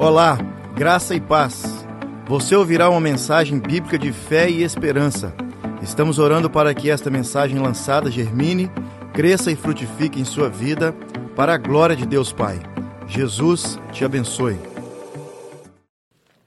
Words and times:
Olá, 0.00 0.38
graça 0.74 1.14
e 1.14 1.20
paz. 1.20 1.62
Você 2.26 2.56
ouvirá 2.56 2.88
uma 2.88 3.02
mensagem 3.02 3.58
bíblica 3.58 3.98
de 3.98 4.10
fé 4.10 4.48
e 4.48 4.62
esperança. 4.62 5.34
Estamos 5.82 6.18
orando 6.18 6.48
para 6.48 6.72
que 6.72 6.88
esta 6.88 7.10
mensagem 7.10 7.58
lançada 7.58 8.10
germine, 8.10 8.72
cresça 9.12 9.52
e 9.52 9.56
frutifique 9.56 10.18
em 10.18 10.24
sua 10.24 10.48
vida, 10.48 10.96
para 11.36 11.52
a 11.52 11.58
glória 11.58 11.94
de 11.94 12.06
Deus 12.06 12.32
Pai. 12.32 12.58
Jesus 13.06 13.78
te 13.92 14.02
abençoe. 14.02 14.56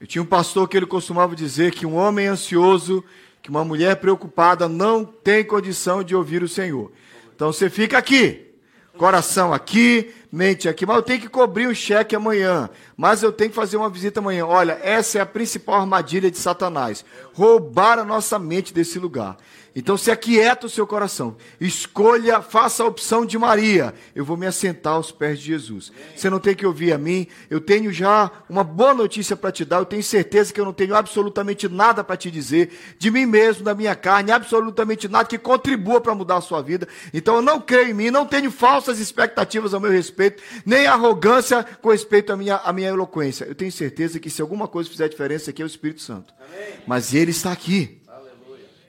Eu 0.00 0.06
tinha 0.08 0.20
um 0.20 0.26
pastor 0.26 0.68
que 0.68 0.76
ele 0.76 0.84
costumava 0.84 1.36
dizer 1.36 1.70
que 1.70 1.86
um 1.86 1.94
homem 1.94 2.26
ansioso, 2.26 3.04
que 3.40 3.50
uma 3.50 3.64
mulher 3.64 4.00
preocupada 4.00 4.68
não 4.68 5.04
tem 5.04 5.44
condição 5.44 6.02
de 6.02 6.16
ouvir 6.16 6.42
o 6.42 6.48
Senhor. 6.48 6.90
Então 7.32 7.52
você 7.52 7.70
fica 7.70 7.96
aqui, 7.96 8.52
coração 8.98 9.52
aqui, 9.54 10.12
mente 10.34 10.68
aqui, 10.68 10.84
mas 10.84 10.96
eu 10.96 11.02
tenho 11.02 11.20
que 11.20 11.28
cobrir 11.28 11.68
um 11.68 11.74
cheque 11.74 12.16
amanhã, 12.16 12.68
mas 12.96 13.22
eu 13.22 13.30
tenho 13.30 13.50
que 13.50 13.56
fazer 13.56 13.76
uma 13.76 13.88
visita 13.88 14.18
amanhã. 14.18 14.44
Olha, 14.44 14.78
essa 14.82 15.18
é 15.18 15.20
a 15.20 15.26
principal 15.26 15.76
armadilha 15.76 16.28
de 16.28 16.38
Satanás: 16.38 17.04
roubar 17.34 17.98
a 17.98 18.04
nossa 18.04 18.38
mente 18.38 18.72
desse 18.72 18.98
lugar. 18.98 19.36
Então 19.76 19.96
se 19.96 20.10
aquieta 20.10 20.66
o 20.66 20.70
seu 20.70 20.86
coração. 20.86 21.36
Escolha, 21.60 22.40
faça 22.40 22.82
a 22.82 22.86
opção 22.86 23.26
de 23.26 23.36
Maria. 23.36 23.92
Eu 24.14 24.24
vou 24.24 24.36
me 24.36 24.46
assentar 24.46 24.94
aos 24.94 25.10
pés 25.10 25.40
de 25.40 25.46
Jesus. 25.46 25.90
Você 26.14 26.30
não 26.30 26.38
tem 26.38 26.54
que 26.54 26.64
ouvir 26.64 26.92
a 26.92 26.98
mim. 26.98 27.26
Eu 27.50 27.60
tenho 27.60 27.92
já 27.92 28.30
uma 28.48 28.62
boa 28.62 28.94
notícia 28.94 29.36
para 29.36 29.50
te 29.50 29.64
dar. 29.64 29.78
Eu 29.78 29.84
tenho 29.84 30.02
certeza 30.02 30.52
que 30.52 30.60
eu 30.60 30.64
não 30.64 30.72
tenho 30.72 30.94
absolutamente 30.94 31.68
nada 31.68 32.04
para 32.04 32.16
te 32.16 32.30
dizer 32.30 32.70
de 32.98 33.10
mim 33.10 33.26
mesmo, 33.26 33.64
da 33.64 33.74
minha 33.74 33.96
carne, 33.96 34.30
absolutamente 34.30 35.08
nada 35.08 35.28
que 35.28 35.38
contribua 35.38 36.00
para 36.00 36.14
mudar 36.14 36.36
a 36.36 36.40
sua 36.40 36.62
vida. 36.62 36.86
Então 37.12 37.36
eu 37.36 37.42
não 37.42 37.60
creio 37.60 37.90
em 37.90 37.94
mim, 37.94 38.10
não 38.10 38.26
tenho 38.26 38.52
falsas 38.52 39.00
expectativas 39.00 39.74
ao 39.74 39.80
meu 39.80 39.90
respeito, 39.90 40.40
nem 40.64 40.86
arrogância 40.86 41.64
com 41.82 41.90
respeito 41.90 42.32
à 42.32 42.36
minha, 42.36 42.56
à 42.56 42.72
minha 42.72 42.90
eloquência. 42.90 43.44
Eu 43.44 43.56
tenho 43.56 43.72
certeza 43.72 44.20
que 44.20 44.30
se 44.30 44.40
alguma 44.40 44.68
coisa 44.68 44.88
fizer 44.88 45.08
diferença 45.08 45.50
aqui 45.50 45.62
é 45.62 45.64
o 45.64 45.66
Espírito 45.66 46.00
Santo. 46.00 46.32
Amém. 46.46 46.74
Mas 46.86 47.14
ele 47.14 47.30
está 47.30 47.52
aqui. 47.52 48.00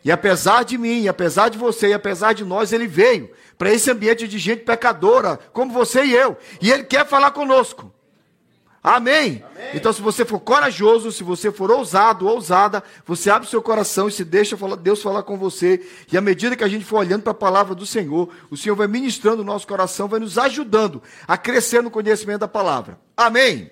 E 0.06 0.12
apesar 0.12 0.64
de 0.64 0.78
mim, 0.78 1.02
e 1.02 1.10
apesar 1.10 1.50
de 1.50 1.58
você, 1.58 1.88
e 1.88 1.94
apesar 1.94 2.34
de 2.34 2.46
nós, 2.46 2.72
ele 2.72 2.86
veio 2.86 3.32
para 3.58 3.74
esse 3.74 3.90
ambiente 3.90 4.28
de 4.28 4.38
gente 4.38 4.64
pecadora, 4.64 5.40
como 5.52 5.74
você 5.74 6.04
e 6.04 6.14
eu. 6.14 6.38
E 6.62 6.72
ele 6.72 6.84
quer 6.84 7.08
falar 7.08 7.32
conosco. 7.32 7.92
Amém? 8.84 9.44
Amém? 9.44 9.70
Então, 9.74 9.92
se 9.92 10.00
você 10.00 10.24
for 10.24 10.40
corajoso, 10.40 11.12
se 11.12 11.24
você 11.24 11.52
for 11.52 11.72
ousado, 11.72 12.28
ousada, 12.28 12.84
você 13.04 13.32
abre 13.32 13.48
o 13.48 13.50
seu 13.50 13.64
coração 13.64 14.08
e 14.08 14.12
se 14.12 14.24
deixa 14.24 14.56
Deus 14.80 15.02
falar 15.02 15.24
com 15.24 15.40
você. 15.40 15.84
E 16.12 16.16
à 16.16 16.22
medida 16.22 16.56
que 16.56 16.64
a 16.64 16.68
gente 16.68 16.86
for 16.86 16.98
olhando 16.98 17.24
para 17.24 17.32
a 17.32 17.36
palavra 17.36 17.74
do 17.74 17.84
Senhor, 17.84 18.30
o 18.52 18.56
Senhor 18.56 18.76
vai 18.76 18.86
ministrando 18.86 19.42
o 19.42 19.46
nosso 19.46 19.66
coração, 19.66 20.08
vai 20.08 20.20
nos 20.20 20.38
ajudando 20.38 21.02
a 21.28 21.36
crescer 21.36 21.82
no 21.82 21.90
conhecimento 21.90 22.42
da 22.42 22.48
palavra. 22.48 23.00
Amém? 23.18 23.72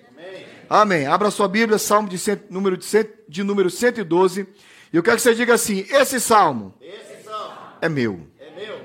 Amém. 0.74 1.06
Abra 1.06 1.30
sua 1.30 1.46
Bíblia, 1.46 1.78
Salmo 1.78 2.08
de, 2.08 2.18
cento, 2.18 2.52
número, 2.52 2.76
de, 2.76 2.84
cento, 2.84 3.12
de 3.28 3.44
número 3.44 3.70
112. 3.70 4.40
E 4.92 4.96
eu 4.96 5.04
quero 5.04 5.16
que 5.16 5.22
você 5.22 5.32
diga 5.32 5.54
assim: 5.54 5.86
esse 5.88 6.18
salmo, 6.18 6.74
esse 6.80 7.22
salmo 7.22 7.56
é 7.80 7.88
meu. 7.88 8.26
É 8.40 8.50
meu. 8.56 8.80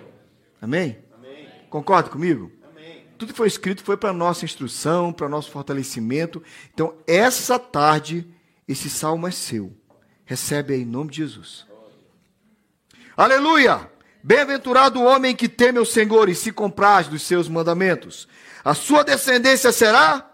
Amém? 0.62 1.00
Amém. 1.18 1.48
Concorda 1.68 2.08
comigo? 2.08 2.52
Amém. 2.70 3.06
Tudo 3.18 3.34
que 3.34 3.38
foi 3.38 3.48
escrito 3.48 3.84
foi 3.84 3.98
para 3.98 4.14
nossa 4.14 4.46
instrução, 4.46 5.12
para 5.12 5.28
nosso 5.28 5.50
fortalecimento. 5.50 6.44
Então, 6.72 6.94
essa 7.08 7.58
tarde, 7.58 8.32
esse 8.68 8.88
salmo 8.88 9.28
é 9.28 9.32
seu. 9.32 9.76
Recebe 10.26 10.76
aí 10.76 10.84
em 10.84 10.86
nome 10.86 11.10
de 11.10 11.18
Jesus. 11.18 11.66
Aleluia! 13.18 13.90
Bem-aventurado 14.22 15.00
o 15.00 15.06
homem 15.06 15.36
que 15.36 15.50
teme 15.50 15.80
o 15.80 15.86
Senhor 15.86 16.30
e 16.30 16.36
se 16.36 16.52
compraz 16.52 17.08
dos 17.08 17.24
seus 17.24 17.50
mandamentos. 17.50 18.28
A 18.64 18.76
sua 18.76 19.04
descendência 19.04 19.72
será 19.72 20.29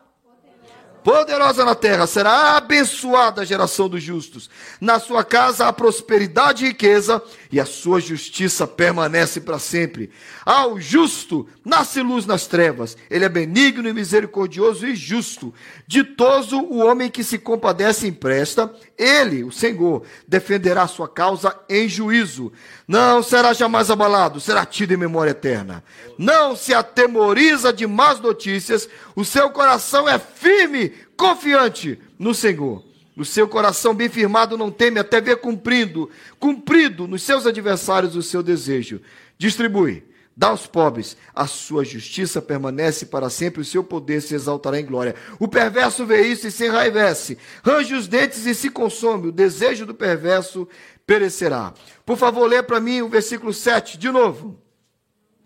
poderosa 1.05 1.63
na 1.63 1.75
terra, 1.75 2.07
será 2.07 2.57
abençoada 2.57 3.43
a 3.43 3.45
geração 3.45 3.87
dos 3.87 4.01
justos. 4.01 4.49
Na 4.81 4.99
sua 4.99 5.23
casa 5.23 5.67
há 5.67 5.71
prosperidade 5.71 6.65
e 6.65 6.69
riqueza, 6.69 7.21
e 7.55 7.59
a 7.61 7.65
sua 7.65 8.01
justiça 8.01 8.67
permanece 8.67 9.39
para 9.39 9.57
sempre. 9.57 10.11
Ao 10.45 10.77
justo 10.77 11.47
nasce 11.63 12.01
luz 12.01 12.25
nas 12.25 12.47
trevas, 12.47 12.97
ele 13.09 13.23
é 13.23 13.29
benigno 13.29 13.87
e 13.87 13.93
misericordioso 13.93 14.85
e 14.85 14.93
justo. 14.93 15.53
Ditoso 15.87 16.59
o 16.59 16.79
homem 16.79 17.09
que 17.09 17.23
se 17.23 17.37
compadece 17.39 18.05
e 18.05 18.09
empresta, 18.09 18.69
ele, 18.97 19.41
o 19.41 19.53
Senhor, 19.53 20.03
defenderá 20.27 20.85
sua 20.85 21.07
causa 21.07 21.57
em 21.69 21.87
juízo. 21.87 22.51
Não 22.85 23.23
será 23.23 23.53
jamais 23.53 23.89
abalado, 23.89 24.41
será 24.41 24.65
tido 24.65 24.93
em 24.93 24.97
memória 24.97 25.31
eterna. 25.31 25.81
Não 26.17 26.57
se 26.57 26.73
atemoriza 26.73 27.71
de 27.71 27.87
más 27.87 28.19
notícias, 28.19 28.89
o 29.15 29.23
seu 29.23 29.49
coração 29.49 30.09
é 30.09 30.19
firme, 30.19 30.91
confiante 31.15 31.97
no 32.19 32.33
Senhor. 32.33 32.83
O 33.17 33.23
seu 33.23 33.47
coração 33.47 33.93
bem 33.93 34.09
firmado 34.09 34.57
não 34.57 34.69
teme 34.69 34.99
até 34.99 35.21
ver 35.21 35.37
cumprindo, 35.37 36.09
cumprido 36.37 37.07
nos 37.07 37.23
seus 37.23 37.45
adversários 37.47 38.15
o 38.15 38.21
seu 38.21 38.43
desejo. 38.43 39.01
Distribui, 39.37 40.03
dá 40.35 40.47
aos 40.47 40.67
pobres, 40.67 41.15
a 41.33 41.47
sua 41.47 41.85
justiça 41.85 42.41
permanece 42.41 43.05
para 43.05 43.29
sempre, 43.29 43.61
o 43.61 43.65
seu 43.65 43.83
poder 43.83 44.21
se 44.21 44.35
exaltará 44.35 44.81
em 44.81 44.85
glória. 44.85 45.15
O 45.39 45.47
perverso 45.47 46.05
vê 46.05 46.23
isso 46.23 46.45
e 46.47 46.51
se 46.51 46.65
enraivece, 46.65 47.37
range 47.63 47.93
os 47.93 48.05
dentes 48.05 48.45
e 48.45 48.53
se 48.53 48.69
consome, 48.69 49.29
o 49.29 49.31
desejo 49.31 49.85
do 49.85 49.95
perverso 49.95 50.67
perecerá. 51.07 51.73
Por 52.05 52.17
favor, 52.17 52.47
lê 52.47 52.61
para 52.61 52.81
mim 52.81 53.01
o 53.01 53.07
versículo 53.07 53.53
7 53.53 53.97
de 53.97 54.11
novo. 54.11 54.59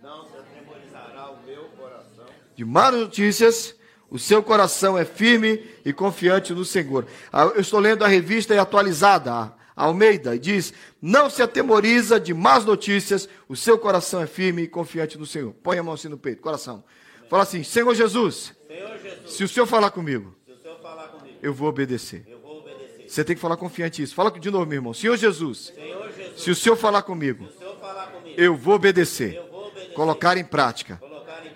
Não 0.02 0.26
se 0.26 0.36
atemorizará 0.36 1.30
o 1.30 1.46
meu 1.46 1.66
coração. 1.78 2.26
De 2.56 2.66
más 2.66 2.96
notícias 2.96 3.79
o 4.12 4.18
seu 4.18 4.42
coração 4.42 4.98
é 4.98 5.06
firme 5.06 5.64
e 5.86 5.94
confiante 5.94 6.54
no 6.54 6.66
Senhor. 6.66 7.06
Ah, 7.32 7.44
eu 7.44 7.62
estou 7.62 7.80
lendo 7.80 8.04
a 8.04 8.08
revista 8.08 8.60
atualizada, 8.60 9.32
a 9.34 9.54
Almeida, 9.76 10.36
e 10.36 10.40
diz: 10.40 10.74
Não 11.02 11.30
se 11.30 11.42
atemoriza 11.42 12.20
de 12.20 12.34
más 12.34 12.66
notícias, 12.66 13.30
o 13.48 13.56
seu 13.56 13.78
coração 13.78 14.22
é 14.22 14.28
firme 14.28 14.64
e 14.64 14.68
confiante 14.68 15.18
no 15.18 15.26
Senhor. 15.26 15.54
Põe 15.62 15.78
a 15.78 15.84
mão 15.84 15.94
assim 15.94 16.08
no 16.08 16.18
peito, 16.18 16.42
coração. 16.42 16.84
Fala 17.30 17.44
assim: 17.44 17.64
Senhor 17.64 17.94
Jesus, 17.94 18.54
Senhor 18.68 18.98
Jesus 18.98 19.32
se 19.32 19.44
o 19.44 19.48
Senhor 19.48 19.68
falar 19.68 19.92
comigo, 19.92 20.36
Senhor 20.62 20.80
falar 20.82 21.08
comigo 21.10 21.38
eu, 21.42 21.54
vou 21.54 21.70
obedecer. 21.70 22.26
eu 22.28 22.40
vou 22.40 22.60
obedecer. 22.60 23.08
Você 23.08 23.24
tem 23.24 23.36
que 23.36 23.42
falar 23.42 23.58
confiante 23.58 24.02
isso. 24.02 24.16
Fala 24.16 24.32
de 24.32 24.50
novo, 24.50 24.66
meu 24.66 24.78
irmão. 24.78 24.94
Senhor 24.94 25.16
Jesus, 25.18 25.72
Senhor 25.76 26.12
Jesus 26.12 26.42
se 26.42 26.50
o 26.50 26.56
Senhor 26.56 26.76
falar 26.76 27.04
comigo, 27.04 27.48
falar 27.80 28.08
comigo 28.08 28.36
eu, 28.40 28.56
vou 28.56 28.74
obedecer. 28.74 29.36
eu 29.36 29.48
vou 29.52 29.68
obedecer. 29.68 29.94
Colocar 29.94 30.36
em 30.38 30.44
prática, 30.44 31.00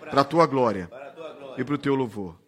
para 0.09 0.21
a 0.21 0.23
tua 0.23 0.45
glória 0.45 0.89
e 1.57 1.63
para 1.63 1.75
o 1.75 1.77
teu 1.77 1.95
louvor. 1.95 2.42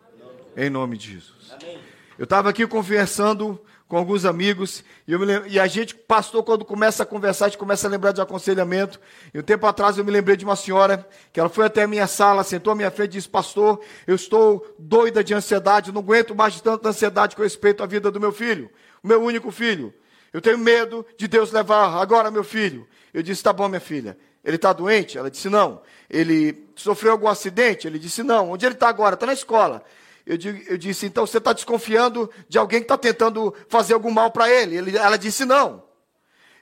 Em 0.55 0.69
nome 0.69 0.97
de 0.97 1.13
Jesus. 1.13 1.51
Amém. 1.51 1.77
Eu 2.17 2.23
estava 2.23 2.49
aqui 2.49 2.65
conversando 2.65 3.59
com 3.89 3.97
alguns 3.97 4.23
amigos 4.23 4.85
e, 5.05 5.15
lembro, 5.15 5.49
e, 5.49 5.59
a 5.59 5.67
gente, 5.67 5.93
pastor, 5.93 6.43
quando 6.43 6.63
começa 6.63 7.03
a 7.03 7.05
conversar, 7.05 7.45
a 7.45 7.49
gente 7.49 7.57
começa 7.57 7.85
a 7.85 7.89
lembrar 7.89 8.13
de 8.13 8.21
aconselhamento. 8.21 8.99
E 9.33 9.39
um 9.39 9.41
tempo 9.41 9.67
atrás 9.67 9.97
eu 9.97 10.05
me 10.05 10.11
lembrei 10.11 10.37
de 10.37 10.45
uma 10.45 10.55
senhora 10.55 11.05
que 11.33 11.41
ela 11.41 11.49
foi 11.49 11.65
até 11.65 11.83
a 11.83 11.87
minha 11.87 12.07
sala, 12.07 12.41
sentou 12.43 12.71
à 12.71 12.75
minha 12.75 12.89
frente 12.89 13.11
e 13.11 13.13
disse: 13.15 13.27
Pastor, 13.27 13.81
eu 14.07 14.15
estou 14.15 14.65
doida 14.79 15.21
de 15.21 15.33
ansiedade, 15.33 15.91
não 15.91 15.99
aguento 15.99 16.33
mais 16.33 16.53
de 16.53 16.63
tanta 16.63 16.87
ansiedade 16.87 17.35
com 17.35 17.43
respeito 17.43 17.83
à 17.83 17.85
vida 17.85 18.09
do 18.09 18.19
meu 18.19 18.31
filho, 18.31 18.71
o 19.03 19.07
meu 19.09 19.21
único 19.21 19.51
filho. 19.51 19.93
Eu 20.31 20.41
tenho 20.41 20.57
medo 20.57 21.05
de 21.17 21.27
Deus 21.27 21.51
levar 21.51 22.01
agora 22.01 22.31
meu 22.31 22.45
filho. 22.45 22.87
Eu 23.13 23.21
disse: 23.21 23.43
Tá 23.43 23.51
bom, 23.51 23.67
minha 23.67 23.81
filha. 23.81 24.17
Ele 24.41 24.55
está 24.55 24.71
doente? 24.71 25.17
Ela 25.17 25.29
disse: 25.29 25.49
Não. 25.49 25.81
Ele 26.09 26.65
sofreu 26.75 27.11
algum 27.11 27.27
acidente? 27.27 27.87
Ele 27.87 27.99
disse: 27.99 28.23
Não. 28.23 28.51
Onde 28.51 28.65
ele 28.65 28.75
está 28.75 28.87
agora? 28.87 29.15
Está 29.15 29.25
na 29.25 29.33
escola. 29.33 29.83
Eu, 30.25 30.37
digo, 30.37 30.59
eu 30.67 30.77
disse, 30.77 31.05
então 31.05 31.25
você 31.25 31.37
está 31.37 31.53
desconfiando 31.53 32.31
de 32.49 32.57
alguém 32.57 32.79
que 32.79 32.85
está 32.85 32.97
tentando 32.97 33.53
fazer 33.69 33.93
algum 33.93 34.09
mal 34.09 34.31
para 34.31 34.49
ele? 34.49 34.77
ele? 34.77 34.97
Ela 34.97 35.17
disse, 35.17 35.45
não. 35.45 35.83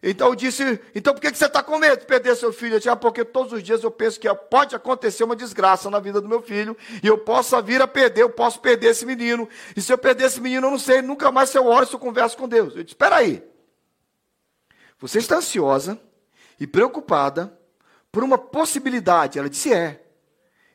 Então 0.06 0.28
eu 0.28 0.36
disse, 0.36 0.82
então 0.94 1.14
por 1.14 1.22
que 1.22 1.34
você 1.34 1.46
está 1.46 1.64
com 1.64 1.78
medo 1.78 2.02
de 2.02 2.06
perder 2.06 2.36
seu 2.36 2.52
filho? 2.52 2.74
Eu 2.74 2.80
disse, 2.80 2.90
ah, 2.90 2.96
porque 2.96 3.24
todos 3.24 3.54
os 3.54 3.64
dias 3.64 3.82
eu 3.82 3.90
penso 3.90 4.20
que 4.20 4.28
pode 4.36 4.76
acontecer 4.76 5.24
uma 5.24 5.36
desgraça 5.36 5.90
na 5.90 5.98
vida 5.98 6.20
do 6.20 6.28
meu 6.28 6.42
filho, 6.42 6.76
e 7.02 7.08
eu 7.08 7.18
posso 7.18 7.62
vir 7.64 7.82
a 7.82 7.88
perder, 7.88 8.24
eu 8.24 8.30
posso 8.30 8.60
perder 8.60 8.88
esse 8.88 9.06
menino. 9.06 9.48
E 9.78 9.82
se 9.82 9.94
eu 9.94 9.98
perder 9.98 10.26
esse 10.26 10.42
menino, 10.42 10.68
eu 10.68 10.72
não 10.72 10.80
sei 10.80 11.02
nunca 11.02 11.32
mais 11.32 11.50
se 11.50 11.58
eu 11.58 11.66
oro, 11.66 11.86
se 11.86 11.94
eu 11.94 12.00
converso 12.00 12.36
com 12.38 12.50
Deus. 12.50 12.76
Eu 12.76 12.84
disse, 12.84 12.96
espera 12.96 13.16
aí. 13.16 13.42
Você 15.00 15.20
está 15.20 15.38
ansiosa 15.38 15.98
e 16.60 16.68
preocupada 16.68 17.58
por 18.12 18.26
uma 18.26 18.38
possibilidade. 18.38 19.40
Ela 19.40 19.50
disse, 19.50 19.74
é. 19.74 20.03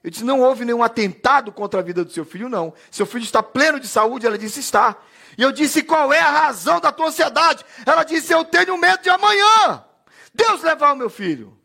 Eu 0.02 0.10
disse: 0.10 0.24
não 0.24 0.40
houve 0.40 0.64
nenhum 0.64 0.82
atentado 0.82 1.52
contra 1.52 1.80
a 1.80 1.82
vida 1.82 2.04
do 2.04 2.10
seu 2.10 2.24
filho, 2.24 2.48
não. 2.48 2.72
Seu 2.90 3.06
filho 3.06 3.24
está 3.24 3.42
pleno 3.42 3.80
de 3.80 3.88
saúde? 3.88 4.26
Ela 4.26 4.38
disse: 4.38 4.60
está. 4.60 4.96
E 5.36 5.42
eu 5.42 5.52
disse: 5.52 5.82
qual 5.82 6.12
é 6.12 6.20
a 6.20 6.30
razão 6.30 6.80
da 6.80 6.92
tua 6.92 7.08
ansiedade? 7.08 7.64
Ela 7.84 8.04
disse: 8.04 8.32
eu 8.32 8.44
tenho 8.44 8.76
medo 8.76 9.02
de 9.02 9.10
amanhã. 9.10 9.84
Deus 10.32 10.62
levar 10.62 10.92
o 10.92 10.96
meu 10.96 11.10
filho. 11.10 11.58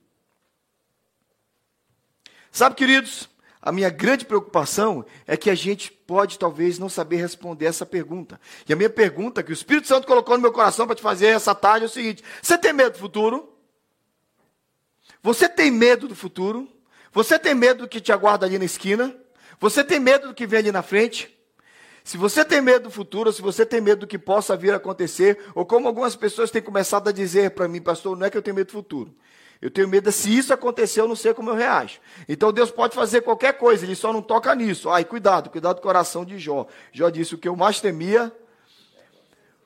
Sabe, 2.51 2.75
queridos, 2.75 3.29
a 3.61 3.71
minha 3.71 3.89
grande 3.89 4.25
preocupação 4.25 5.05
é 5.25 5.37
que 5.37 5.49
a 5.49 5.55
gente 5.55 5.91
pode 5.91 6.37
talvez 6.37 6.77
não 6.77 6.89
saber 6.89 7.15
responder 7.15 7.65
essa 7.65 7.85
pergunta. 7.85 8.39
E 8.67 8.73
a 8.73 8.75
minha 8.75 8.89
pergunta 8.89 9.41
que 9.41 9.51
o 9.51 9.53
Espírito 9.53 9.87
Santo 9.87 10.05
colocou 10.05 10.35
no 10.35 10.41
meu 10.41 10.51
coração 10.51 10.85
para 10.85 10.95
te 10.95 11.01
fazer 11.01 11.27
essa 11.27 11.55
tarde 11.55 11.85
é 11.85 11.87
o 11.87 11.91
seguinte: 11.91 12.23
você 12.41 12.57
tem 12.57 12.73
medo 12.73 12.93
do 12.93 12.99
futuro? 12.99 13.57
Você 15.21 15.47
tem 15.47 15.71
medo 15.71 16.07
do 16.07 16.15
futuro? 16.15 16.69
Você 17.13 17.37
tem 17.37 17.53
medo 17.53 17.83
do 17.83 17.87
que 17.87 18.01
te 18.01 18.11
aguarda 18.11 18.45
ali 18.45 18.57
na 18.57 18.65
esquina? 18.65 19.15
Você 19.59 19.83
tem 19.83 19.99
medo 19.99 20.29
do 20.29 20.33
que 20.33 20.47
vem 20.47 20.59
ali 20.59 20.71
na 20.71 20.81
frente? 20.81 21.33
Se 22.03 22.17
você 22.17 22.43
tem 22.43 22.59
medo 22.59 22.85
do 22.85 22.89
futuro, 22.89 23.31
se 23.31 23.41
você 23.41 23.65
tem 23.65 23.79
medo 23.79 23.99
do 23.99 24.07
que 24.07 24.17
possa 24.17 24.57
vir 24.57 24.73
a 24.73 24.77
acontecer, 24.77 25.39
ou 25.55 25.65
como 25.65 25.87
algumas 25.87 26.15
pessoas 26.15 26.51
têm 26.51 26.61
começado 26.61 27.07
a 27.07 27.11
dizer 27.11 27.51
para 27.51 27.67
mim, 27.67 27.79
pastor, 27.79 28.17
não 28.17 28.25
é 28.25 28.29
que 28.29 28.37
eu 28.37 28.41
tenho 28.41 28.55
medo 28.55 28.67
do 28.67 28.73
futuro. 28.73 29.15
Eu 29.61 29.71
tenho 29.71 29.87
medo 29.87 30.11
se 30.11 30.35
isso 30.35 30.53
acontecer, 30.53 30.99
eu 30.99 31.07
não 31.07 31.15
sei 31.15 31.33
como 31.33 31.51
eu 31.51 31.55
reajo. 31.55 31.99
Então 32.27 32.51
Deus 32.51 32.69
pode 32.71 32.95
fazer 32.95 33.21
qualquer 33.21 33.53
coisa, 33.53 33.85
ele 33.85 33.95
só 33.95 34.11
não 34.11 34.21
toca 34.21 34.53
nisso. 34.53 34.89
Ai, 34.89 35.05
cuidado, 35.05 35.49
cuidado 35.49 35.77
do 35.77 35.81
coração 35.81 36.25
de 36.25 36.37
Jó. 36.37 36.67
Jó 36.91 37.09
disse: 37.09 37.35
o 37.35 37.37
que 37.37 37.47
eu 37.47 37.55
mais 37.55 37.79
temia 37.79 38.29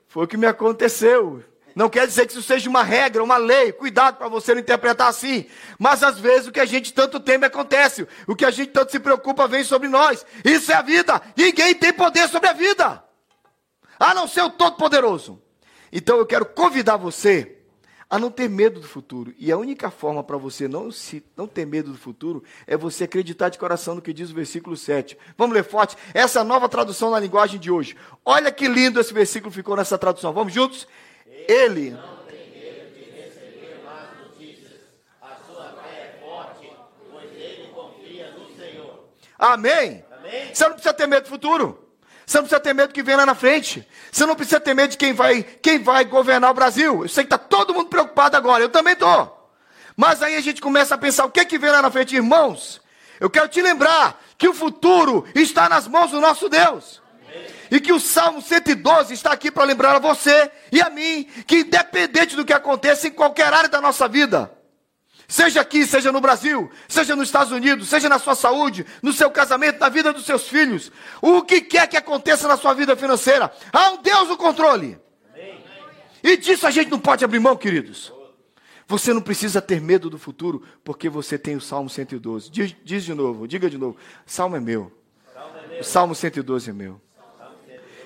foi 0.06 0.24
o 0.24 0.28
que 0.28 0.36
me 0.36 0.46
aconteceu. 0.46 1.42
Não 1.78 1.88
quer 1.88 2.08
dizer 2.08 2.26
que 2.26 2.32
isso 2.32 2.42
seja 2.42 2.68
uma 2.68 2.82
regra, 2.82 3.22
uma 3.22 3.36
lei. 3.36 3.70
Cuidado 3.70 4.16
para 4.16 4.26
você 4.26 4.52
não 4.52 4.60
interpretar 4.60 5.06
assim. 5.06 5.46
Mas 5.78 6.02
às 6.02 6.18
vezes 6.18 6.48
o 6.48 6.50
que 6.50 6.58
a 6.58 6.64
gente 6.64 6.92
tanto 6.92 7.20
teme 7.20 7.46
acontece. 7.46 8.04
O 8.26 8.34
que 8.34 8.44
a 8.44 8.50
gente 8.50 8.72
tanto 8.72 8.90
se 8.90 8.98
preocupa 8.98 9.46
vem 9.46 9.62
sobre 9.62 9.86
nós. 9.86 10.26
Isso 10.44 10.72
é 10.72 10.74
a 10.74 10.82
vida. 10.82 11.22
Ninguém 11.36 11.76
tem 11.76 11.92
poder 11.92 12.28
sobre 12.28 12.48
a 12.48 12.52
vida. 12.52 13.04
A 13.96 14.12
não 14.12 14.26
ser 14.26 14.42
o 14.42 14.50
Todo-Poderoso. 14.50 15.40
Então 15.92 16.18
eu 16.18 16.26
quero 16.26 16.46
convidar 16.46 16.96
você 16.96 17.58
a 18.10 18.18
não 18.18 18.28
ter 18.28 18.48
medo 18.48 18.80
do 18.80 18.88
futuro. 18.88 19.32
E 19.38 19.52
a 19.52 19.56
única 19.56 19.88
forma 19.88 20.24
para 20.24 20.36
você 20.36 20.66
não, 20.66 20.90
se, 20.90 21.24
não 21.36 21.46
ter 21.46 21.64
medo 21.64 21.92
do 21.92 21.98
futuro 21.98 22.42
é 22.66 22.76
você 22.76 23.04
acreditar 23.04 23.50
de 23.50 23.58
coração 23.58 23.94
no 23.94 24.02
que 24.02 24.12
diz 24.12 24.32
o 24.32 24.34
versículo 24.34 24.76
7. 24.76 25.16
Vamos 25.36 25.54
ler 25.54 25.62
forte? 25.62 25.96
Essa 26.12 26.42
nova 26.42 26.68
tradução 26.68 27.12
na 27.12 27.20
linguagem 27.20 27.60
de 27.60 27.70
hoje. 27.70 27.96
Olha 28.24 28.50
que 28.50 28.66
lindo 28.66 28.98
esse 28.98 29.14
versículo 29.14 29.52
ficou 29.52 29.76
nessa 29.76 29.96
tradução. 29.96 30.32
Vamos 30.32 30.52
juntos? 30.52 30.88
Ele. 31.48 31.96
Amém? 39.38 40.04
Amém? 40.18 40.52
Você 40.52 40.64
não 40.64 40.72
precisa 40.72 40.92
ter 40.92 41.06
medo 41.06 41.22
do 41.22 41.28
futuro. 41.28 41.88
Você 42.26 42.36
não 42.38 42.44
precisa 42.44 42.60
ter 42.60 42.74
medo 42.74 42.88
do 42.88 42.94
que 42.94 43.02
vem 43.02 43.16
lá 43.16 43.24
na 43.24 43.34
frente. 43.34 43.86
Você 44.10 44.26
não 44.26 44.34
precisa 44.34 44.60
ter 44.60 44.74
medo 44.74 44.90
de 44.90 44.96
quem 44.98 45.12
vai, 45.12 45.42
quem 45.42 45.78
vai 45.78 46.04
governar 46.04 46.50
o 46.50 46.54
Brasil. 46.54 47.02
Eu 47.02 47.08
sei 47.08 47.24
que 47.24 47.34
está 47.34 47.38
todo 47.38 47.72
mundo 47.72 47.88
preocupado 47.88 48.36
agora. 48.36 48.62
Eu 48.62 48.68
também 48.68 48.94
estou. 48.94 49.50
Mas 49.96 50.22
aí 50.22 50.36
a 50.36 50.40
gente 50.40 50.60
começa 50.60 50.96
a 50.96 50.98
pensar: 50.98 51.24
o 51.24 51.30
que, 51.30 51.40
é 51.40 51.44
que 51.44 51.58
vem 51.58 51.70
lá 51.70 51.80
na 51.80 51.90
frente, 51.90 52.16
irmãos? 52.16 52.82
Eu 53.18 53.30
quero 53.30 53.48
te 53.48 53.62
lembrar 53.62 54.20
que 54.36 54.46
o 54.46 54.54
futuro 54.54 55.24
está 55.34 55.68
nas 55.68 55.88
mãos 55.88 56.10
do 56.10 56.20
nosso 56.20 56.48
Deus. 56.48 57.00
E 57.70 57.80
que 57.80 57.92
o 57.92 58.00
Salmo 58.00 58.40
112 58.40 59.12
está 59.14 59.32
aqui 59.32 59.50
para 59.50 59.64
lembrar 59.64 59.96
a 59.96 59.98
você 59.98 60.50
e 60.72 60.80
a 60.80 60.88
mim 60.88 61.24
que, 61.46 61.58
independente 61.58 62.34
do 62.34 62.44
que 62.44 62.52
aconteça 62.52 63.08
em 63.08 63.10
qualquer 63.10 63.52
área 63.52 63.68
da 63.68 63.80
nossa 63.80 64.08
vida, 64.08 64.50
Seja 65.30 65.60
aqui, 65.60 65.86
seja 65.86 66.10
no 66.10 66.22
Brasil, 66.22 66.70
seja 66.88 67.14
nos 67.14 67.28
Estados 67.28 67.52
Unidos, 67.52 67.86
seja 67.86 68.08
na 68.08 68.18
sua 68.18 68.34
saúde, 68.34 68.86
no 69.02 69.12
seu 69.12 69.30
casamento, 69.30 69.78
na 69.78 69.90
vida 69.90 70.10
dos 70.10 70.24
seus 70.24 70.48
filhos. 70.48 70.90
O 71.20 71.42
que 71.42 71.60
quer 71.60 71.86
que 71.86 71.98
aconteça 71.98 72.48
na 72.48 72.56
sua 72.56 72.72
vida 72.72 72.96
financeira, 72.96 73.52
há 73.70 73.90
um 73.90 74.00
Deus 74.00 74.30
no 74.30 74.38
controle. 74.38 74.98
E 76.22 76.34
disso 76.38 76.66
a 76.66 76.70
gente 76.70 76.90
não 76.90 76.98
pode 76.98 77.26
abrir 77.26 77.40
mão, 77.40 77.54
queridos. 77.56 78.10
Você 78.86 79.12
não 79.12 79.20
precisa 79.20 79.60
ter 79.60 79.82
medo 79.82 80.08
do 80.08 80.18
futuro, 80.18 80.62
porque 80.82 81.10
você 81.10 81.38
tem 81.38 81.56
o 81.56 81.60
Salmo 81.60 81.90
112. 81.90 82.50
Diz, 82.50 82.74
diz 82.82 83.04
de 83.04 83.12
novo, 83.12 83.46
diga 83.46 83.68
de 83.68 83.76
novo: 83.76 83.98
Salmo 84.24 84.56
é 84.56 84.60
meu. 84.60 84.90
O 85.78 85.84
Salmo 85.84 86.14
112 86.14 86.70
é 86.70 86.72
meu. 86.72 86.98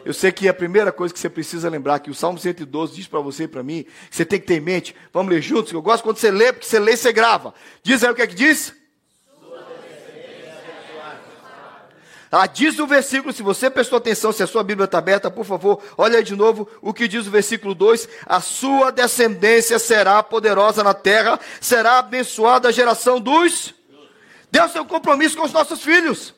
Eu 0.05 0.13
sei 0.13 0.33
que 0.33 0.49
a 0.49 0.55
primeira 0.55 0.91
coisa 0.91 1.15
que 1.15 1.21
você 1.21 1.31
precisa 1.31 1.69
lembrar, 1.69 2.01
que 2.01 2.11
o 2.11 2.15
Salmo 2.15 2.39
112 2.39 2.95
diz 2.95 3.07
para 3.07 3.21
você 3.21 3.45
e 3.45 3.49
para 3.49 3.63
mim, 3.63 3.85
que 4.11 4.17
você 4.17 4.25
tem 4.25 4.41
que 4.41 4.47
ter 4.47 4.55
em 4.55 4.61
mente, 4.61 4.95
vamos 5.13 5.33
ler 5.33 5.41
juntos, 5.41 5.73
eu 5.73 5.81
gosto 5.81 6.03
quando 6.03 6.17
você 6.17 6.31
lê, 6.31 6.53
porque 6.53 6.67
você 6.67 6.79
lê 6.79 6.93
e 6.93 6.97
você 6.97 7.13
grava. 7.13 7.55
Diz 7.83 8.03
aí 8.03 8.11
o 8.11 8.15
que 8.15 8.23
é 8.23 8.27
que 8.27 8.35
diz? 8.35 8.75
Ah, 12.35 12.47
diz 12.47 12.79
o 12.79 12.87
versículo, 12.87 13.31
se 13.31 13.43
você 13.43 13.69
prestou 13.69 13.99
atenção, 13.99 14.33
se 14.33 14.43
a 14.43 14.47
sua 14.47 14.65
Bíblia 14.65 14.87
está 14.87 14.97
aberta, 14.97 15.31
por 15.31 15.45
favor, 15.45 15.83
olha 15.99 16.17
aí 16.17 16.25
de 16.25 16.35
novo 16.35 16.67
o 16.81 16.95
que 16.95 17.07
diz 17.07 17.27
o 17.27 17.31
versículo 17.31 17.75
2: 17.75 18.09
A 18.25 18.41
sua 18.41 18.91
descendência 18.91 19.79
será 19.79 20.23
poderosa 20.23 20.83
na 20.83 20.95
terra, 20.95 21.39
será 21.61 21.99
abençoada 21.99 22.69
a 22.69 22.73
geração 22.73 23.21
dos. 23.21 23.75
Deus 24.51 24.73
tem 24.73 24.81
um 24.81 24.87
compromisso 24.87 25.37
com 25.37 25.45
os 25.45 25.53
nossos 25.53 25.83
filhos, 25.83 26.35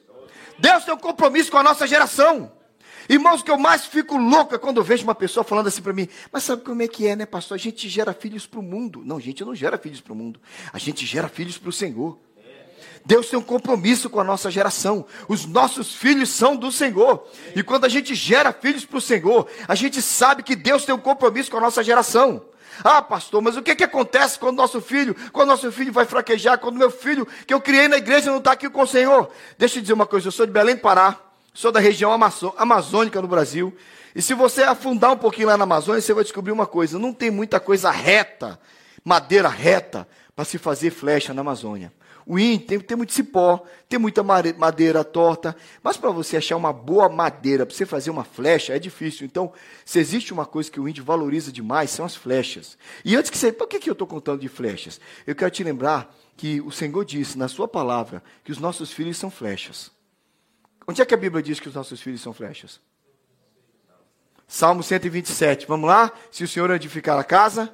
Deus 0.59 0.85
tem 0.85 0.93
um 0.93 0.99
compromisso 0.99 1.49
com 1.49 1.59
a 1.59 1.63
nossa 1.63 1.87
geração. 1.87 2.51
Irmãos, 3.09 3.43
que 3.43 3.51
eu 3.51 3.59
mais 3.59 3.85
fico 3.85 4.17
louca 4.17 4.59
quando 4.59 4.79
eu 4.79 4.85
vejo 4.85 5.05
uma 5.05 5.15
pessoa 5.15 5.45
falando 5.45 5.67
assim 5.67 5.83
para 5.83 5.93
mim, 5.93 6.09
mas 6.33 6.45
sabe 6.45 6.63
como 6.63 6.83
é 6.83 6.89
que 6.89 7.07
é, 7.07 7.15
né, 7.15 7.27
pastor? 7.27 7.55
A 7.55 7.59
gente 7.59 7.89
gera 7.89 8.13
filhos 8.13 8.47
para 8.47 8.61
o 8.61 8.63
mundo. 8.63 9.03
Não, 9.05 9.17
a 9.17 9.21
gente 9.21 9.45
não 9.45 9.55
gera 9.55 9.77
filhos 9.77 10.01
para 10.01 10.13
o 10.13 10.17
mundo. 10.17 10.41
A 10.73 10.79
gente 10.79 11.05
gera 11.05 11.29
filhos 11.29 11.59
para 11.59 11.69
o 11.69 11.73
Senhor. 11.73 12.19
Deus 13.07 13.29
tem 13.29 13.39
um 13.39 13.43
compromisso 13.43 14.09
com 14.09 14.19
a 14.19 14.25
nossa 14.25 14.51
geração. 14.51 15.05
Os 15.29 15.45
nossos 15.45 15.95
filhos 15.95 16.31
são 16.31 16.57
do 16.57 16.73
Senhor. 16.73 17.29
E 17.55 17.63
quando 17.63 17.85
a 17.85 17.89
gente 17.89 18.15
gera 18.15 18.53
filhos 18.53 18.87
para 18.87 18.97
o 18.97 19.01
Senhor, 19.01 19.47
a 19.69 19.75
gente 19.75 20.01
sabe 20.01 20.43
que 20.43 20.57
Deus 20.57 20.87
tem 20.87 20.95
um 20.95 21.01
compromisso 21.01 21.51
com 21.51 21.59
a 21.59 21.61
nossa 21.61 21.85
geração. 21.85 22.43
Ah, 22.83 23.03
pastor, 23.03 23.41
mas 23.43 23.57
o 23.57 23.63
que, 23.63 23.75
que 23.75 23.85
acontece 23.85 24.39
quando 24.39 24.57
nosso 24.57 24.81
filho, 24.81 25.15
quando 25.33 25.51
nosso 25.51 25.71
filho 25.71 25.93
vai 25.93 26.07
fraquejar, 26.07 26.59
quando 26.59 26.77
meu 26.77 26.91
filho 26.91 27.27
que 27.47 27.55
eu 27.55 27.61
criei 27.61 27.87
na 27.87 27.99
igreja 27.99 28.31
não 28.31 28.39
está 28.39 28.53
aqui 28.53 28.69
com 28.69 28.83
o 28.83 28.87
Senhor? 28.87 29.31
Deixa 29.57 29.79
eu 29.79 29.83
dizer 29.83 29.93
uma 29.93 30.07
coisa, 30.07 30.27
eu 30.27 30.33
sou 30.33 30.47
de 30.47 30.53
Belém 30.53 30.77
Pará 30.77 31.21
sou 31.55 31.71
da 31.71 31.81
região 31.81 32.13
amazônica 32.57 33.23
no 33.23 33.29
Brasil. 33.29 33.75
E 34.15 34.21
se 34.21 34.35
você 34.35 34.65
afundar 34.65 35.13
um 35.13 35.17
pouquinho 35.17 35.49
lá 35.49 35.57
na 35.57 35.65
Amazônia, 35.65 36.01
você 36.01 36.13
vai 36.13 36.25
descobrir 36.25 36.53
uma 36.53 36.67
coisa: 36.67 36.99
não 36.99 37.13
tem 37.13 37.31
muita 37.31 37.59
coisa 37.59 37.91
reta, 37.91 38.61
madeira 39.05 39.49
reta, 39.49 40.07
para 40.35 40.45
se 40.45 40.59
fazer 40.59 40.91
flecha 40.91 41.33
na 41.33 41.41
Amazônia. 41.41 41.93
O 42.27 42.39
índio 42.39 42.67
tem, 42.67 42.81
tem 42.81 42.97
muito 42.97 43.13
cipó, 43.13 43.63
tem 43.87 43.99
muita 43.99 44.23
madeira 44.23 45.05
torta, 45.05 45.55
mas 45.83 45.99
para 45.99 46.11
você 46.11 46.39
achar 46.39 46.57
uma 46.57 46.73
boa 46.73 47.07
madeira, 47.07 47.67
para 47.67 47.75
você 47.75 47.85
fazer 47.85 48.11
uma 48.11 48.25
flecha, 48.25 48.75
é 48.75 48.79
difícil. 48.79 49.27
Então, 49.27 49.53
se 49.85 49.99
existe 49.99 50.33
uma 50.33 50.47
coisa 50.47 50.71
que 50.71 50.81
o 50.81 50.89
índio 50.89 51.05
valoriza 51.05 51.53
demais, 51.53 51.91
são 51.91 52.05
as 52.05 52.17
flechas. 52.17 52.79
E 53.05 53.15
antes 53.15 53.31
que 53.31 53.37
você. 53.37 53.53
Por 53.53 53.69
que, 53.69 53.79
que 53.79 53.91
eu 53.91 53.93
estou 53.93 54.07
contando 54.07 54.41
de 54.41 54.49
flechas? 54.49 54.99
Eu 55.27 55.35
quero 55.35 55.51
te 55.51 55.63
lembrar 55.63 56.15
que 56.37 56.61
o 56.63 56.71
Senhor 56.71 57.05
disse 57.05 57.37
na 57.37 57.47
Sua 57.47 57.69
palavra 57.69 58.23
que 58.43 58.51
os 58.51 58.59
nossos 58.59 58.91
filhos 58.91 59.19
são 59.19 59.31
flechas. 59.31 59.94
Onde 60.87 61.01
é 61.01 61.05
que 61.05 61.15
a 61.15 61.17
Bíblia 61.17 61.43
diz 61.43 61.59
que 61.59 61.69
os 61.69 61.75
nossos 61.75 62.01
filhos 62.01 62.21
são 62.21 62.33
flechas? 62.33 62.81
Salmo 64.47 64.83
127. 64.83 65.67
Vamos 65.67 65.89
lá? 65.89 66.13
Se 66.31 66.45
o 66.45 66.49
Senhor 66.49 66.71
edificar 66.71 67.19
a 67.19 67.25
casa, 67.25 67.73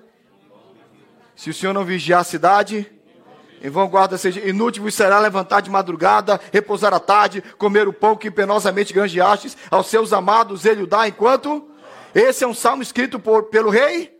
se 1.35 1.51
o 1.51 1.55
Senhor 1.55 1.73
não 1.73 1.85
vigiar 1.85 2.21
a 2.21 2.25
cidade, 2.25 2.91
em 3.63 3.69
vão 3.69 3.89
guarda 3.89 4.17
seja 4.17 4.41
inútil 4.49 4.89
será 4.91 5.19
levantar 5.19 5.61
de 5.61 5.71
madrugada, 5.71 6.41
repousar 6.53 6.95
à 6.95 7.01
tarde, 7.01 7.43
comer 7.59 7.89
o 7.89 7.93
pão 7.93 8.17
que 8.17 8.31
penosamente 8.31 8.95
granjeastes, 8.95 9.57
aos 9.71 9.89
seus 9.89 10.13
amados 10.13 10.65
ele 10.65 10.83
o 10.83 10.87
dá 10.87 11.07
enquanto. 11.07 11.69
Esse 12.15 12.45
é 12.45 12.47
um 12.47 12.55
salmo 12.55 12.83
escrito 12.83 13.19
por, 13.19 13.45
pelo 13.45 13.71
rei? 13.71 14.19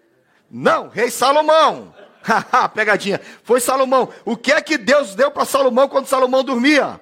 Não, 0.51 0.89
rei 0.89 1.11
Salomão. 1.11 1.95
Pegadinha. 2.75 3.21
Foi 3.43 3.61
Salomão. 3.61 4.11
O 4.25 4.37
que 4.37 4.53
é 4.53 4.61
que 4.61 4.77
Deus 4.77 5.15
deu 5.15 5.31
para 5.31 5.45
Salomão 5.45 5.89
quando 5.89 6.07
Salomão 6.07 6.45
dormia? 6.45 7.01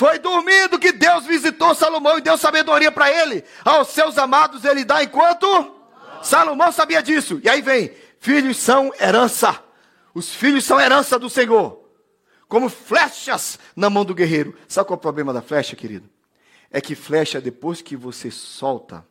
Foi 0.00 0.18
dormindo 0.18 0.78
que 0.78 0.92
Deus 0.92 1.26
visitou 1.26 1.74
Salomão 1.74 2.16
e 2.16 2.22
deu 2.22 2.38
sabedoria 2.38 2.90
para 2.90 3.12
ele. 3.12 3.44
Aos 3.62 3.88
seus 3.88 4.16
amados 4.16 4.64
ele 4.64 4.82
dá 4.82 5.04
enquanto 5.04 5.76
Salomão 6.22 6.72
sabia 6.72 7.02
disso. 7.02 7.38
E 7.44 7.50
aí 7.50 7.60
vem: 7.60 7.94
filhos 8.18 8.56
são 8.56 8.90
herança. 8.98 9.62
Os 10.14 10.34
filhos 10.34 10.64
são 10.64 10.80
herança 10.80 11.18
do 11.18 11.28
Senhor. 11.28 11.86
Como 12.48 12.70
flechas 12.70 13.58
na 13.76 13.90
mão 13.90 14.02
do 14.02 14.14
guerreiro. 14.14 14.56
Sabe 14.66 14.86
qual 14.88 14.96
é 14.96 14.98
o 14.98 15.02
problema 15.02 15.34
da 15.34 15.42
flecha, 15.42 15.76
querido? 15.76 16.08
É 16.70 16.80
que 16.80 16.94
flecha, 16.94 17.38
depois 17.38 17.82
que 17.82 17.94
você 17.94 18.30
solta, 18.30 19.06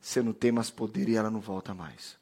você 0.00 0.22
não 0.22 0.32
tem 0.32 0.52
mais 0.52 0.70
poder 0.70 1.08
e 1.08 1.16
ela 1.16 1.28
não 1.28 1.40
volta 1.40 1.74
mais. 1.74 2.16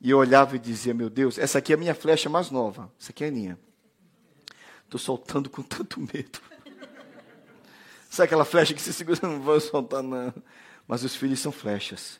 E 0.00 0.10
eu 0.10 0.18
olhava 0.18 0.54
e 0.54 0.60
dizia: 0.60 0.94
Meu 0.94 1.10
Deus, 1.10 1.36
essa 1.36 1.58
aqui 1.58 1.72
é 1.72 1.74
a 1.74 1.78
minha 1.78 1.96
flecha 1.96 2.28
mais 2.28 2.48
nova. 2.48 2.92
Essa 2.96 3.10
aqui 3.10 3.24
é 3.24 3.28
a 3.28 3.32
minha. 3.32 3.65
Estou 4.96 4.98
soltando 4.98 5.50
com 5.50 5.62
tanto 5.62 6.00
medo. 6.00 6.40
Sabe 8.08 8.26
aquela 8.26 8.44
flecha 8.44 8.72
que 8.72 8.80
se 8.80 8.92
segura, 8.92 9.20
não 9.22 9.40
vai 9.40 9.60
soltar, 9.60 10.02
não. 10.02 10.32
Mas 10.88 11.04
os 11.04 11.14
filhos 11.14 11.38
são 11.38 11.52
flechas. 11.52 12.18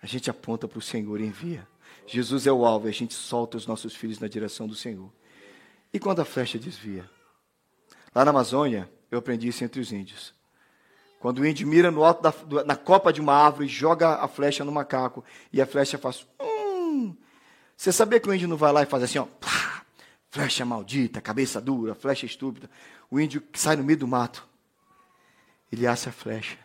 A 0.00 0.06
gente 0.06 0.30
aponta 0.30 0.68
para 0.68 0.78
o 0.78 0.82
Senhor 0.82 1.20
e 1.20 1.26
envia. 1.26 1.66
Jesus 2.06 2.46
é 2.46 2.52
o 2.52 2.64
alvo, 2.64 2.86
e 2.86 2.90
a 2.90 2.92
gente 2.92 3.14
solta 3.14 3.56
os 3.56 3.66
nossos 3.66 3.94
filhos 3.94 4.20
na 4.20 4.28
direção 4.28 4.66
do 4.66 4.74
Senhor. 4.74 5.10
E 5.92 5.98
quando 5.98 6.20
a 6.20 6.24
flecha 6.24 6.58
desvia? 6.58 7.08
Lá 8.14 8.24
na 8.24 8.30
Amazônia, 8.30 8.90
eu 9.10 9.18
aprendi 9.18 9.48
isso 9.48 9.64
entre 9.64 9.80
os 9.80 9.92
índios. 9.92 10.34
Quando 11.18 11.38
o 11.38 11.46
índio 11.46 11.66
mira 11.66 11.90
no 11.90 12.04
alto 12.04 12.22
da, 12.22 12.64
na 12.64 12.76
copa 12.76 13.12
de 13.12 13.20
uma 13.20 13.34
árvore, 13.34 13.68
joga 13.68 14.16
a 14.16 14.28
flecha 14.28 14.64
no 14.64 14.72
macaco 14.72 15.24
e 15.52 15.60
a 15.60 15.66
flecha 15.66 15.96
faz. 15.98 16.26
Hum. 16.40 17.16
Você 17.76 17.92
sabia 17.92 18.20
que 18.20 18.28
o 18.28 18.34
índio 18.34 18.48
não 18.48 18.56
vai 18.56 18.72
lá 18.72 18.82
e 18.82 18.86
faz 18.86 19.02
assim, 19.04 19.18
ó? 19.18 19.26
Flecha 20.32 20.64
maldita, 20.64 21.20
cabeça 21.20 21.60
dura, 21.60 21.94
flecha 21.94 22.24
estúpida. 22.24 22.70
O 23.10 23.20
índio 23.20 23.42
que 23.42 23.60
sai 23.60 23.76
no 23.76 23.84
meio 23.84 23.98
do 23.98 24.08
mato. 24.08 24.48
Ele 25.70 25.86
assa 25.86 26.08
a 26.08 26.12
flecha. 26.12 26.56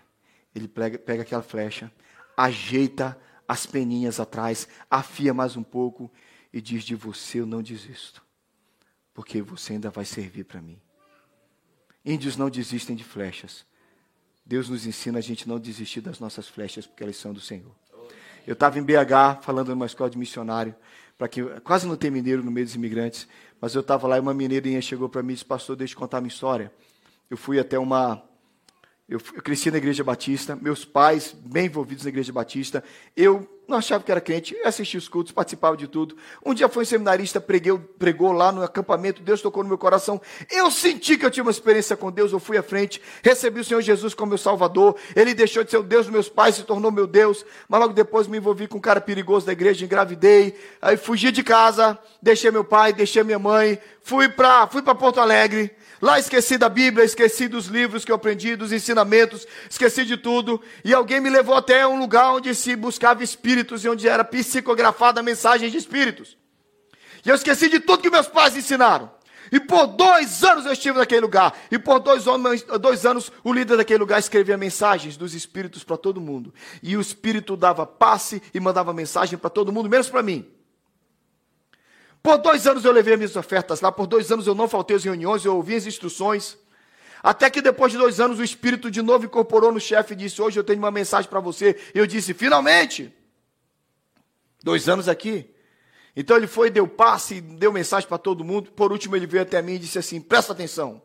Ele 0.55 0.69
pega, 0.69 0.97
pega 0.97 1.23
aquela 1.23 1.41
flecha, 1.41 1.91
ajeita 2.37 3.19
as 3.45 3.65
peninhas 3.65 4.21
atrás, 4.21 4.69
afia 4.89 5.33
mais 5.33 5.57
um 5.57 5.63
pouco 5.63 6.09
e 6.53 6.61
diz: 6.61 6.85
De 6.85 6.95
você 6.95 7.41
eu 7.41 7.45
não 7.45 7.61
desisto, 7.61 8.23
porque 9.13 9.41
você 9.41 9.73
ainda 9.73 9.89
vai 9.89 10.05
servir 10.05 10.45
para 10.45 10.61
mim. 10.61 10.79
Índios 12.05 12.37
não 12.37 12.49
desistem 12.49 12.95
de 12.95 13.03
flechas, 13.03 13.65
Deus 14.45 14.69
nos 14.69 14.85
ensina 14.85 15.19
a 15.19 15.21
gente 15.21 15.45
não 15.45 15.59
desistir 15.59 15.99
das 15.99 16.21
nossas 16.21 16.47
flechas, 16.47 16.87
porque 16.87 17.03
elas 17.03 17.17
são 17.17 17.33
do 17.33 17.41
Senhor. 17.41 17.75
Eu 18.47 18.53
estava 18.53 18.79
em 18.79 18.83
BH, 18.83 19.41
falando 19.41 19.67
numa 19.71 19.85
escola 19.85 20.09
de 20.09 20.17
missionário, 20.17 20.73
para 21.17 21.27
que 21.27 21.43
quase 21.61 21.87
não 21.87 21.97
tem 21.97 22.11
mineiro 22.11 22.43
no 22.43 22.51
meio 22.51 22.65
dos 22.65 22.75
imigrantes, 22.75 23.27
mas 23.59 23.75
eu 23.75 23.81
estava 23.81 24.07
lá 24.07 24.17
e 24.17 24.19
uma 24.19 24.33
mineirinha 24.33 24.81
chegou 24.81 25.09
para 25.09 25.23
mim 25.23 25.31
e 25.31 25.35
disse, 25.35 25.45
pastor, 25.45 25.75
deixa 25.75 25.93
eu 25.93 25.99
contar 25.99 26.21
minha 26.21 26.29
história. 26.29 26.71
Eu 27.29 27.37
fui 27.37 27.59
até 27.59 27.77
uma, 27.77 28.21
eu, 29.09 29.21
eu, 29.33 29.41
cresci 29.41 29.71
na 29.71 29.77
igreja 29.77 30.03
batista, 30.03 30.53
meus 30.53 30.83
pais 30.83 31.33
bem 31.33 31.67
envolvidos 31.67 32.03
na 32.03 32.09
igreja 32.09 32.33
batista. 32.33 32.83
Eu 33.15 33.47
não 33.65 33.77
achava 33.77 34.03
que 34.03 34.11
era 34.11 34.19
crente, 34.19 34.53
eu 34.53 34.67
assistia 34.67 34.97
os 34.97 35.07
cultos, 35.07 35.31
participava 35.31 35.77
de 35.77 35.87
tudo. 35.87 36.17
Um 36.45 36.53
dia 36.53 36.67
foi 36.67 36.83
um 36.83 36.85
seminarista, 36.85 37.39
preguei, 37.39 37.77
pregou 37.97 38.33
lá 38.33 38.51
no 38.51 38.61
acampamento, 38.61 39.21
Deus 39.21 39.41
tocou 39.41 39.63
no 39.63 39.69
meu 39.69 39.77
coração. 39.77 40.21
Eu 40.51 40.69
senti 40.69 41.17
que 41.17 41.25
eu 41.25 41.31
tinha 41.31 41.41
uma 41.43 41.51
experiência 41.51 41.95
com 41.95 42.11
Deus, 42.11 42.33
eu 42.33 42.39
fui 42.39 42.57
à 42.57 42.63
frente, 42.63 43.01
recebi 43.23 43.61
o 43.61 43.63
Senhor 43.63 43.81
Jesus 43.81 44.13
como 44.13 44.29
meu 44.29 44.37
Salvador. 44.37 44.97
Ele 45.15 45.33
deixou 45.33 45.63
de 45.63 45.71
ser 45.71 45.77
o 45.77 45.83
Deus 45.83 46.05
dos 46.05 46.13
meus 46.13 46.27
pais, 46.27 46.55
se 46.55 46.63
tornou 46.63 46.91
meu 46.91 47.07
Deus. 47.07 47.45
Mas 47.69 47.79
logo 47.79 47.93
depois 47.93 48.27
me 48.27 48.37
envolvi 48.37 48.67
com 48.67 48.77
um 48.77 48.81
cara 48.81 48.99
perigoso 48.99 49.45
da 49.45 49.53
igreja, 49.53 49.85
engravidei. 49.85 50.53
Aí 50.81 50.97
fugi 50.97 51.31
de 51.31 51.43
casa, 51.43 51.97
deixei 52.21 52.51
meu 52.51 52.65
pai, 52.65 52.91
deixei 52.91 53.23
minha 53.23 53.39
mãe, 53.39 53.79
fui 54.01 54.27
para 54.27 54.67
fui 54.67 54.81
Porto 54.81 55.21
Alegre. 55.21 55.73
Lá 56.01 56.19
esqueci 56.19 56.57
da 56.57 56.69
Bíblia, 56.69 57.03
esqueci 57.03 57.47
dos 57.47 57.67
livros 57.67 58.05
que 58.05 58.11
eu 58.11 58.15
aprendi, 58.15 58.55
dos 58.55 58.71
ensinamentos, 58.71 59.47
esqueci 59.69 60.05
de 60.05 60.15
tudo. 60.15 60.61
E 60.83 60.93
alguém 60.93 61.19
me 61.19 61.29
levou 61.29 61.55
até 61.55 61.87
um 61.87 61.97
lugar 61.97 62.33
onde 62.33 62.53
se 62.53 62.75
buscava 62.75 63.23
espíritos 63.23 63.83
e 63.83 63.89
onde 63.89 64.07
era 64.07 64.23
psicografada 64.23 65.23
mensagem 65.23 65.69
de 65.69 65.77
espíritos. 65.77 66.37
E 67.25 67.29
eu 67.29 67.35
esqueci 67.35 67.67
de 67.67 67.79
tudo 67.79 68.03
que 68.03 68.09
meus 68.09 68.27
pais 68.27 68.55
ensinaram. 68.55 69.11
E 69.51 69.59
por 69.59 69.87
dois 69.87 70.43
anos 70.43 70.65
eu 70.65 70.73
estive 70.73 70.97
naquele 70.97 71.21
lugar. 71.21 71.57
E 71.71 71.79
por 71.79 71.99
dois, 71.99 72.25
dois 72.79 73.05
anos 73.05 73.31
o 73.43 73.51
líder 73.51 73.77
daquele 73.77 73.99
lugar 73.99 74.19
escrevia 74.19 74.57
mensagens 74.57 75.17
dos 75.17 75.33
espíritos 75.33 75.83
para 75.83 75.97
todo 75.97 76.21
mundo. 76.21 76.53
E 76.83 76.95
o 76.95 77.01
espírito 77.01 77.57
dava 77.57 77.85
passe 77.85 78.41
e 78.53 78.59
mandava 78.59 78.93
mensagem 78.93 79.37
para 79.37 79.49
todo 79.49 79.71
mundo, 79.71 79.89
menos 79.89 80.09
para 80.09 80.21
mim. 80.21 80.45
Por 82.27 82.37
dois 82.39 82.67
anos 82.67 82.83
eu 82.83 82.91
levei 82.91 83.13
as 83.13 83.19
minhas 83.19 83.35
ofertas 83.37 83.79
lá, 83.79 83.89
por 83.89 84.05
dois 84.05 84.29
anos 84.29 84.45
eu 84.45 84.53
não 84.53 84.67
faltei 84.67 84.97
às 84.97 85.03
reuniões, 85.05 85.45
eu 85.45 85.55
ouvi 85.55 85.75
as 85.75 85.85
instruções. 85.85 86.57
Até 87.23 87.49
que 87.49 87.61
depois 87.61 87.93
de 87.93 87.97
dois 87.97 88.19
anos 88.19 88.37
o 88.37 88.43
Espírito 88.43 88.91
de 88.91 89.01
novo 89.01 89.23
incorporou 89.23 89.71
no 89.71 89.79
chefe 89.79 90.11
e 90.11 90.17
disse: 90.17 90.41
Hoje 90.41 90.59
eu 90.59 90.63
tenho 90.65 90.77
uma 90.77 90.91
mensagem 90.91 91.29
para 91.29 91.39
você. 91.39 91.79
E 91.95 91.97
eu 91.97 92.05
disse: 92.05 92.33
Finalmente! 92.33 93.15
Dois 94.61 94.89
anos 94.89 95.07
aqui. 95.07 95.49
Então 96.17 96.35
ele 96.35 96.47
foi, 96.47 96.69
deu 96.69 96.85
passe, 96.85 97.39
deu 97.39 97.71
mensagem 97.71 98.09
para 98.09 98.17
todo 98.17 98.43
mundo. 98.43 98.73
Por 98.73 98.91
último, 98.91 99.15
ele 99.15 99.25
veio 99.25 99.43
até 99.43 99.61
mim 99.61 99.75
e 99.75 99.79
disse 99.79 99.97
assim: 99.97 100.19
Presta 100.19 100.51
atenção. 100.51 101.01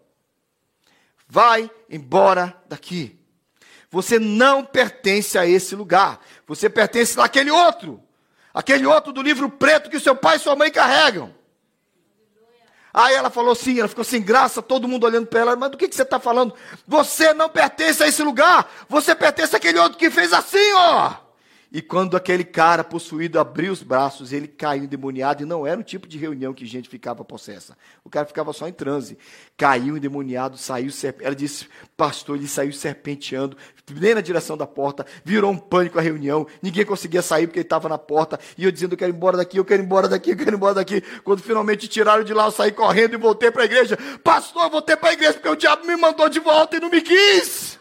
Vai 1.29 1.71
embora 1.89 2.61
daqui. 2.69 3.17
Você 3.93 4.19
não 4.19 4.65
pertence 4.65 5.39
a 5.39 5.47
esse 5.47 5.77
lugar. 5.77 6.21
Você 6.49 6.69
pertence 6.69 7.21
àquele 7.21 7.53
outro. 7.53 8.03
Aquele 8.53 8.87
outro 8.87 9.13
do 9.13 9.23
livro 9.23 9.49
preto 9.49 9.89
que 9.89 9.99
seu 9.99 10.15
pai 10.15 10.37
e 10.37 10.41
sua 10.41 10.55
mãe 10.55 10.71
carregam. 10.71 11.35
Aí 12.95 13.15
ela 13.15 13.31
falou 13.31 13.55
sim, 13.55 13.79
ela 13.79 13.89
ficou 13.89 14.05
sem 14.05 14.21
graça, 14.21 14.61
todo 14.61 14.87
mundo 14.87 15.05
olhando 15.05 15.27
para 15.27 15.41
ela, 15.41 15.57
mas 15.57 15.71
do 15.71 15.79
que, 15.79 15.89
que 15.89 15.95
você 15.95 16.03
está 16.03 16.21
falando? 16.21 16.55
Você 16.87 17.33
não 17.33 17.49
pertence 17.49 18.03
a 18.03 18.07
esse 18.07 18.23
lugar, 18.23 18.71
você 18.87 19.15
pertence 19.15 19.57
àquele 19.57 19.79
outro 19.79 19.97
que 19.97 20.11
fez 20.11 20.33
assim, 20.33 20.73
ó. 20.75 21.15
E 21.75 21.81
quando 21.81 22.19
aquele 22.19 22.45
cara 22.45 22.85
possuído 22.85 23.41
abriu 23.41 23.73
os 23.73 23.83
braços, 23.83 24.31
ele 24.31 24.47
caiu 24.47 24.85
endemoniado, 24.85 25.43
e 25.43 25.47
não 25.47 25.67
era 25.67 25.81
o 25.81 25.83
tipo 25.83 26.07
de 26.07 26.19
reunião 26.19 26.53
que 26.53 26.67
gente 26.67 26.87
ficava 26.87 27.25
possessa. 27.25 27.79
O 28.05 28.11
cara 28.11 28.27
ficava 28.27 28.53
só 28.53 28.69
em 28.69 28.73
transe. 28.73 29.17
Caiu 29.57 29.97
endemoniado, 29.97 30.59
saiu 30.59 30.91
serpente. 30.91 31.25
Ela 31.25 31.35
disse, 31.35 31.67
pastor, 31.97 32.37
ele 32.37 32.47
saiu 32.47 32.75
serpenteando, 32.75 33.57
nem 33.91 34.15
na 34.15 34.21
direção 34.21 34.55
da 34.55 34.67
porta, 34.67 35.07
virou 35.25 35.51
um 35.51 35.57
pânico 35.57 35.99
a 35.99 36.03
reunião, 36.03 36.47
ninguém 36.61 36.85
conseguia 36.85 37.23
sair 37.23 37.47
porque 37.47 37.61
ele 37.61 37.67
estava 37.67 37.89
na 37.89 37.97
porta, 37.97 38.39
e 38.59 38.65
eu 38.65 38.71
dizendo, 38.71 38.93
eu 38.93 38.99
quero 38.99 39.11
ir 39.11 39.17
embora 39.17 39.39
daqui, 39.39 39.57
eu 39.57 39.65
quero 39.65 39.83
ir 39.83 39.87
embora 39.87 40.09
daqui, 40.09 40.31
eu 40.31 40.37
quero 40.37 40.51
ir 40.51 40.57
embora 40.57 40.75
daqui. 40.75 41.01
Quando 41.25 41.43
finalmente 41.43 41.89
tiraram 41.89 42.23
de 42.23 42.35
lá, 42.35 42.45
eu 42.45 42.51
saí 42.51 42.73
correndo 42.73 43.15
e 43.15 43.17
voltei 43.17 43.51
para 43.51 43.63
a 43.63 43.65
igreja. 43.65 43.97
Pastor, 44.23 44.65
eu 44.65 44.71
voltei 44.71 44.95
para 44.95 45.09
a 45.09 45.13
igreja 45.15 45.35
porque 45.35 45.49
o 45.49 45.57
diabo 45.57 45.87
me 45.87 45.97
mandou 45.97 46.29
de 46.29 46.39
volta 46.39 46.77
e 46.77 46.81
não 46.81 46.91
me 46.91 47.01
quis. 47.01 47.81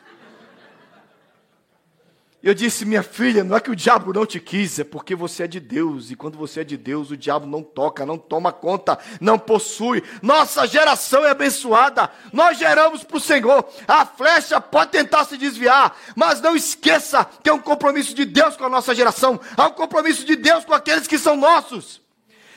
Eu 2.44 2.56
disse, 2.56 2.86
minha 2.86 3.04
filha, 3.04 3.44
não 3.44 3.56
é 3.56 3.60
que 3.60 3.70
o 3.70 3.76
diabo 3.76 4.12
não 4.12 4.26
te 4.26 4.40
quis, 4.40 4.80
é 4.80 4.84
porque 4.84 5.14
você 5.14 5.44
é 5.44 5.48
de 5.48 5.60
Deus. 5.60 6.10
E 6.10 6.16
quando 6.16 6.40
você 6.40 6.62
é 6.62 6.64
de 6.64 6.76
Deus, 6.76 7.12
o 7.12 7.18
diabo 7.18 7.46
não 7.46 7.62
toca, 7.62 8.04
não 8.04 8.18
toma 8.18 8.52
conta, 8.52 8.98
não 9.20 9.38
possui. 9.38 10.04
Nossa 10.24 10.66
geração 10.66 11.24
é 11.24 11.30
abençoada. 11.30 12.10
Nós 12.34 12.58
geramos 12.58 13.04
para 13.04 13.18
o 13.18 13.20
Senhor. 13.20 13.64
A 13.88 14.08
flecha 14.08 14.60
pode 14.60 14.90
tentar 14.90 15.26
se 15.26 15.38
desviar, 15.38 15.96
mas 16.16 16.42
não 16.42 16.56
esqueça 16.56 17.28
que 17.44 17.50
é 17.50 17.54
um 17.54 17.60
compromisso 17.60 18.16
de 18.16 18.26
Deus 18.26 18.58
com 18.58 18.66
a 18.66 18.70
nossa 18.70 18.96
geração. 18.96 19.40
Há 19.56 19.68
um 19.68 19.74
compromisso 19.74 20.26
de 20.26 20.36
Deus 20.36 20.66
com 20.66 20.74
aqueles 20.74 21.06
que 21.06 21.20
são 21.20 21.36
nossos. 21.36 22.02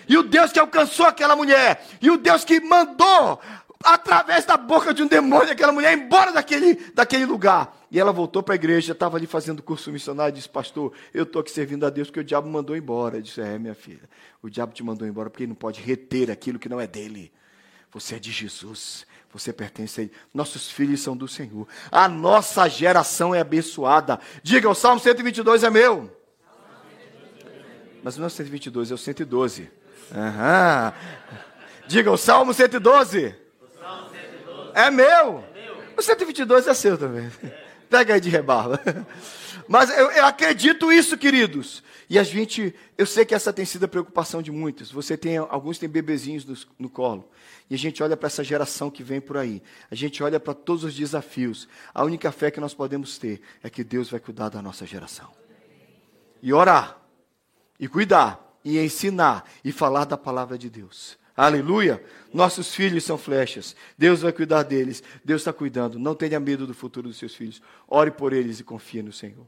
E 0.08 0.16
o 0.16 0.22
Deus 0.22 0.50
que 0.50 0.58
alcançou 0.58 1.06
aquela 1.06 1.34
mulher, 1.34 1.86
e 2.00 2.10
o 2.10 2.16
Deus 2.16 2.44
que 2.44 2.60
mandou 2.60 3.40
através 3.84 4.44
da 4.44 4.56
boca 4.56 4.94
de 4.94 5.02
um 5.02 5.06
demônio 5.06 5.52
aquela 5.52 5.72
mulher 5.72 5.96
embora 5.96 6.32
daquele, 6.32 6.74
daquele 6.94 7.26
lugar. 7.26 7.76
E 7.90 8.00
ela 8.00 8.12
voltou 8.12 8.42
para 8.42 8.54
a 8.54 8.56
igreja, 8.56 8.92
estava 8.92 9.16
ali 9.16 9.26
fazendo 9.26 9.62
curso 9.62 9.92
missionário, 9.92 10.34
disse, 10.34 10.48
pastor, 10.48 10.92
eu 11.12 11.24
estou 11.24 11.40
aqui 11.40 11.50
servindo 11.50 11.84
a 11.86 11.90
Deus 11.90 12.08
porque 12.08 12.20
o 12.20 12.24
diabo 12.24 12.48
mandou 12.48 12.76
embora. 12.76 13.18
Eu 13.18 13.22
disse, 13.22 13.40
é, 13.40 13.58
minha 13.58 13.74
filha, 13.74 14.08
o 14.42 14.48
diabo 14.48 14.72
te 14.72 14.82
mandou 14.82 15.06
embora 15.06 15.28
porque 15.28 15.44
ele 15.44 15.50
não 15.50 15.56
pode 15.56 15.80
reter 15.80 16.30
aquilo 16.30 16.58
que 16.58 16.68
não 16.68 16.80
é 16.80 16.86
dele. 16.86 17.30
Você 17.92 18.16
é 18.16 18.18
de 18.18 18.32
Jesus, 18.32 19.06
você 19.32 19.52
pertence 19.52 20.00
a 20.00 20.04
ele. 20.04 20.12
Nossos 20.32 20.70
filhos 20.70 21.00
são 21.00 21.16
do 21.16 21.28
Senhor. 21.28 21.68
A 21.92 22.08
nossa 22.08 22.68
geração 22.68 23.34
é 23.34 23.40
abençoada. 23.40 24.18
Diga, 24.42 24.68
o 24.68 24.74
Salmo 24.74 25.00
122 25.00 25.62
é 25.62 25.70
meu. 25.70 26.10
Mas 28.02 28.16
não 28.16 28.24
é 28.24 28.26
o 28.26 28.30
122, 28.30 28.90
é 28.90 28.94
o 28.94 28.98
112. 28.98 29.70
Aham. 30.12 30.92
Diga, 31.86 32.10
o 32.10 32.16
Salmo 32.16 32.52
112. 32.52 33.43
É 34.74 34.90
meu. 34.90 35.44
O 35.96 36.02
122 36.02 36.66
é 36.66 36.74
seu 36.74 36.98
também. 36.98 37.30
Pega 37.88 38.14
aí 38.14 38.20
de 38.20 38.28
rebarba. 38.28 38.80
Mas 39.68 39.90
eu, 39.96 40.10
eu, 40.10 40.26
acredito 40.26 40.92
isso, 40.92 41.16
queridos. 41.16 41.82
E 42.10 42.18
a 42.18 42.22
gente, 42.22 42.74
eu 42.98 43.06
sei 43.06 43.24
que 43.24 43.34
essa 43.34 43.52
tem 43.52 43.64
sido 43.64 43.84
a 43.84 43.88
preocupação 43.88 44.42
de 44.42 44.50
muitos. 44.50 44.90
Você 44.90 45.16
tem, 45.16 45.38
alguns 45.38 45.78
têm 45.78 45.88
bebezinhos 45.88 46.44
no, 46.44 46.56
no 46.78 46.90
colo. 46.90 47.30
E 47.70 47.74
a 47.74 47.78
gente 47.78 48.02
olha 48.02 48.16
para 48.16 48.26
essa 48.26 48.44
geração 48.44 48.90
que 48.90 49.02
vem 49.02 49.20
por 49.20 49.38
aí. 49.38 49.62
A 49.90 49.94
gente 49.94 50.22
olha 50.22 50.38
para 50.38 50.52
todos 50.52 50.84
os 50.84 50.94
desafios. 50.94 51.66
A 51.94 52.04
única 52.04 52.30
fé 52.30 52.50
que 52.50 52.60
nós 52.60 52.74
podemos 52.74 53.16
ter 53.16 53.40
é 53.62 53.70
que 53.70 53.82
Deus 53.82 54.10
vai 54.10 54.20
cuidar 54.20 54.50
da 54.50 54.60
nossa 54.60 54.84
geração. 54.84 55.30
E 56.42 56.52
orar. 56.52 56.98
E 57.80 57.88
cuidar. 57.88 58.58
E 58.62 58.78
ensinar. 58.78 59.44
E 59.64 59.72
falar 59.72 60.04
da 60.04 60.18
palavra 60.18 60.58
de 60.58 60.68
Deus. 60.68 61.16
Aleluia. 61.36 62.02
Nossos 62.32 62.74
filhos 62.74 63.04
são 63.04 63.18
flechas. 63.18 63.74
Deus 63.98 64.22
vai 64.22 64.32
cuidar 64.32 64.62
deles. 64.62 65.02
Deus 65.24 65.40
está 65.42 65.52
cuidando. 65.52 65.98
Não 65.98 66.14
tenha 66.14 66.38
medo 66.38 66.66
do 66.66 66.74
futuro 66.74 67.08
dos 67.08 67.18
seus 67.18 67.34
filhos. 67.34 67.60
Ore 67.88 68.10
por 68.10 68.32
eles 68.32 68.60
e 68.60 68.64
confie 68.64 69.02
no 69.02 69.12
Senhor. 69.12 69.46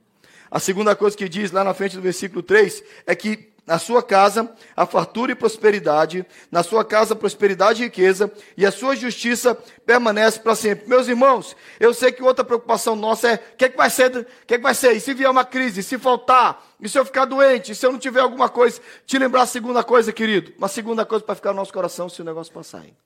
A 0.51 0.61
segunda 0.61 0.95
coisa 0.95 1.17
que 1.17 1.29
diz 1.29 1.51
lá 1.51 1.65
na 1.65 1.75
frente 1.75 1.97
do 1.97 2.03
versículo 2.03 2.43
3 2.43 2.83
é 3.07 3.15
que 3.15 3.53
na 3.67 3.79
sua 3.79 4.03
casa 4.03 4.51
a 4.77 4.87
fartura 4.87 5.33
e 5.33 5.35
prosperidade, 5.35 6.25
na 6.51 6.63
sua 6.63 6.85
casa 6.85 7.17
prosperidade 7.17 7.83
e 7.83 7.87
riqueza, 7.87 8.33
e 8.57 8.65
a 8.65 8.71
sua 8.71 8.95
justiça 8.95 9.55
permanece 9.85 10.39
para 10.39 10.55
sempre. 10.55 10.89
Meus 10.89 11.09
irmãos, 11.09 11.57
eu 11.81 11.93
sei 11.93 12.13
que 12.13 12.23
outra 12.23 12.45
preocupação 12.45 12.95
nossa 12.95 13.31
é 13.31 13.35
o 13.35 13.57
que, 13.57 13.65
é 13.65 13.69
que 13.69 13.77
vai 13.77 13.91
ser, 13.91 14.25
que, 14.47 14.55
é 14.55 14.57
que 14.57 14.63
vai 14.63 14.75
ser? 14.75 14.93
E 14.93 15.01
se 15.01 15.13
vier 15.13 15.29
uma 15.29 15.45
crise, 15.45 15.83
se 15.83 15.99
faltar, 15.99 16.65
e 16.81 16.89
se 16.89 16.99
eu 16.99 17.05
ficar 17.05 17.25
doente, 17.25 17.73
e 17.73 17.75
se 17.75 17.85
eu 17.85 17.91
não 17.91 17.99
tiver 17.99 18.21
alguma 18.21 18.49
coisa, 18.49 18.81
te 19.05 19.19
lembrar 19.19 19.43
a 19.43 19.47
segunda 19.47 19.83
coisa, 19.83 20.13
querido, 20.13 20.53
uma 20.57 20.69
segunda 20.69 21.05
coisa 21.05 21.25
para 21.25 21.35
ficar 21.35 21.51
no 21.51 21.57
nosso 21.57 21.73
coração 21.73 22.09
se 22.09 22.23
o 22.23 22.25
negócio 22.25 22.53
passar. 22.53 22.85
Hein? 22.85 22.97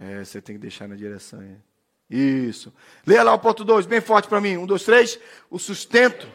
É, 0.00 0.24
você 0.24 0.40
tem 0.40 0.54
que 0.54 0.60
deixar 0.60 0.86
na 0.86 0.94
direção. 0.94 1.42
Hein? 1.42 1.60
Isso. 2.10 2.72
Leia 3.06 3.22
lá 3.22 3.34
o 3.34 3.38
ponto 3.38 3.64
2, 3.64 3.86
bem 3.86 4.00
forte 4.00 4.28
para 4.28 4.40
mim. 4.40 4.56
Um, 4.56 4.66
dois, 4.66 4.82
três. 4.82 5.18
O 5.50 5.58
sustento. 5.58 6.26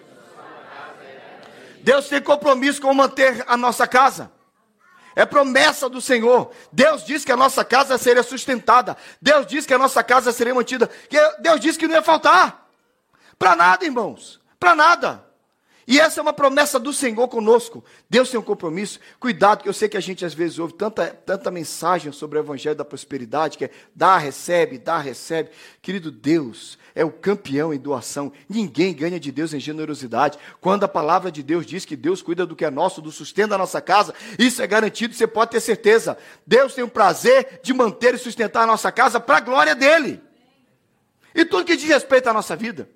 Deus 1.81 2.07
tem 2.07 2.21
compromisso 2.21 2.81
com 2.81 2.93
manter 2.93 3.43
a 3.47 3.57
nossa 3.57 3.87
casa. 3.87 4.31
É 5.15 5.25
promessa 5.25 5.89
do 5.89 6.01
Senhor. 6.01 6.51
Deus 6.71 7.05
disse 7.05 7.25
que 7.25 7.31
a 7.31 7.37
nossa 7.37 7.63
casa 7.63 7.97
seria 7.97 8.23
sustentada. 8.23 8.97
Deus 9.21 9.45
disse 9.45 9.67
que 9.67 9.73
a 9.73 9.77
nossa 9.77 10.03
casa 10.03 10.31
seria 10.31 10.55
mantida. 10.55 10.89
Deus 11.39 11.59
disse 11.59 11.77
que 11.77 11.87
não 11.87 11.95
ia 11.95 12.01
faltar. 12.01 12.67
Para 13.37 13.55
nada, 13.55 13.85
irmãos. 13.85 14.41
Para 14.59 14.75
nada. 14.75 15.32
E 15.85 15.99
essa 15.99 16.19
é 16.19 16.21
uma 16.21 16.33
promessa 16.33 16.79
do 16.79 16.93
Senhor 16.93 17.27
conosco. 17.27 17.83
Deus 18.09 18.29
tem 18.29 18.39
um 18.39 18.43
compromisso. 18.43 18.99
Cuidado, 19.19 19.63
que 19.63 19.69
eu 19.69 19.73
sei 19.73 19.89
que 19.89 19.97
a 19.97 20.01
gente 20.01 20.25
às 20.25 20.33
vezes 20.33 20.57
ouve 20.57 20.73
tanta, 20.73 21.07
tanta 21.07 21.51
mensagem 21.51 22.11
sobre 22.11 22.37
o 22.37 22.41
Evangelho 22.41 22.75
da 22.75 22.85
Prosperidade, 22.85 23.57
que 23.57 23.65
é 23.65 23.69
dá, 23.93 24.17
recebe, 24.17 24.77
dá, 24.77 24.97
recebe. 24.97 25.49
Querido 25.81 26.09
Deus 26.09 26.77
é 26.95 27.03
o 27.03 27.11
campeão 27.11 27.73
em 27.73 27.77
doação. 27.77 28.31
Ninguém 28.47 28.93
ganha 28.93 29.19
de 29.19 29.31
Deus 29.31 29.53
em 29.53 29.59
generosidade. 29.59 30.37
Quando 30.61 30.85
a 30.85 30.87
palavra 30.87 31.31
de 31.31 31.43
Deus 31.43 31.65
diz 31.65 31.83
que 31.83 31.95
Deus 31.95 32.21
cuida 32.21 32.45
do 32.45 32.55
que 32.55 32.63
é 32.63 32.69
nosso, 32.69 33.01
do 33.01 33.11
sustento 33.11 33.49
da 33.49 33.57
nossa 33.57 33.81
casa, 33.81 34.13
isso 34.39 34.61
é 34.61 34.67
garantido, 34.67 35.13
você 35.13 35.27
pode 35.27 35.51
ter 35.51 35.59
certeza. 35.59 36.17
Deus 36.47 36.73
tem 36.73 36.83
o 36.83 36.89
prazer 36.89 37.59
de 37.61 37.73
manter 37.73 38.13
e 38.13 38.17
sustentar 38.17 38.63
a 38.63 38.67
nossa 38.67 38.91
casa 38.91 39.19
para 39.19 39.37
a 39.37 39.41
glória 39.41 39.75
dele. 39.75 40.21
E 41.35 41.43
tudo 41.43 41.65
que 41.65 41.75
diz 41.75 41.89
respeito 41.89 42.29
à 42.29 42.33
nossa 42.33 42.55
vida. 42.55 42.87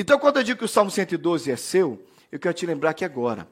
Então, 0.00 0.18
quando 0.18 0.38
eu 0.38 0.42
digo 0.42 0.58
que 0.58 0.64
o 0.64 0.68
Salmo 0.68 0.90
112 0.90 1.50
é 1.52 1.56
seu, 1.56 2.02
eu 2.32 2.40
quero 2.40 2.54
te 2.54 2.64
lembrar 2.64 2.94
que 2.94 3.04
agora 3.04 3.46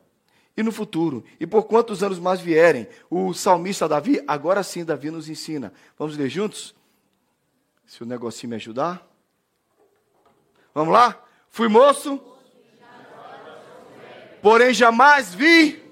e 0.57 0.63
no 0.63 0.73
futuro, 0.73 1.23
e 1.39 1.47
por 1.47 1.65
quantos 1.65 2.03
anos 2.03 2.19
mais 2.19 2.41
vierem, 2.41 2.89
o 3.11 3.35
salmista 3.35 3.87
Davi, 3.87 4.25
agora 4.27 4.63
sim, 4.63 4.83
Davi 4.83 5.11
nos 5.11 5.29
ensina. 5.29 5.75
Vamos 5.99 6.17
ler 6.17 6.31
juntos? 6.31 6.75
Se 7.85 8.03
o 8.03 8.07
negocinho 8.07 8.49
me 8.49 8.57
ajudar. 8.57 9.07
Vamos 10.73 10.95
lá? 10.95 11.23
Fui 11.51 11.69
moço, 11.69 12.19
porém 14.41 14.73
jamais 14.73 15.35
vi. 15.35 15.85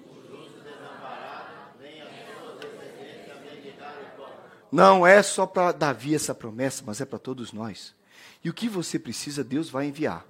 Não 4.73 5.07
é 5.07 5.23
só 5.23 5.47
para 5.47 5.71
Davi 5.73 6.15
essa 6.15 6.35
promessa, 6.35 6.83
mas 6.87 6.99
é 7.03 7.05
para 7.05 7.19
todos 7.19 7.53
nós. 7.53 7.95
E 8.43 8.49
o 8.49 8.55
que 8.55 8.71
você 8.71 8.99
precisa, 8.99 9.45
Deus 9.45 9.69
vai 9.69 9.85
enviar. 9.85 10.25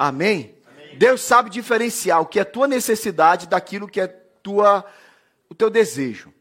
Amém? 0.00 0.54
Deus 0.96 1.20
sabe 1.20 1.50
diferenciar 1.50 2.22
o 2.22 2.26
que 2.26 2.40
é 2.40 2.44
tua 2.44 2.66
necessidade 2.66 3.46
daquilo 3.46 3.86
que 3.86 4.00
é 4.00 4.06
tua, 4.06 4.82
o 5.46 5.54
teu 5.54 5.68
desejo. 5.68 6.32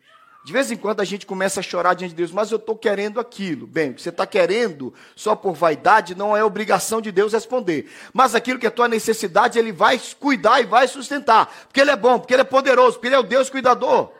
De 0.45 0.53
vez 0.53 0.71
em 0.71 0.77
quando 0.77 1.01
a 1.01 1.03
gente 1.03 1.25
começa 1.25 1.59
a 1.59 1.63
chorar 1.63 1.93
diante 1.93 2.11
de 2.11 2.15
Deus, 2.15 2.31
mas 2.31 2.51
eu 2.51 2.55
estou 2.55 2.77
querendo 2.77 3.19
aquilo. 3.19 3.67
Bem, 3.67 3.89
o 3.89 3.95
que 3.95 4.01
você 4.01 4.11
está 4.11 4.25
querendo 4.25 4.93
só 5.13 5.35
por 5.35 5.55
vaidade 5.55 6.15
não 6.15 6.37
é 6.37 6.41
obrigação 6.41 7.01
de 7.01 7.11
Deus 7.11 7.33
responder. 7.33 7.91
Mas 8.13 8.33
aquilo 8.33 8.57
que 8.57 8.65
é 8.65 8.69
tua 8.69 8.87
necessidade, 8.87 9.59
Ele 9.59 9.73
vai 9.73 9.99
cuidar 10.17 10.61
e 10.61 10.65
vai 10.65 10.87
sustentar. 10.87 11.53
Porque 11.67 11.81
Ele 11.81 11.91
é 11.91 11.97
bom, 11.97 12.17
porque 12.17 12.33
Ele 12.33 12.43
é 12.43 12.45
poderoso, 12.45 12.93
porque 12.93 13.07
Ele 13.09 13.15
é 13.15 13.19
o 13.19 13.23
Deus 13.23 13.49
cuidador. 13.49 14.13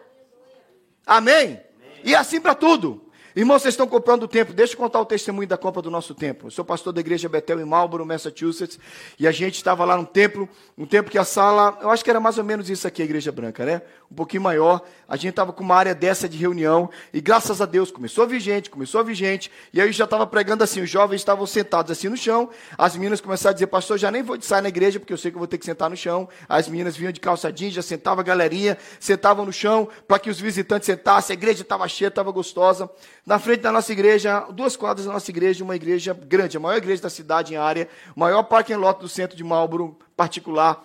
Amém? 1.08 1.36
Amém. 1.46 1.62
E 2.04 2.14
assim 2.14 2.42
para 2.42 2.56
tudo. 2.56 3.09
Irmãos, 3.40 3.62
vocês 3.62 3.72
estão 3.72 3.88
comprando 3.88 4.28
tempo. 4.28 4.52
Deixa 4.52 4.74
eu 4.74 4.78
contar 4.78 5.00
o 5.00 5.06
testemunho 5.06 5.48
da 5.48 5.58
compra 5.58 5.82
do 5.82 5.90
nosso 5.90 6.14
tempo. 6.14 6.48
Eu 6.48 6.52
sou 6.52 6.66
pastor 6.66 6.92
da 6.92 7.00
igreja 7.00 7.30
Betel 7.30 7.62
em 7.62 7.64
Marlboro, 7.64 8.06
Massachusetts, 8.06 8.78
e 9.18 9.26
a 9.26 9.32
gente 9.32 9.56
estava 9.56 9.86
lá 9.86 9.96
no 9.96 10.06
templo, 10.06 10.50
um 10.78 10.86
templo 10.86 11.10
que 11.10 11.18
a 11.18 11.24
sala, 11.24 11.80
eu 11.82 11.90
acho 11.90 12.04
que 12.04 12.10
era 12.10 12.20
mais 12.20 12.38
ou 12.38 12.44
menos 12.44 12.70
isso 12.70 12.86
aqui, 12.86 13.02
a 13.02 13.06
igreja 13.06 13.32
branca, 13.32 13.66
né? 13.66 13.82
Um 14.12 14.16
pouquinho 14.16 14.42
maior. 14.42 14.82
A 15.08 15.16
gente 15.16 15.30
estava 15.30 15.54
com 15.54 15.64
uma 15.64 15.76
área 15.76 15.94
dessa 15.94 16.28
de 16.28 16.38
reunião, 16.38 16.90
e 17.14 17.22
graças 17.22 17.62
a 17.62 17.66
Deus 17.66 17.92
começou 17.92 18.24
a 18.24 18.28
vir 18.28 18.40
gente, 18.40 18.70
começou 18.70 19.00
a 19.00 19.04
vir 19.04 19.14
gente, 19.14 19.52
e 19.72 19.80
aí 19.80 19.92
já 19.92 20.06
estava 20.06 20.26
pregando 20.26 20.64
assim, 20.64 20.82
os 20.82 20.90
jovens 20.90 21.18
estavam 21.18 21.46
sentados 21.46 21.92
assim 21.92 22.10
no 22.10 22.18
chão, 22.18 22.50
as 22.78 22.96
meninas 22.96 23.22
começaram 23.22 23.52
a 23.52 23.54
dizer, 23.54 23.68
pastor, 23.68 24.00
já 24.00 24.10
nem 24.10 24.24
vou 24.24 24.40
sair 24.42 24.62
na 24.62 24.70
igreja, 24.70 25.00
porque 25.00 25.14
eu 25.14 25.18
sei 25.18 25.30
que 25.30 25.36
eu 25.36 25.40
vou 25.40 25.48
ter 25.48 25.58
que 25.58 25.66
sentar 25.66 25.90
no 25.90 25.96
chão. 25.96 26.28
As 26.48 26.68
meninas 26.68 26.98
vinham 26.98 27.12
de 27.12 27.20
calça 27.20 27.52
jeans, 27.52 27.74
já 27.74 27.82
sentava 27.82 28.22
a 28.22 28.24
galerinha, 28.24 28.78
sentavam 29.00 29.46
no 29.46 29.54
chão, 29.54 29.88
para 30.08 30.18
que 30.18 30.30
os 30.30 30.40
visitantes 30.40 30.88
sentassem, 30.88 31.36
a 31.36 31.38
igreja 31.38 31.62
estava 31.62 31.88
cheia, 31.88 32.08
estava 32.08 32.32
gostosa 32.32 32.90
na 33.26 33.38
frente 33.38 33.62
da 33.62 33.72
nossa 33.72 33.92
igreja, 33.92 34.40
duas 34.52 34.76
quadras 34.76 35.06
da 35.06 35.14
nossa 35.14 35.30
igreja, 35.30 35.64
uma 35.64 35.76
igreja 35.76 36.14
grande, 36.14 36.58
a 36.58 36.60
maior 36.60 36.78
igreja 36.78 37.04
da 37.04 37.10
cidade 37.10 37.54
em 37.54 37.58
área, 37.58 37.88
o 38.16 38.20
maior 38.20 38.44
parking 38.44 38.74
lot 38.74 39.00
do 39.00 39.08
centro 39.08 39.38
de 39.38 39.44
Marlboro, 39.44 39.98
particular, 40.18 40.84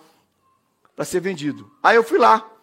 para 0.95 1.05
ser 1.05 1.19
vendido. 1.19 1.71
Aí 1.83 1.95
eu 1.95 2.03
fui 2.03 2.17
lá, 2.17 2.54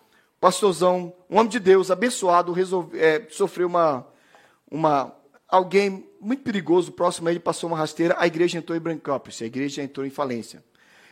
pastorzão, 0.42 1.14
um 1.30 1.38
homem 1.38 1.48
de 1.48 1.60
Deus, 1.60 1.88
abençoado, 1.88 2.50
resolve, 2.50 2.98
é, 2.98 3.24
sofreu 3.30 3.68
uma, 3.68 4.04
uma, 4.68 5.14
alguém 5.48 6.04
muito 6.20 6.42
perigoso, 6.42 6.90
próximo 6.90 7.28
a 7.28 7.30
ele, 7.30 7.38
passou 7.38 7.70
uma 7.70 7.76
rasteira, 7.76 8.16
a 8.18 8.26
igreja 8.26 8.58
entrou 8.58 8.76
em 8.76 8.80
bankruptcy, 8.80 9.44
a 9.44 9.46
igreja 9.46 9.84
entrou 9.84 10.04
em 10.04 10.10
falência. 10.10 10.60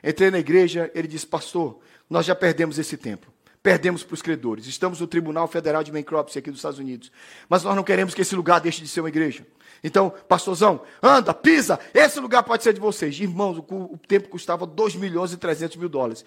Entrei 0.02 0.32
na 0.32 0.40
igreja, 0.40 0.90
ele 0.96 1.06
disse, 1.06 1.28
pastor, 1.28 1.78
nós 2.08 2.26
já 2.26 2.34
perdemos 2.34 2.76
esse 2.76 2.96
templo 2.96 3.32
perdemos 3.62 4.02
para 4.02 4.14
os 4.14 4.22
credores. 4.22 4.66
Estamos 4.66 5.02
no 5.02 5.06
Tribunal 5.06 5.46
Federal 5.46 5.84
de 5.84 5.92
Bankruptcy 5.92 6.38
aqui 6.38 6.50
dos 6.50 6.60
Estados 6.60 6.78
Unidos. 6.78 7.12
Mas 7.46 7.62
nós 7.62 7.76
não 7.76 7.82
queremos 7.82 8.14
que 8.14 8.22
esse 8.22 8.34
lugar 8.34 8.58
deixe 8.58 8.80
de 8.80 8.88
ser 8.88 9.00
uma 9.00 9.10
igreja. 9.10 9.46
Então, 9.84 10.08
pastorzão, 10.26 10.80
anda, 11.02 11.34
pisa, 11.34 11.78
esse 11.92 12.18
lugar 12.20 12.42
pode 12.42 12.62
ser 12.62 12.72
de 12.72 12.80
vocês. 12.80 13.20
Irmãos, 13.20 13.58
o, 13.58 13.62
o 13.92 13.98
tempo 14.08 14.30
custava 14.30 14.64
2 14.64 14.94
milhões 14.94 15.34
e 15.34 15.36
300 15.36 15.76
mil 15.76 15.90
dólares. 15.90 16.24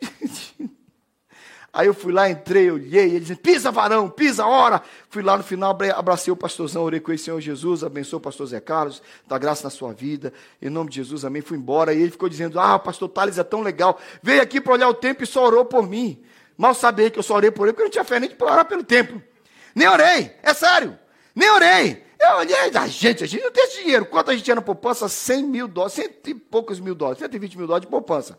Aí 1.72 1.86
eu 1.86 1.94
fui 1.94 2.12
lá, 2.12 2.30
entrei, 2.30 2.70
olhei, 2.70 3.04
ele 3.04 3.20
disse, 3.20 3.36
pisa 3.36 3.70
varão, 3.70 4.08
pisa 4.08 4.46
hora. 4.46 4.82
Fui 5.10 5.22
lá 5.22 5.36
no 5.36 5.44
final, 5.44 5.76
abracei 5.94 6.32
o 6.32 6.36
pastorzão, 6.36 6.82
orei 6.82 6.98
com 6.98 7.10
ele, 7.10 7.18
Senhor 7.18 7.40
Jesus, 7.40 7.84
abençoe 7.84 8.16
o 8.16 8.20
pastor 8.20 8.46
Zé 8.46 8.60
Carlos, 8.60 9.02
dá 9.26 9.36
graça 9.36 9.64
na 9.64 9.70
sua 9.70 9.92
vida, 9.92 10.32
em 10.62 10.70
nome 10.70 10.90
de 10.90 10.96
Jesus, 10.96 11.24
amém. 11.24 11.42
Fui 11.42 11.58
embora, 11.58 11.92
e 11.92 12.00
ele 12.00 12.10
ficou 12.10 12.28
dizendo, 12.28 12.58
ah, 12.58 12.76
o 12.76 12.80
pastor 12.80 13.08
Thales 13.10 13.38
é 13.38 13.44
tão 13.44 13.60
legal, 13.60 14.00
veio 14.22 14.40
aqui 14.40 14.60
para 14.60 14.72
olhar 14.72 14.88
o 14.88 14.94
tempo 14.94 15.22
e 15.22 15.26
só 15.26 15.44
orou 15.44 15.64
por 15.64 15.86
mim. 15.86 16.22
Mal 16.56 16.74
sabia 16.74 17.10
que 17.10 17.18
eu 17.18 17.22
só 17.22 17.36
orei 17.36 17.50
por 17.50 17.64
ele, 17.64 17.72
porque 17.72 17.82
eu 17.82 17.86
não 17.86 17.92
tinha 17.92 18.04
fé 18.04 18.18
nem 18.18 18.30
para 18.30 18.50
orar 18.50 18.64
pelo 18.64 18.82
templo. 18.82 19.22
Nem 19.74 19.86
orei, 19.86 20.32
é 20.42 20.54
sério. 20.54 20.98
Nem 21.34 21.48
orei. 21.50 22.02
Eu 22.18 22.38
olhei, 22.38 22.56
a 22.74 22.82
ah, 22.82 22.88
gente, 22.88 23.22
a 23.22 23.26
gente 23.28 23.44
não 23.44 23.52
tem 23.52 23.62
esse 23.62 23.80
dinheiro. 23.80 24.04
Quanto 24.06 24.30
a 24.30 24.34
gente 24.34 24.42
tinha 24.42 24.56
na 24.56 24.62
poupança? 24.62 25.08
100 25.08 25.44
mil 25.44 25.68
dólares, 25.68 25.94
cento 25.94 26.28
e 26.28 26.34
poucos 26.34 26.80
mil 26.80 26.96
dólares, 26.96 27.20
120 27.20 27.56
mil 27.56 27.66
dólares 27.68 27.86
de 27.86 27.90
poupança. 27.90 28.36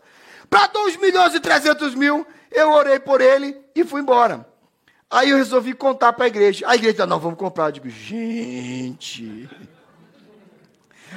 Para 0.50 0.66
2 0.66 0.96
milhões 0.98 1.34
e 1.34 1.40
300 1.40 1.94
mil, 1.94 2.26
eu 2.50 2.70
orei 2.72 2.98
por 2.98 3.20
ele 3.20 3.56
e 3.74 3.84
fui 3.84 4.00
embora. 4.00 4.46
Aí 5.10 5.30
eu 5.30 5.36
resolvi 5.36 5.74
contar 5.74 6.12
para 6.12 6.26
a 6.26 6.28
igreja. 6.28 6.68
A 6.68 6.74
igreja, 6.74 7.06
não, 7.06 7.18
vamos 7.18 7.38
comprar. 7.38 7.66
Eu 7.66 7.72
digo, 7.72 7.88
gente. 7.88 9.48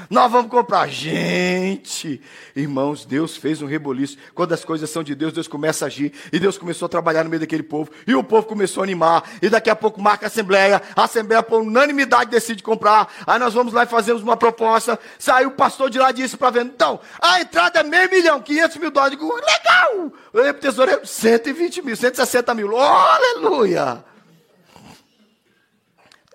Nós 0.10 0.32
vamos 0.32 0.52
comprar. 0.52 0.88
Gente, 0.88 2.22
irmãos, 2.56 3.06
Deus 3.06 3.36
fez 3.38 3.62
um 3.62 3.66
reboliço. 3.66 4.18
Quando 4.34 4.54
as 4.54 4.64
coisas 4.64 4.90
são 4.90 5.04
de 5.04 5.16
Deus, 5.16 5.34
Deus 5.34 5.48
começa 5.48 5.86
a 5.86 5.88
agir. 5.88 6.14
E 6.32 6.40
Deus 6.40 6.58
começou 6.58 6.86
a 6.86 6.90
trabalhar 6.90 7.24
no 7.24 7.30
meio 7.30 7.40
daquele 7.40 7.64
povo. 7.64 7.92
E 8.06 8.14
o 8.14 8.24
povo 8.24 8.48
começou 8.48 8.82
a 8.82 8.86
animar. 8.86 9.24
E 9.42 9.50
daqui 9.50 9.70
a 9.70 9.76
pouco 9.76 10.02
marca 10.02 10.26
a 10.26 10.28
Assembleia. 10.28 10.82
A 10.96 11.04
Assembleia, 11.04 11.42
por 11.42 11.62
unanimidade, 11.62 12.30
decide 12.30 12.62
comprar. 12.62 13.12
Aí 13.26 13.40
nós 13.40 13.54
vamos 13.54 13.74
lá 13.74 13.84
e 13.84 13.88
fazemos 13.88 14.22
uma 14.22 14.38
proposta. 14.38 15.00
Saiu 15.18 15.50
o 15.50 15.52
pastor 15.52 15.90
de 15.90 16.00
lá 16.00 16.10
e 16.12 16.14
disse 16.14 16.38
para 16.38 16.52
venda. 16.52 16.72
Então, 16.74 17.00
a 17.22 17.42
entrada 17.42 17.80
é 17.80 17.84
meio 17.84 18.10
milhão, 18.10 18.42
500 18.42 18.78
mil 18.78 18.92
dólares. 18.92 19.18
Digo, 19.18 19.34
legal! 19.34 20.12
Eu 20.34 20.46
ia 20.46 20.54
pro 20.54 20.62
tesoureiro, 20.62 21.06
120 21.06 21.82
mil, 21.82 21.96
160 21.96 22.54
mil. 22.54 22.74
Oh, 22.74 22.80
aleluia! 22.80 24.04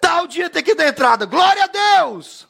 Tal 0.00 0.26
dia 0.26 0.48
tem 0.48 0.62
que 0.62 0.74
dar 0.74 0.88
entrada. 0.88 1.26
Glória 1.26 1.64
a 1.64 1.66
Deus! 1.66 2.47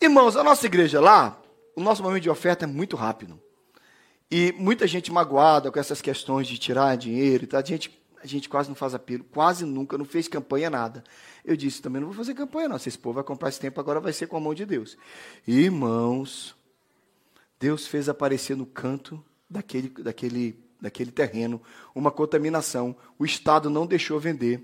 Irmãos, 0.00 0.36
a 0.36 0.44
nossa 0.44 0.66
igreja 0.66 1.00
lá, 1.00 1.40
o 1.74 1.80
nosso 1.80 2.02
momento 2.02 2.22
de 2.22 2.30
oferta 2.30 2.64
é 2.64 2.68
muito 2.68 2.96
rápido. 2.96 3.40
E 4.30 4.52
muita 4.58 4.86
gente 4.86 5.10
magoada 5.10 5.70
com 5.70 5.78
essas 5.78 6.02
questões 6.02 6.46
de 6.46 6.58
tirar 6.58 6.96
dinheiro 6.96 7.44
e 7.44 7.46
tal. 7.46 7.60
A 7.60 7.64
gente, 7.64 7.98
a 8.22 8.26
gente 8.26 8.48
quase 8.48 8.68
não 8.68 8.76
faz 8.76 8.94
apelo, 8.94 9.24
quase 9.24 9.64
nunca, 9.64 9.96
não 9.96 10.04
fez 10.04 10.28
campanha, 10.28 10.68
nada. 10.68 11.02
Eu 11.44 11.56
disse, 11.56 11.80
também 11.80 12.00
não 12.00 12.08
vou 12.08 12.16
fazer 12.16 12.34
campanha, 12.34 12.68
não. 12.68 12.78
Se 12.78 12.88
esse 12.88 12.98
povo 12.98 13.14
vai 13.14 13.24
comprar 13.24 13.48
esse 13.48 13.60
tempo, 13.60 13.80
agora 13.80 14.00
vai 14.00 14.12
ser 14.12 14.26
com 14.26 14.36
a 14.36 14.40
mão 14.40 14.52
de 14.52 14.66
Deus. 14.66 14.98
Irmãos, 15.46 16.54
Deus 17.58 17.86
fez 17.86 18.08
aparecer 18.08 18.56
no 18.56 18.66
canto 18.66 19.24
daquele, 19.48 19.88
daquele, 19.88 20.62
daquele 20.80 21.10
terreno 21.10 21.62
uma 21.94 22.10
contaminação. 22.10 22.94
O 23.18 23.24
Estado 23.24 23.70
não 23.70 23.86
deixou 23.86 24.20
vender. 24.20 24.62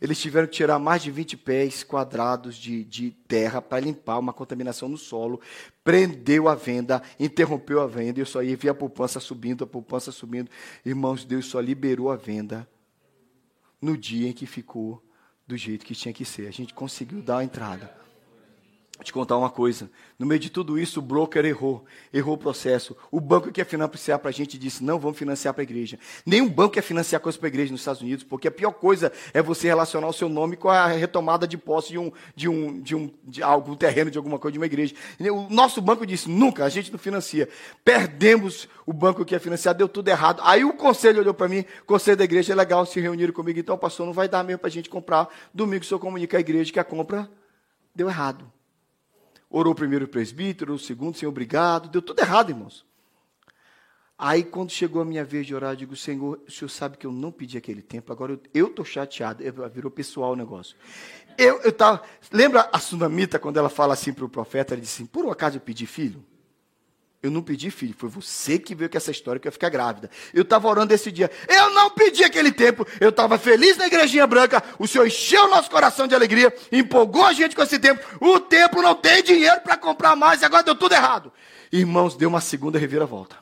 Eles 0.00 0.20
tiveram 0.20 0.46
que 0.46 0.54
tirar 0.54 0.78
mais 0.78 1.02
de 1.02 1.10
20 1.10 1.36
pés 1.36 1.82
quadrados 1.82 2.56
de, 2.56 2.84
de 2.84 3.10
terra 3.26 3.60
para 3.60 3.80
limpar 3.80 4.18
uma 4.18 4.32
contaminação 4.32 4.88
no 4.88 4.96
solo. 4.96 5.40
Prendeu 5.82 6.48
a 6.48 6.54
venda, 6.54 7.02
interrompeu 7.18 7.80
a 7.80 7.86
venda. 7.86 8.20
E 8.20 8.22
eu 8.22 8.26
só 8.26 8.42
ia 8.42 8.56
ver 8.56 8.68
a 8.68 8.74
poupança 8.74 9.18
subindo, 9.18 9.64
a 9.64 9.66
poupança 9.66 10.12
subindo. 10.12 10.48
Irmãos, 10.84 11.24
Deus 11.24 11.46
só 11.46 11.58
liberou 11.58 12.10
a 12.12 12.16
venda 12.16 12.68
no 13.82 13.96
dia 13.96 14.28
em 14.28 14.32
que 14.32 14.46
ficou 14.46 15.02
do 15.46 15.56
jeito 15.56 15.84
que 15.84 15.94
tinha 15.94 16.14
que 16.14 16.24
ser. 16.24 16.46
A 16.46 16.52
gente 16.52 16.72
conseguiu 16.72 17.20
dar 17.20 17.38
a 17.38 17.44
entrada. 17.44 17.97
Te 19.02 19.12
contar 19.12 19.36
uma 19.36 19.48
coisa. 19.48 19.88
No 20.18 20.26
meio 20.26 20.40
de 20.40 20.50
tudo 20.50 20.76
isso, 20.76 20.98
o 20.98 21.02
broker 21.02 21.44
errou. 21.44 21.84
Errou 22.12 22.34
o 22.34 22.38
processo. 22.38 22.96
O 23.12 23.20
banco 23.20 23.46
que 23.46 23.52
quer 23.52 23.64
financiar 23.64 24.18
para 24.18 24.30
a 24.30 24.32
gente 24.32 24.58
disse: 24.58 24.82
não 24.82 24.98
vamos 24.98 25.16
financiar 25.16 25.54
para 25.54 25.62
a 25.62 25.64
igreja. 25.64 25.98
Nenhum 26.26 26.48
banco 26.48 26.74
quer 26.74 26.82
financiar 26.82 27.20
coisa 27.20 27.38
para 27.38 27.46
a 27.46 27.50
igreja 27.50 27.70
nos 27.70 27.80
Estados 27.80 28.02
Unidos, 28.02 28.24
porque 28.24 28.48
a 28.48 28.50
pior 28.50 28.72
coisa 28.72 29.12
é 29.32 29.40
você 29.40 29.68
relacionar 29.68 30.08
o 30.08 30.12
seu 30.12 30.28
nome 30.28 30.56
com 30.56 30.68
a 30.68 30.88
retomada 30.88 31.46
de 31.46 31.56
posse 31.56 31.90
de 31.90 31.98
um, 31.98 32.10
de 32.34 32.48
um, 32.48 32.80
de 32.80 32.96
um 32.96 33.10
de 33.22 33.40
algum 33.40 33.76
terreno, 33.76 34.10
de 34.10 34.18
alguma 34.18 34.36
coisa, 34.36 34.52
de 34.52 34.58
uma 34.58 34.66
igreja. 34.66 34.94
O 35.20 35.48
nosso 35.48 35.80
banco 35.80 36.04
disse: 36.04 36.28
nunca, 36.28 36.64
a 36.64 36.68
gente 36.68 36.90
não 36.90 36.98
financia. 36.98 37.48
Perdemos 37.84 38.68
o 38.84 38.92
banco 38.92 39.24
que 39.24 39.32
ia 39.32 39.40
financiar, 39.40 39.76
deu 39.76 39.88
tudo 39.88 40.08
errado. 40.08 40.42
Aí 40.44 40.64
o 40.64 40.72
conselho 40.72 41.20
olhou 41.20 41.34
para 41.34 41.46
mim: 41.46 41.64
conselho 41.86 42.16
da 42.16 42.24
igreja 42.24 42.52
é 42.52 42.56
legal, 42.56 42.84
se 42.84 42.98
reuniram 43.00 43.32
comigo, 43.32 43.60
então, 43.60 43.78
pastor, 43.78 44.06
não 44.06 44.12
vai 44.12 44.28
dar 44.28 44.42
mesmo 44.42 44.58
para 44.58 44.68
a 44.68 44.72
gente 44.72 44.90
comprar. 44.90 45.28
Domingo 45.54 45.84
o 45.84 45.86
senhor 45.86 46.00
comunica 46.00 46.36
à 46.36 46.40
igreja 46.40 46.72
que 46.72 46.80
a 46.80 46.84
compra 46.84 47.30
deu 47.94 48.08
errado. 48.08 48.57
Orou 49.50 49.72
o 49.72 49.76
primeiro 49.76 50.06
presbítero, 50.06 50.74
o 50.74 50.78
segundo, 50.78 51.16
Senhor, 51.16 51.30
obrigado. 51.30 51.88
Deu 51.88 52.02
tudo 52.02 52.20
errado, 52.20 52.50
irmãos. 52.50 52.86
Aí, 54.16 54.42
quando 54.42 54.70
chegou 54.70 55.00
a 55.00 55.04
minha 55.04 55.24
vez 55.24 55.46
de 55.46 55.54
orar, 55.54 55.72
eu 55.72 55.76
digo, 55.76 55.96
Senhor, 55.96 56.40
o 56.46 56.50
Senhor 56.50 56.68
sabe 56.68 56.96
que 56.96 57.06
eu 57.06 57.12
não 57.12 57.30
pedi 57.30 57.56
aquele 57.56 57.80
tempo, 57.80 58.12
agora 58.12 58.38
eu 58.52 58.66
estou 58.66 58.84
chateado. 58.84 59.44
Virou 59.72 59.90
pessoal 59.90 60.32
o 60.32 60.36
negócio. 60.36 60.76
Eu, 61.38 61.60
eu 61.60 61.72
tava, 61.72 62.02
lembra 62.32 62.68
a 62.72 62.80
Sunamita, 62.80 63.38
quando 63.38 63.58
ela 63.58 63.68
fala 63.68 63.94
assim 63.94 64.12
para 64.12 64.24
o 64.24 64.28
profeta, 64.28 64.74
ela 64.74 64.80
disse 64.80 65.02
assim, 65.02 65.06
por 65.06 65.24
um 65.24 65.30
acaso 65.30 65.56
eu 65.56 65.60
pedi 65.60 65.86
filho? 65.86 66.24
Eu 67.20 67.32
não 67.32 67.42
pedi 67.42 67.68
filho, 67.68 67.94
foi 67.98 68.08
você 68.08 68.60
que 68.60 68.76
veio 68.76 68.88
com 68.88 68.96
essa 68.96 69.10
história 69.10 69.40
que 69.40 69.48
eu 69.48 69.50
ia 69.50 69.52
ficar 69.52 69.70
grávida. 69.70 70.08
Eu 70.32 70.42
estava 70.42 70.68
orando 70.68 70.94
esse 70.94 71.10
dia. 71.10 71.28
Eu 71.48 71.70
não 71.70 71.90
pedi 71.90 72.22
aquele 72.22 72.52
tempo, 72.52 72.86
eu 73.00 73.08
estava 73.08 73.36
feliz 73.36 73.76
na 73.76 73.88
igrejinha 73.88 74.24
branca. 74.24 74.62
O 74.78 74.86
Senhor 74.86 75.04
encheu 75.04 75.44
o 75.46 75.48
nosso 75.48 75.68
coração 75.68 76.06
de 76.06 76.14
alegria, 76.14 76.54
empolgou 76.70 77.24
a 77.24 77.32
gente 77.32 77.56
com 77.56 77.62
esse 77.62 77.78
tempo. 77.78 78.00
O 78.20 78.38
tempo 78.38 78.80
não 78.80 78.94
tem 78.94 79.20
dinheiro 79.22 79.60
para 79.62 79.76
comprar 79.76 80.14
mais, 80.14 80.42
e 80.42 80.44
agora 80.44 80.62
deu 80.62 80.76
tudo 80.76 80.94
errado. 80.94 81.32
Irmãos, 81.72 82.14
deu 82.14 82.28
uma 82.28 82.40
segunda 82.40 82.78
reviravolta. 82.78 83.36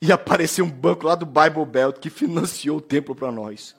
E 0.00 0.10
apareceu 0.10 0.64
um 0.64 0.70
banco 0.70 1.06
lá 1.06 1.14
do 1.14 1.26
Bible 1.26 1.66
Belt 1.66 1.98
que 1.98 2.08
financiou 2.08 2.78
o 2.78 2.80
templo 2.80 3.14
para 3.14 3.30
nós. 3.30 3.76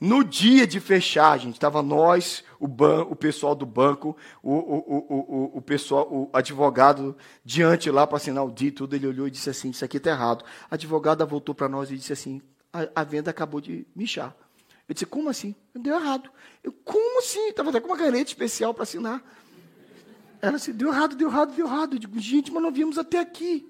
No 0.00 0.24
dia 0.24 0.66
de 0.66 0.80
fechar, 0.80 1.38
gente, 1.38 1.54
estava 1.54 1.80
nós, 1.80 2.42
o, 2.62 2.68
ban 2.68 3.02
o 3.02 3.16
pessoal 3.16 3.56
do 3.56 3.66
banco, 3.66 4.16
o, 4.40 4.52
o, 4.52 5.06
o, 5.08 5.58
o, 5.58 5.60
pessoal, 5.60 6.06
o 6.08 6.30
advogado 6.32 7.16
diante 7.44 7.90
lá 7.90 8.06
para 8.06 8.18
assinar 8.18 8.44
o 8.44 8.52
dia 8.52 8.70
tudo. 8.70 8.94
Ele 8.94 9.08
olhou 9.08 9.26
e 9.26 9.32
disse 9.32 9.50
assim: 9.50 9.70
Isso 9.70 9.84
aqui 9.84 9.96
está 9.96 10.10
errado. 10.10 10.44
A 10.70 10.76
advogada 10.76 11.26
voltou 11.26 11.56
para 11.56 11.68
nós 11.68 11.90
e 11.90 11.96
disse 11.96 12.12
assim: 12.12 12.40
a, 12.72 13.00
a, 13.00 13.02
venda 13.02 13.32
acabou 13.32 13.60
de 13.60 13.84
michar. 13.96 14.36
Eu 14.88 14.94
disse: 14.94 15.04
Como 15.04 15.28
assim? 15.28 15.56
Deu 15.74 15.96
errado. 15.96 16.30
Eu, 16.62 16.72
como 16.84 17.18
assim? 17.18 17.48
Estava 17.48 17.70
até 17.70 17.80
com 17.80 17.88
uma 17.88 17.98
caneta 17.98 18.30
especial 18.30 18.72
para 18.72 18.84
assinar. 18.84 19.20
Ela 20.40 20.56
disse: 20.56 20.72
Deu 20.72 20.90
errado, 20.90 21.16
deu 21.16 21.28
errado, 21.28 21.56
deu 21.56 21.66
errado. 21.66 21.96
Eu 21.96 21.98
digo: 21.98 22.16
Gente, 22.20 22.52
mas 22.52 22.62
não 22.62 22.70
viemos 22.70 22.96
até 22.96 23.18
aqui. 23.18 23.68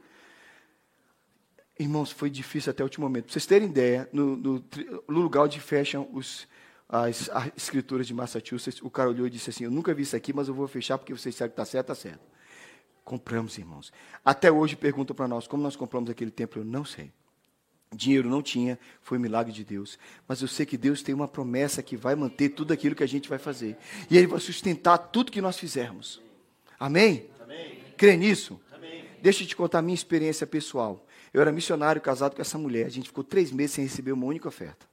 Irmãos, 1.78 2.12
foi 2.12 2.28
difícil 2.28 2.70
até 2.70 2.82
o 2.82 2.86
último 2.86 3.06
momento. 3.06 3.24
Para 3.24 3.32
vocês 3.32 3.46
terem 3.46 3.70
ideia, 3.70 4.06
no, 4.12 4.36
no, 4.36 4.64
no 5.08 5.18
lugar 5.18 5.44
onde 5.44 5.58
fecham 5.58 6.06
os, 6.12 6.46
as, 6.88 7.28
as, 7.30 7.50
escrituras 7.56 8.06
de 8.06 8.14
Massachusetts, 8.14 8.82
o 8.82 8.90
cara 8.90 9.08
olhou 9.10 9.26
e 9.26 9.30
disse 9.30 9.50
assim: 9.50 9.64
Eu 9.64 9.70
nunca 9.70 9.94
vi 9.94 10.02
isso 10.02 10.16
aqui, 10.16 10.32
mas 10.32 10.48
eu 10.48 10.54
vou 10.54 10.68
fechar 10.68 10.98
porque 10.98 11.12
vocês 11.12 11.34
sabem 11.34 11.50
que 11.50 11.54
está 11.54 11.64
certo, 11.64 11.92
está 11.92 11.94
certo. 11.94 12.20
Compramos, 13.04 13.58
irmãos. 13.58 13.92
Até 14.24 14.50
hoje 14.50 14.76
perguntam 14.76 15.14
para 15.14 15.26
nós 15.26 15.46
como 15.46 15.62
nós 15.62 15.74
compramos 15.74 16.10
aquele 16.10 16.30
templo, 16.30 16.60
eu 16.60 16.64
não 16.64 16.84
sei. 16.84 17.12
Dinheiro 17.94 18.28
não 18.28 18.40
tinha, 18.40 18.78
foi 19.02 19.18
um 19.18 19.20
milagre 19.20 19.52
de 19.52 19.64
Deus. 19.64 19.98
Mas 20.26 20.40
eu 20.40 20.48
sei 20.48 20.64
que 20.64 20.78
Deus 20.78 21.02
tem 21.02 21.14
uma 21.14 21.28
promessa 21.28 21.82
que 21.82 21.96
vai 21.96 22.14
manter 22.14 22.50
tudo 22.50 22.72
aquilo 22.72 22.94
que 22.94 23.02
a 23.02 23.08
gente 23.08 23.28
vai 23.28 23.38
fazer. 23.38 23.76
E 24.10 24.16
Ele 24.16 24.26
vai 24.26 24.40
sustentar 24.40 24.96
tudo 24.96 25.32
que 25.32 25.40
nós 25.40 25.58
fizermos. 25.58 26.20
Amém? 26.78 27.28
Amém. 27.40 27.78
Crê 27.96 28.16
nisso? 28.16 28.60
Amém. 28.72 29.04
Deixa 29.20 29.42
eu 29.42 29.46
te 29.46 29.54
contar 29.54 29.80
a 29.80 29.82
minha 29.82 29.94
experiência 29.94 30.46
pessoal. 30.46 31.06
Eu 31.34 31.40
era 31.40 31.52
missionário 31.52 32.00
casado 32.00 32.34
com 32.34 32.40
essa 32.40 32.56
mulher. 32.56 32.86
A 32.86 32.90
gente 32.90 33.08
ficou 33.08 33.24
três 33.24 33.52
meses 33.52 33.72
sem 33.72 33.84
receber 33.84 34.12
uma 34.12 34.26
única 34.26 34.48
oferta. 34.48 34.86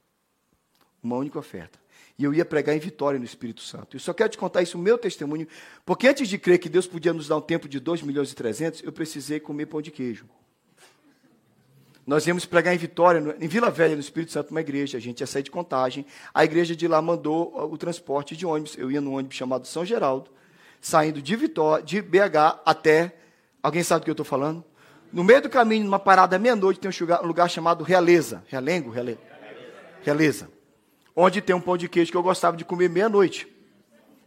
Uma 1.02 1.16
única 1.16 1.38
oferta. 1.38 1.78
E 2.18 2.24
eu 2.24 2.34
ia 2.34 2.44
pregar 2.44 2.76
em 2.76 2.78
vitória 2.78 3.18
no 3.18 3.24
Espírito 3.24 3.62
Santo. 3.62 3.96
Eu 3.96 4.00
só 4.00 4.12
quero 4.12 4.28
te 4.28 4.36
contar 4.36 4.62
isso, 4.62 4.76
o 4.76 4.80
meu 4.80 4.98
testemunho, 4.98 5.48
porque 5.86 6.06
antes 6.06 6.28
de 6.28 6.36
crer 6.36 6.58
que 6.58 6.68
Deus 6.68 6.86
podia 6.86 7.12
nos 7.12 7.28
dar 7.28 7.36
um 7.36 7.40
tempo 7.40 7.66
de 7.68 7.80
2 7.80 8.02
milhões 8.02 8.30
e 8.30 8.34
300, 8.34 8.82
eu 8.82 8.92
precisei 8.92 9.40
comer 9.40 9.66
pão 9.66 9.80
de 9.80 9.90
queijo. 9.90 10.26
Nós 12.06 12.26
íamos 12.26 12.44
pregar 12.44 12.74
em 12.74 12.78
Vitória, 12.78 13.36
em 13.40 13.46
Vila 13.46 13.70
Velha, 13.70 13.94
no 13.94 14.00
Espírito 14.00 14.32
Santo, 14.32 14.50
uma 14.50 14.60
igreja. 14.60 14.98
A 14.98 15.00
gente 15.00 15.20
ia 15.20 15.26
sair 15.26 15.42
de 15.42 15.50
contagem. 15.50 16.04
A 16.34 16.44
igreja 16.44 16.74
de 16.74 16.88
lá 16.88 17.00
mandou 17.00 17.70
o 17.72 17.78
transporte 17.78 18.36
de 18.36 18.44
ônibus. 18.44 18.76
Eu 18.76 18.90
ia 18.90 19.00
no 19.00 19.12
ônibus 19.12 19.36
chamado 19.36 19.66
São 19.66 19.84
Geraldo, 19.84 20.30
saindo 20.80 21.22
de 21.22 21.36
Vitória, 21.36 21.84
de 21.84 22.02
BH 22.02 22.62
até. 22.66 23.14
Alguém 23.62 23.82
sabe 23.82 24.00
do 24.00 24.04
que 24.04 24.10
eu 24.10 24.14
estou 24.14 24.26
falando? 24.26 24.64
No 25.12 25.22
meio 25.22 25.40
do 25.40 25.48
caminho, 25.48 25.84
numa 25.84 25.98
parada 25.98 26.38
meia-noite, 26.38 26.80
tem 26.80 26.90
um 26.90 27.26
lugar 27.26 27.48
chamado 27.48 27.84
Realeza. 27.84 28.42
Realengo? 28.48 28.90
Realeza. 30.02 30.59
Onde 31.14 31.40
tem 31.40 31.54
um 31.54 31.60
pão 31.60 31.76
de 31.76 31.88
queijo 31.88 32.10
que 32.10 32.16
eu 32.16 32.22
gostava 32.22 32.56
de 32.56 32.64
comer 32.64 32.88
meia-noite. 32.88 33.48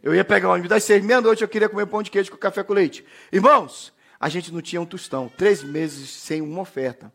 Eu 0.02 0.14
ia 0.14 0.24
pegar 0.24 0.48
o 0.48 0.52
ônibus 0.52 0.68
das 0.68 0.84
seis, 0.84 1.02
meia-noite 1.02 1.42
eu 1.42 1.48
queria 1.48 1.68
comer 1.68 1.86
pão 1.86 2.02
de 2.02 2.10
queijo 2.10 2.30
com 2.30 2.36
café 2.36 2.62
com 2.62 2.72
leite. 2.72 3.04
Irmãos, 3.32 3.92
a 4.20 4.28
gente 4.28 4.52
não 4.52 4.60
tinha 4.60 4.80
um 4.80 4.86
tostão. 4.86 5.28
Três 5.28 5.62
meses 5.62 6.10
sem 6.10 6.42
uma 6.42 6.60
oferta. 6.60 7.12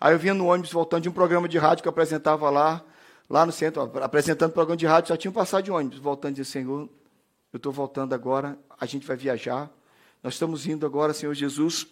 Aí 0.00 0.12
eu 0.12 0.18
vinha 0.18 0.34
no 0.34 0.46
ônibus 0.46 0.72
voltando 0.72 1.04
de 1.04 1.08
um 1.08 1.12
programa 1.12 1.48
de 1.48 1.56
rádio 1.56 1.82
que 1.82 1.88
eu 1.88 1.90
apresentava 1.90 2.50
lá, 2.50 2.84
lá 3.30 3.46
no 3.46 3.52
centro, 3.52 3.80
apresentando 4.02 4.52
programa 4.52 4.76
de 4.76 4.86
rádio, 4.86 5.08
só 5.08 5.16
tinha 5.16 5.32
passado 5.32 5.64
de 5.64 5.70
ônibus, 5.70 5.98
voltando 5.98 6.32
e 6.32 6.42
dizendo, 6.42 6.52
Senhor, 6.52 6.88
eu 7.52 7.56
estou 7.56 7.72
voltando 7.72 8.12
agora, 8.12 8.58
a 8.78 8.86
gente 8.86 9.06
vai 9.06 9.16
viajar. 9.16 9.70
Nós 10.22 10.34
estamos 10.34 10.66
indo 10.66 10.84
agora, 10.84 11.14
Senhor 11.14 11.32
Jesus 11.32 11.86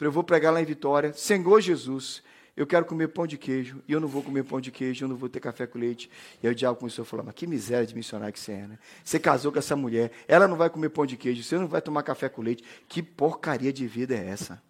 eu 0.00 0.10
vou 0.10 0.24
pregar 0.24 0.52
lá 0.52 0.60
em 0.60 0.64
Vitória, 0.64 1.12
Senhor 1.12 1.60
Jesus, 1.60 2.22
eu 2.56 2.66
quero 2.66 2.84
comer 2.84 3.08
pão 3.08 3.26
de 3.26 3.36
queijo, 3.36 3.82
e 3.88 3.92
eu 3.92 4.00
não 4.00 4.06
vou 4.06 4.22
comer 4.22 4.44
pão 4.44 4.60
de 4.60 4.70
queijo, 4.70 5.04
eu 5.04 5.08
não 5.08 5.16
vou 5.16 5.28
ter 5.28 5.40
café 5.40 5.66
com 5.66 5.78
leite. 5.78 6.08
E 6.42 6.46
aí 6.46 6.52
o 6.52 6.54
diabo 6.54 6.78
começou 6.78 7.02
a 7.02 7.06
falar, 7.06 7.24
mas 7.24 7.34
que 7.34 7.46
miséria 7.46 7.86
de 7.86 7.94
missionário 7.94 8.32
que 8.32 8.38
você 8.38 8.52
é, 8.52 8.66
né? 8.66 8.78
Você 9.02 9.18
casou 9.18 9.50
com 9.50 9.58
essa 9.58 9.74
mulher, 9.74 10.12
ela 10.28 10.46
não 10.46 10.56
vai 10.56 10.70
comer 10.70 10.90
pão 10.90 11.04
de 11.04 11.16
queijo, 11.16 11.42
você 11.42 11.58
não 11.58 11.66
vai 11.66 11.82
tomar 11.82 12.02
café 12.04 12.28
com 12.28 12.42
leite. 12.42 12.62
Que 12.88 13.02
porcaria 13.02 13.72
de 13.72 13.86
vida 13.86 14.14
é 14.14 14.28
essa? 14.28 14.62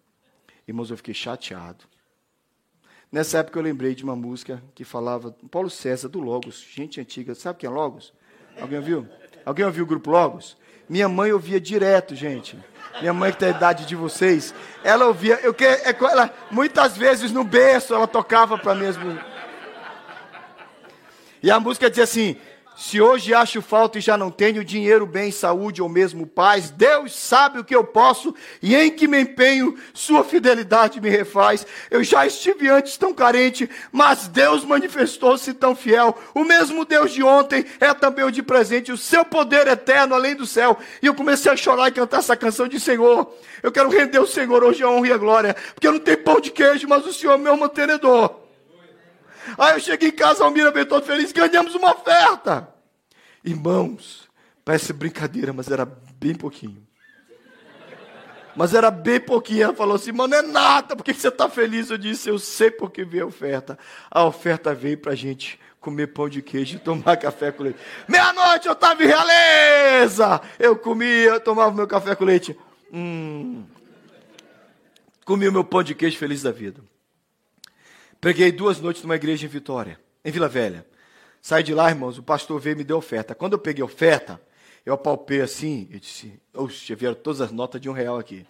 Irmãos, 0.67 0.89
eu 0.89 0.97
fiquei 0.97 1.13
chateado. 1.13 1.85
Nessa 3.11 3.37
época 3.37 3.59
eu 3.59 3.63
lembrei 3.63 3.93
de 3.93 4.03
uma 4.03 4.15
música 4.15 4.63
que 4.73 4.83
falava, 4.83 5.31
Paulo 5.51 5.69
César, 5.69 6.09
do 6.09 6.19
Logos, 6.19 6.65
gente 6.69 6.99
antiga, 6.99 7.35
sabe 7.35 7.59
quem 7.59 7.69
é 7.69 7.71
Logos? 7.71 8.13
Alguém 8.59 8.79
ouviu? 8.79 9.07
Alguém 9.45 9.63
ouviu 9.63 9.83
o 9.83 9.87
grupo 9.87 10.09
Logos? 10.09 10.57
Minha 10.87 11.09
mãe 11.09 11.31
ouvia 11.31 11.59
direto, 11.59 12.15
gente 12.15 12.57
minha 13.01 13.13
mãe 13.13 13.31
que 13.31 13.37
tem 13.37 13.49
a 13.49 13.51
idade 13.51 13.85
de 13.85 13.95
vocês, 13.95 14.53
ela 14.83 15.07
ouvia, 15.07 15.39
eu 15.43 15.53
que, 15.53 15.65
é, 15.65 15.95
ela, 15.99 16.33
muitas 16.49 16.95
vezes 16.95 17.31
no 17.31 17.43
berço 17.43 17.93
ela 17.93 18.07
tocava 18.07 18.57
para 18.57 18.73
mesmo. 18.73 19.19
E 21.43 21.51
a 21.51 21.59
música 21.59 21.89
dizia 21.89 22.05
assim: 22.05 22.37
se 22.75 22.99
hoje 22.99 23.33
acho 23.33 23.61
falta 23.61 23.97
e 23.97 24.01
já 24.01 24.17
não 24.17 24.29
tenho 24.29 24.63
dinheiro, 24.63 25.05
bem, 25.05 25.31
saúde 25.31 25.81
ou 25.81 25.87
mesmo 25.87 26.27
paz, 26.27 26.69
Deus 26.69 27.15
sabe 27.15 27.59
o 27.59 27.63
que 27.63 27.75
eu 27.75 27.83
posso 27.83 28.35
e 28.61 28.75
em 28.75 28.91
que 28.91 29.07
me 29.07 29.21
empenho, 29.21 29.77
Sua 29.93 30.23
fidelidade 30.23 30.99
me 30.99 31.09
refaz. 31.09 31.65
Eu 31.89 32.03
já 32.03 32.25
estive 32.25 32.67
antes 32.69 32.97
tão 32.97 33.13
carente, 33.13 33.69
mas 33.91 34.27
Deus 34.27 34.65
manifestou-se 34.65 35.53
tão 35.53 35.75
fiel. 35.75 36.17
O 36.33 36.43
mesmo 36.43 36.83
Deus 36.83 37.13
de 37.13 37.23
ontem 37.23 37.65
é 37.79 37.93
também 37.93 38.25
o 38.25 38.31
de 38.31 38.43
presente, 38.43 38.91
o 38.91 38.97
seu 38.97 39.23
poder 39.23 39.67
eterno 39.67 40.13
além 40.13 40.35
do 40.35 40.45
céu. 40.45 40.77
E 41.01 41.05
eu 41.05 41.13
comecei 41.13 41.51
a 41.51 41.55
chorar 41.55 41.87
e 41.87 41.93
cantar 41.93 42.19
essa 42.19 42.35
canção 42.35 42.67
de 42.67 42.79
Senhor. 42.79 43.33
Eu 43.63 43.71
quero 43.71 43.89
render 43.89 44.19
o 44.19 44.27
Senhor 44.27 44.63
hoje 44.63 44.83
a 44.83 44.89
honra 44.89 45.07
e 45.07 45.13
a 45.13 45.17
glória, 45.17 45.55
porque 45.73 45.87
eu 45.87 45.93
não 45.93 45.99
tenho 45.99 46.17
pão 46.17 46.41
de 46.41 46.51
queijo, 46.51 46.87
mas 46.87 47.05
o 47.05 47.13
Senhor 47.13 47.33
é 47.33 47.37
meu 47.37 47.55
mantenedor. 47.55 48.44
Aí 49.57 49.73
eu 49.73 49.79
cheguei 49.79 50.09
em 50.09 50.11
casa, 50.11 50.43
Almira 50.43 50.71
veio 50.71 50.85
todo 50.85 51.05
feliz, 51.05 51.31
ganhamos 51.31 51.75
uma 51.75 51.91
oferta. 51.93 52.67
Irmãos, 53.43 54.27
parece 54.63 54.91
brincadeira, 54.91 55.53
mas 55.53 55.69
era 55.69 55.85
bem 55.85 56.33
pouquinho. 56.33 56.85
Mas 58.55 58.73
era 58.73 58.89
bem 58.89 59.19
pouquinho. 59.19 59.63
Ela 59.63 59.73
falou 59.73 59.95
assim, 59.95 60.11
mano, 60.11 60.33
é 60.33 60.41
nada, 60.41 60.95
por 60.95 61.03
que 61.03 61.13
você 61.13 61.27
está 61.27 61.49
feliz? 61.49 61.89
Eu 61.89 61.97
disse, 61.97 62.29
eu 62.29 62.39
sei 62.39 62.71
porque 62.71 63.03
veio 63.03 63.25
a 63.25 63.27
oferta. 63.27 63.77
A 64.09 64.23
oferta 64.23 64.73
veio 64.73 64.97
para 64.97 65.11
a 65.11 65.15
gente 65.15 65.59
comer 65.79 66.07
pão 66.07 66.27
de 66.27 66.41
queijo 66.41 66.77
e 66.77 66.79
tomar 66.79 67.17
café 67.17 67.51
com 67.51 67.63
leite. 67.63 67.79
Meia-noite 68.07 68.67
eu 68.67 68.73
estava 68.73 69.03
em 69.03 69.07
realeza. 69.07 70.41
Eu 70.57 70.75
comia, 70.75 71.31
eu 71.31 71.39
tomava 71.39 71.71
meu 71.71 71.87
café 71.87 72.15
com 72.15 72.23
leite. 72.23 72.57
Hum. 72.91 73.63
Comi 75.25 75.47
o 75.47 75.51
meu 75.51 75.63
pão 75.63 75.83
de 75.83 75.93
queijo 75.93 76.17
feliz 76.17 76.41
da 76.41 76.51
vida. 76.51 76.81
Preguei 78.25 78.51
duas 78.51 78.81
noites 78.81 79.03
numa 79.03 79.15
igreja 79.15 79.45
em 79.45 79.47
Vitória, 79.47 79.99
em 80.23 80.31
Vila 80.31 80.49
Velha. 80.49 80.83
Saí 81.39 81.61
de 81.61 81.75
lá, 81.75 81.91
irmãos, 81.91 82.17
o 82.17 82.23
pastor 82.23 82.59
veio 82.59 82.73
e 82.73 82.77
me 82.77 82.83
deu 82.83 82.97
oferta. 82.97 83.35
Quando 83.35 83.53
eu 83.53 83.59
peguei 83.59 83.83
oferta, 83.83 84.41
eu 84.83 84.95
apalpei 84.95 85.41
assim, 85.41 85.87
e 85.91 85.99
disse, 85.99 86.41
oxe, 86.51 86.95
vieram 86.95 87.13
todas 87.13 87.39
as 87.39 87.51
notas 87.51 87.79
de 87.79 87.87
um 87.87 87.93
real 87.93 88.17
aqui. 88.17 88.43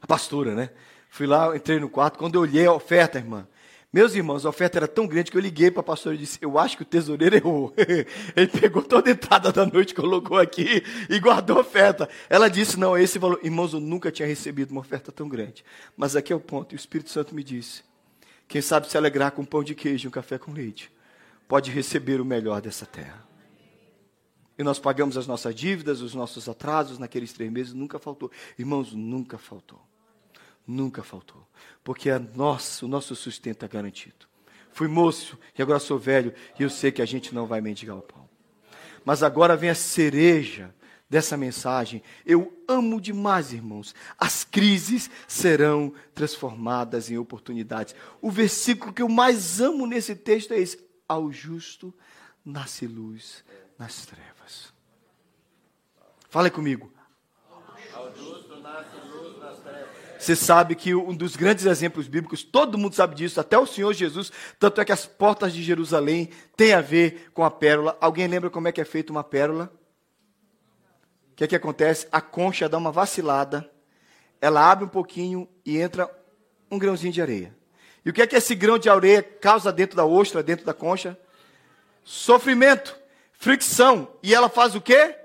A 0.00 0.06
pastora, 0.06 0.54
né? 0.54 0.70
Fui 1.10 1.26
lá, 1.26 1.56
entrei 1.56 1.80
no 1.80 1.90
quarto, 1.90 2.20
quando 2.20 2.36
eu 2.36 2.42
olhei 2.42 2.66
a 2.66 2.72
oferta, 2.72 3.18
irmã, 3.18 3.48
meus 3.92 4.14
irmãos, 4.14 4.46
a 4.46 4.48
oferta 4.48 4.78
era 4.78 4.88
tão 4.88 5.06
grande 5.06 5.30
que 5.30 5.36
eu 5.36 5.40
liguei 5.40 5.70
para 5.70 5.80
a 5.80 5.84
pastora 5.84 6.14
e 6.14 6.18
disse: 6.18 6.38
Eu 6.40 6.58
acho 6.58 6.78
que 6.78 6.82
o 6.82 6.86
tesoureiro 6.86 7.36
errou. 7.36 7.74
Ele 8.34 8.46
pegou 8.46 8.82
toda 8.82 9.10
a 9.10 9.12
entrada 9.12 9.52
da 9.52 9.66
noite, 9.66 9.94
colocou 9.94 10.38
aqui 10.38 10.82
e 11.10 11.20
guardou 11.20 11.58
a 11.58 11.60
oferta. 11.60 12.08
Ela 12.30 12.48
disse: 12.48 12.80
Não, 12.80 12.96
esse 12.96 13.18
valor. 13.18 13.38
Irmãos, 13.42 13.74
eu 13.74 13.80
nunca 13.80 14.10
tinha 14.10 14.26
recebido 14.26 14.70
uma 14.70 14.80
oferta 14.80 15.12
tão 15.12 15.28
grande. 15.28 15.62
Mas 15.94 16.16
aqui 16.16 16.32
é 16.32 16.36
o 16.36 16.40
ponto. 16.40 16.72
E 16.72 16.76
o 16.76 16.78
Espírito 16.78 17.10
Santo 17.10 17.34
me 17.34 17.44
disse: 17.44 17.82
Quem 18.48 18.62
sabe 18.62 18.88
se 18.88 18.96
alegrar 18.96 19.32
com 19.32 19.42
um 19.42 19.44
pão 19.44 19.62
de 19.62 19.74
queijo 19.74 20.06
e 20.06 20.08
um 20.08 20.12
café 20.12 20.38
com 20.38 20.52
leite, 20.52 20.90
pode 21.46 21.70
receber 21.70 22.18
o 22.18 22.24
melhor 22.24 22.62
dessa 22.62 22.86
terra. 22.86 23.22
E 24.58 24.62
nós 24.62 24.78
pagamos 24.78 25.18
as 25.18 25.26
nossas 25.26 25.54
dívidas, 25.54 26.00
os 26.00 26.14
nossos 26.14 26.48
atrasos 26.48 26.98
naqueles 26.98 27.34
três 27.34 27.52
meses, 27.52 27.74
nunca 27.74 27.98
faltou. 27.98 28.30
Irmãos, 28.58 28.94
nunca 28.94 29.36
faltou. 29.36 29.80
Nunca 30.66 31.02
faltou. 31.02 31.46
Porque 31.82 32.10
a 32.10 32.18
nossa, 32.18 32.84
o 32.84 32.88
nosso 32.88 33.14
sustento 33.14 33.64
é 33.64 33.68
garantido. 33.68 34.26
Fui 34.72 34.88
moço 34.88 35.38
e 35.56 35.62
agora 35.62 35.78
sou 35.78 35.98
velho 35.98 36.32
e 36.58 36.62
eu 36.62 36.70
sei 36.70 36.90
que 36.90 37.02
a 37.02 37.06
gente 37.06 37.34
não 37.34 37.46
vai 37.46 37.60
mendigar 37.60 37.96
o 37.96 38.02
pão. 38.02 38.28
Mas 39.04 39.22
agora 39.22 39.56
vem 39.56 39.68
a 39.68 39.74
cereja 39.74 40.74
dessa 41.10 41.36
mensagem. 41.36 42.02
Eu 42.24 42.64
amo 42.66 42.98
demais, 42.98 43.52
irmãos. 43.52 43.94
As 44.16 44.44
crises 44.44 45.10
serão 45.28 45.92
transformadas 46.14 47.10
em 47.10 47.18
oportunidades. 47.18 47.94
O 48.20 48.30
versículo 48.30 48.94
que 48.94 49.02
eu 49.02 49.08
mais 49.08 49.60
amo 49.60 49.86
nesse 49.86 50.16
texto 50.16 50.52
é 50.54 50.58
esse: 50.58 50.82
Ao 51.06 51.30
justo 51.30 51.92
nasce 52.42 52.86
luz 52.86 53.44
nas 53.78 54.06
trevas. 54.06 54.72
Fale 56.30 56.50
comigo. 56.50 56.90
Você 60.22 60.36
sabe 60.36 60.76
que 60.76 60.94
um 60.94 61.12
dos 61.12 61.34
grandes 61.34 61.66
exemplos 61.66 62.06
bíblicos, 62.06 62.44
todo 62.44 62.78
mundo 62.78 62.94
sabe 62.94 63.16
disso, 63.16 63.40
até 63.40 63.58
o 63.58 63.66
Senhor 63.66 63.92
Jesus, 63.92 64.30
tanto 64.56 64.80
é 64.80 64.84
que 64.84 64.92
as 64.92 65.04
portas 65.04 65.52
de 65.52 65.60
Jerusalém 65.60 66.28
têm 66.56 66.74
a 66.74 66.80
ver 66.80 67.32
com 67.34 67.42
a 67.42 67.50
pérola. 67.50 67.98
Alguém 68.00 68.28
lembra 68.28 68.48
como 68.48 68.68
é 68.68 68.72
que 68.72 68.80
é 68.80 68.84
feita 68.84 69.10
uma 69.10 69.24
pérola? 69.24 69.72
O 71.32 71.34
que 71.34 71.42
é 71.42 71.48
que 71.48 71.56
acontece? 71.56 72.06
A 72.12 72.20
concha 72.20 72.68
dá 72.68 72.78
uma 72.78 72.92
vacilada, 72.92 73.68
ela 74.40 74.70
abre 74.70 74.84
um 74.84 74.88
pouquinho 74.88 75.48
e 75.66 75.76
entra 75.76 76.08
um 76.70 76.78
grãozinho 76.78 77.12
de 77.12 77.20
areia. 77.20 77.52
E 78.04 78.10
o 78.10 78.12
que 78.12 78.22
é 78.22 78.26
que 78.26 78.36
esse 78.36 78.54
grão 78.54 78.78
de 78.78 78.88
areia 78.88 79.24
causa 79.24 79.72
dentro 79.72 79.96
da 79.96 80.04
ostra, 80.04 80.40
dentro 80.40 80.64
da 80.64 80.72
concha? 80.72 81.18
Sofrimento, 82.04 82.96
fricção. 83.32 84.06
E 84.22 84.32
ela 84.32 84.48
faz 84.48 84.76
o 84.76 84.80
quê? 84.80 85.16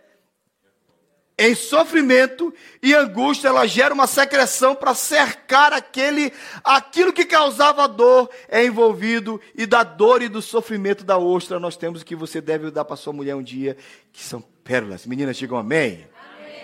Em 1.38 1.54
sofrimento 1.54 2.52
e 2.82 2.96
angústia, 2.96 3.50
ela 3.50 3.68
gera 3.68 3.94
uma 3.94 4.08
secreção 4.08 4.76
para 4.76 4.96
cercar 4.96 5.72
aquele, 5.72 6.34
aquilo 6.64 7.14
que 7.14 7.26
causava 7.26 7.88
dor 7.88 8.28
é 8.48 8.66
envolvido 8.66 9.40
e 9.54 9.68
da 9.68 9.84
dor 9.84 10.24
e 10.24 10.28
do 10.28 10.42
sofrimento 10.42 11.04
da 11.04 11.18
ostra 11.18 11.60
nós 11.60 11.78
temos 11.78 12.02
que 12.02 12.16
você 12.16 12.42
deve 12.42 12.72
dar 12.72 12.86
para 12.86 12.96
sua 12.96 13.14
mulher 13.14 13.36
um 13.36 13.44
dia, 13.44 13.78
que 14.12 14.24
são 14.24 14.42
pérolas. 14.64 15.06
Meninas, 15.06 15.38
digam 15.38 15.60
amém. 15.60 16.08
amém. 16.40 16.60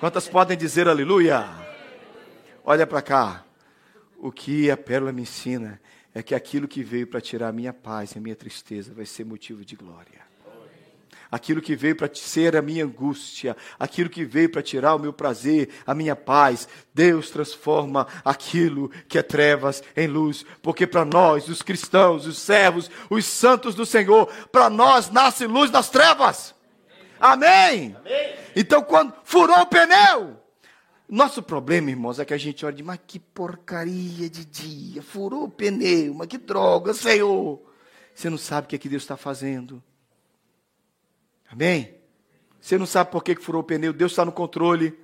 Quantas 0.00 0.28
podem 0.28 0.56
dizer 0.56 0.88
aleluia? 0.88 1.48
Olha 2.64 2.86
para 2.86 3.02
cá. 3.02 3.44
O 4.18 4.32
que 4.32 4.70
a 4.70 4.76
pérola 4.76 5.12
me 5.12 5.22
ensina 5.22 5.80
é 6.12 6.20
que 6.20 6.34
aquilo 6.34 6.66
que 6.66 6.82
veio 6.82 7.06
para 7.06 7.20
tirar 7.20 7.48
a 7.48 7.52
minha 7.52 7.72
paz 7.72 8.12
e 8.12 8.18
a 8.18 8.20
minha 8.20 8.34
tristeza 8.34 8.92
vai 8.92 9.06
ser 9.06 9.24
motivo 9.24 9.64
de 9.64 9.76
glória 9.76 10.26
aquilo 11.36 11.60
que 11.60 11.76
veio 11.76 11.94
para 11.94 12.10
ser 12.14 12.56
a 12.56 12.62
minha 12.62 12.84
angústia, 12.84 13.54
aquilo 13.78 14.08
que 14.08 14.24
veio 14.24 14.50
para 14.50 14.62
tirar 14.62 14.94
o 14.94 14.98
meu 14.98 15.12
prazer, 15.12 15.68
a 15.86 15.94
minha 15.94 16.16
paz. 16.16 16.66
Deus 16.94 17.30
transforma 17.30 18.06
aquilo 18.24 18.88
que 19.06 19.18
é 19.18 19.22
trevas 19.22 19.82
em 19.94 20.06
luz, 20.06 20.46
porque 20.62 20.86
para 20.86 21.04
nós, 21.04 21.48
os 21.48 21.60
cristãos, 21.60 22.26
os 22.26 22.38
servos, 22.38 22.90
os 23.10 23.26
santos 23.26 23.74
do 23.74 23.84
Senhor, 23.84 24.26
para 24.50 24.70
nós 24.70 25.10
nasce 25.10 25.46
luz 25.46 25.70
nas 25.70 25.90
trevas. 25.90 26.54
Amém? 27.20 27.94
Amém? 28.00 28.34
Então, 28.54 28.82
quando 28.82 29.12
furou 29.22 29.60
o 29.60 29.66
pneu, 29.66 30.38
nosso 31.06 31.42
problema, 31.42 31.90
irmãos, 31.90 32.18
é 32.18 32.24
que 32.24 32.34
a 32.34 32.38
gente 32.38 32.64
olha 32.64 32.74
de, 32.74 32.82
mas 32.82 32.98
que 33.06 33.18
porcaria 33.18 34.28
de 34.30 34.44
dia, 34.44 35.02
furou 35.02 35.44
o 35.44 35.50
pneu, 35.50 36.14
mas 36.14 36.28
que 36.28 36.38
droga, 36.38 36.94
Senhor. 36.94 37.60
Você 38.14 38.30
não 38.30 38.38
sabe 38.38 38.64
o 38.64 38.68
que, 38.70 38.76
é 38.76 38.78
que 38.78 38.88
Deus 38.88 39.02
está 39.02 39.18
fazendo. 39.18 39.82
Amém? 41.50 41.94
Você 42.60 42.76
não 42.76 42.86
sabe 42.86 43.10
por 43.10 43.22
que 43.22 43.34
furou 43.36 43.62
o 43.62 43.64
pneu, 43.64 43.92
Deus 43.92 44.12
está 44.12 44.24
no 44.24 44.32
controle. 44.32 44.98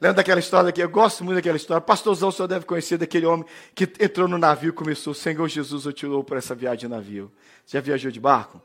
Lembra 0.00 0.14
daquela 0.14 0.40
história 0.40 0.68
aqui? 0.68 0.80
Eu 0.80 0.88
gosto 0.88 1.24
muito 1.24 1.36
daquela 1.36 1.56
história. 1.56 1.80
Pastorzão, 1.80 2.30
senhor 2.30 2.48
deve 2.48 2.66
conhecer 2.66 2.98
daquele 2.98 3.24
homem 3.24 3.46
que 3.74 3.84
entrou 4.00 4.28
no 4.28 4.36
navio 4.36 4.70
e 4.70 4.72
começou. 4.72 5.14
Senhor 5.14 5.48
Jesus, 5.48 5.86
eu 5.86 5.92
te 5.92 6.04
louvo 6.04 6.24
por 6.24 6.36
essa 6.36 6.54
viagem 6.54 6.80
de 6.80 6.88
navio. 6.88 7.32
Você 7.64 7.78
já 7.78 7.80
viajou 7.80 8.10
de 8.10 8.20
barco? 8.20 8.60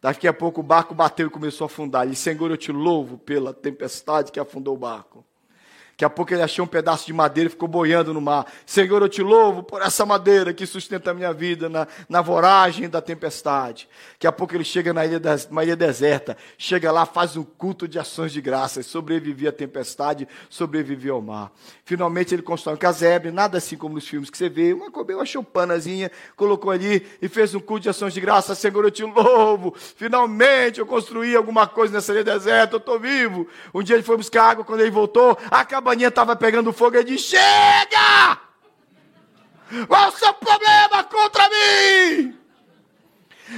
Daqui 0.00 0.28
a 0.28 0.32
pouco 0.32 0.60
o 0.60 0.62
barco 0.62 0.94
bateu 0.94 1.26
e 1.26 1.30
começou 1.30 1.64
a 1.64 1.66
afundar. 1.66 2.08
E 2.08 2.14
Senhor, 2.14 2.50
eu 2.50 2.56
te 2.56 2.70
louvo 2.70 3.18
pela 3.18 3.52
tempestade 3.52 4.30
que 4.30 4.38
afundou 4.38 4.74
o 4.74 4.78
barco. 4.78 5.24
Daqui 6.00 6.06
a 6.06 6.08
pouco 6.08 6.32
ele 6.32 6.40
achou 6.40 6.64
um 6.64 6.68
pedaço 6.68 7.04
de 7.04 7.12
madeira 7.12 7.48
e 7.48 7.50
ficou 7.50 7.68
boiando 7.68 8.14
no 8.14 8.22
mar. 8.22 8.50
Senhor, 8.64 9.02
eu 9.02 9.08
te 9.08 9.22
louvo 9.22 9.62
por 9.62 9.82
essa 9.82 10.06
madeira 10.06 10.54
que 10.54 10.64
sustenta 10.64 11.10
a 11.10 11.14
minha 11.14 11.30
vida 11.30 11.68
na, 11.68 11.86
na 12.08 12.22
voragem 12.22 12.88
da 12.88 13.02
tempestade. 13.02 13.86
Daqui 14.12 14.26
a 14.26 14.32
pouco 14.32 14.54
ele 14.54 14.64
chega 14.64 14.94
na 14.94 15.04
ilha, 15.04 15.20
das, 15.20 15.44
uma 15.44 15.62
ilha 15.62 15.76
deserta, 15.76 16.38
chega 16.56 16.90
lá, 16.90 17.04
faz 17.04 17.36
um 17.36 17.42
culto 17.42 17.86
de 17.86 17.98
ações 17.98 18.32
de 18.32 18.40
graças, 18.40 18.86
sobrevive 18.86 19.46
à 19.46 19.52
tempestade, 19.52 20.26
sobrevive 20.48 21.10
ao 21.10 21.20
mar. 21.20 21.52
Finalmente 21.84 22.34
ele 22.34 22.40
constrói 22.40 22.76
um 22.76 22.78
casebre, 22.78 23.30
nada 23.30 23.58
assim 23.58 23.76
como 23.76 23.96
nos 23.96 24.08
filmes 24.08 24.30
que 24.30 24.38
você 24.38 24.48
vê, 24.48 24.72
uma, 24.72 24.86
uma 24.86 25.26
choupanazinha, 25.26 26.10
colocou 26.34 26.70
ali 26.70 27.06
e 27.20 27.28
fez 27.28 27.54
um 27.54 27.60
culto 27.60 27.82
de 27.82 27.90
ações 27.90 28.14
de 28.14 28.22
graças. 28.22 28.56
Senhor, 28.56 28.82
eu 28.82 28.90
te 28.90 29.04
louvo. 29.04 29.74
Finalmente 29.76 30.80
eu 30.80 30.86
construí 30.86 31.36
alguma 31.36 31.66
coisa 31.66 31.92
nessa 31.92 32.10
ilha 32.12 32.24
deserta, 32.24 32.76
eu 32.76 32.78
estou 32.78 32.98
vivo. 32.98 33.46
Um 33.74 33.82
dia 33.82 33.96
ele 33.96 34.02
foi 34.02 34.16
buscar 34.16 34.44
água, 34.44 34.64
quando 34.64 34.80
ele 34.80 34.90
voltou, 34.90 35.36
acaba 35.50 35.89
cabaninha 35.90 36.08
estava 36.08 36.36
pegando 36.36 36.72
fogo, 36.72 36.96
ele 36.96 37.04
disse: 37.04 37.36
Chega! 37.36 38.38
Qual 39.86 40.08
o 40.08 40.12
seu 40.12 40.32
problema 40.34 41.04
contra 41.04 41.48
mim? 41.48 42.36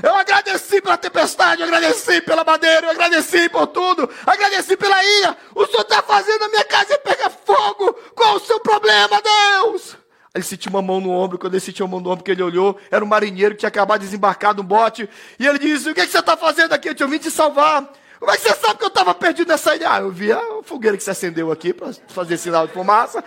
Eu 0.02 0.14
agradeci 0.14 0.80
pela 0.80 0.96
tempestade, 0.96 1.60
eu 1.60 1.66
agradeci 1.68 2.20
pela 2.22 2.42
madeira, 2.44 2.86
eu 2.86 2.90
agradeci 2.90 3.48
por 3.50 3.66
tudo, 3.66 4.08
agradeci 4.26 4.76
pela 4.76 5.04
ilha. 5.04 5.36
O 5.54 5.66
senhor 5.66 5.82
está 5.82 6.02
fazendo 6.02 6.44
a 6.44 6.48
minha 6.48 6.64
casa 6.64 6.98
pegar 6.98 7.28
fogo. 7.28 7.92
Qual 8.14 8.36
o 8.36 8.40
seu 8.40 8.58
problema, 8.60 9.20
Deus? 9.20 9.96
Ele 10.34 10.44
sentiu 10.44 10.70
uma 10.70 10.80
mão 10.80 10.98
no 10.98 11.10
ombro, 11.10 11.38
quando 11.38 11.54
ele 11.54 11.60
sentiu 11.60 11.84
uma 11.84 11.92
mão 11.92 12.00
no 12.00 12.10
ombro, 12.10 12.24
que 12.24 12.30
ele 12.30 12.42
olhou, 12.42 12.78
era 12.90 13.04
um 13.04 13.08
marinheiro 13.08 13.54
que 13.54 13.60
tinha 13.60 13.68
acabado 13.68 14.00
de 14.00 14.06
desembarcar 14.06 14.54
no 14.54 14.62
bote, 14.62 15.06
e 15.38 15.46
ele 15.46 15.58
disse, 15.58 15.90
o 15.90 15.94
que, 15.94 16.00
é 16.00 16.06
que 16.06 16.12
você 16.12 16.20
está 16.20 16.38
fazendo 16.38 16.72
aqui? 16.72 16.88
Eu 16.88 16.94
te 16.94 17.06
vim 17.06 17.18
te 17.18 17.30
salvar. 17.30 17.92
Como 18.22 18.30
é 18.30 18.37
que 18.37 18.42
você 18.44 18.54
sabe 18.54 18.78
que 18.78 18.85
eu 18.85 18.88
estava 18.88 19.12
perdido 19.16 19.48
nessa 19.48 19.74
ilha? 19.74 19.94
Ah, 19.94 19.98
eu 19.98 20.12
vi 20.12 20.30
a 20.30 20.40
fogueira 20.62 20.96
que 20.96 21.02
se 21.02 21.11
acendeu 21.11 21.50
aqui 21.50 21.72
para 21.72 21.92
fazer 22.06 22.37
sinal 22.37 22.68
de 22.68 22.72
fumaça. 22.72 23.24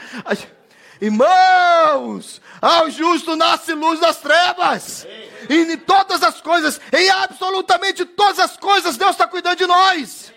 Irmãos, 1.01 2.41
ao 2.61 2.89
justo 2.89 3.35
nasce 3.35 3.73
luz 3.73 3.99
das 3.99 4.21
trevas. 4.21 5.05
E 5.49 5.53
em 5.53 5.77
todas 5.79 6.23
as 6.23 6.39
coisas, 6.39 6.79
em 6.93 7.09
absolutamente 7.09 8.05
todas 8.05 8.39
as 8.39 8.55
coisas, 8.55 8.95
Deus 8.95 9.11
está 9.11 9.27
cuidando 9.27 9.57
de 9.57 9.67
nós. 9.67 10.31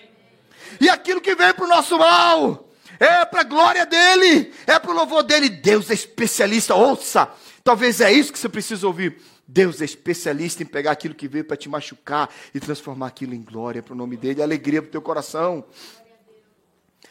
E 0.81 0.91
aquilo 0.91 1.21
que 1.21 1.37
vem 1.37 1.55
para 1.55 1.65
o 1.65 1.69
nosso 1.69 1.97
mal, 1.97 2.69
é 2.99 3.25
para 3.27 3.43
a 3.43 3.45
glória 3.45 3.87
dele, 3.87 4.53
é 4.67 4.77
para 4.77 4.91
o 4.91 4.95
louvor 4.95 5.23
dele. 5.23 5.49
Deus 5.49 5.89
é 5.89 5.95
especialista, 5.95 6.75
ouça. 6.75 7.29
Talvez 7.63 8.01
é 8.01 8.11
isso 8.11 8.33
que 8.33 8.39
você 8.41 8.49
precisa 8.49 8.89
ouvir. 8.89 9.23
Deus 9.51 9.81
é 9.81 9.87
especialista 9.87 10.63
em 10.63 10.67
pegar 10.67 10.91
aquilo 10.91 11.15
que 11.15 11.27
veio 11.27 11.43
para 11.43 11.57
te 11.57 11.71
machucar 11.71 12.29
e 12.53 12.61
transformar 12.61 13.07
aquilo 13.07 13.35
em 13.35 13.43
glória 13.43 13.83
para 13.83 13.95
o 13.95 13.97
nome 13.97 14.15
dele, 14.15 14.43
alegria 14.43 14.83
para 14.83 14.91
o 14.91 14.93
teu 14.93 15.01
coração. 15.01 15.65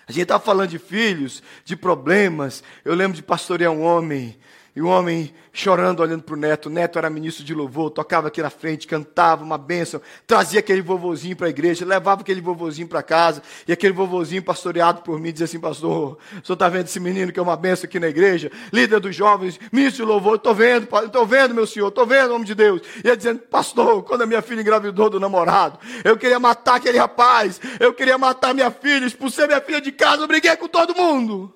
A 0.08 0.12
gente 0.12 0.22
estava 0.22 0.44
falando 0.44 0.70
de 0.70 0.78
filhos, 0.78 1.42
de 1.66 1.76
problemas. 1.76 2.64
Eu 2.86 2.94
lembro 2.94 3.16
de 3.16 3.24
pastorear 3.24 3.72
um 3.72 3.82
homem 3.82 4.38
e 4.78 4.82
o 4.82 4.86
homem 4.86 5.34
chorando, 5.52 6.02
olhando 6.02 6.22
para 6.22 6.36
o 6.36 6.38
neto. 6.38 6.68
O 6.68 6.70
neto 6.70 7.00
era 7.00 7.10
ministro 7.10 7.44
de 7.44 7.52
louvor, 7.52 7.90
tocava 7.90 8.28
aqui 8.28 8.44
na 8.44 8.50
frente, 8.52 8.86
cantava 8.86 9.44
uma 9.44 9.58
bênção, 9.58 10.00
trazia 10.28 10.60
aquele 10.60 10.84
vovozinho 10.84 11.36
para 11.36 11.48
a 11.48 11.50
igreja, 11.50 11.84
levava 11.84 12.22
aquele 12.22 12.40
vovozinho 12.40 12.88
para 12.88 13.02
casa. 13.02 13.42
E 13.68 13.72
aquele 13.72 13.92
vovozinho, 13.92 14.44
pastoreado 14.44 15.02
por 15.02 15.20
mim, 15.20 15.32
dizia 15.32 15.46
assim: 15.46 15.60
Pastor, 15.60 16.20
o 16.32 16.46
senhor 16.46 16.54
está 16.54 16.70
vendo 16.70 16.86
esse 16.86 17.00
menino 17.00 17.32
que 17.32 17.40
é 17.40 17.42
uma 17.42 17.58
bênção 17.58 17.86
aqui 17.86 18.00
na 18.00 18.08
igreja? 18.08 18.52
Líder 18.72 19.00
dos 19.00 19.16
jovens, 19.16 19.60
ministro 19.72 20.06
de 20.06 20.12
louvor, 20.12 20.36
estou 20.36 20.54
vendo, 20.54 20.88
estou 21.04 21.26
vendo, 21.26 21.56
meu 21.56 21.66
senhor, 21.66 21.88
estou 21.88 22.06
vendo, 22.06 22.36
homem 22.36 22.46
de 22.46 22.54
Deus. 22.54 22.84
E 23.04 23.08
ele 23.08 23.18
dizendo: 23.18 23.40
Pastor, 23.40 24.04
quando 24.04 24.22
a 24.22 24.26
minha 24.28 24.44
filha 24.44 24.62
engravidou 24.62 25.10
do 25.10 25.20
namorado, 25.20 25.80
eu 26.04 26.16
queria 26.16 26.40
matar 26.40 26.76
aquele 26.76 27.00
rapaz, 27.00 27.60
eu 27.80 27.96
queria 27.96 28.20
matar 28.20 28.54
minha 28.54 28.70
filha, 28.70 29.08
expulsei 29.08 29.48
minha 29.48 29.60
filha 29.60 29.82
de 29.82 29.92
casa, 29.92 30.22
eu 30.22 30.28
briguei 30.28 30.56
com 30.56 30.68
todo 30.68 30.94
mundo. 30.94 31.52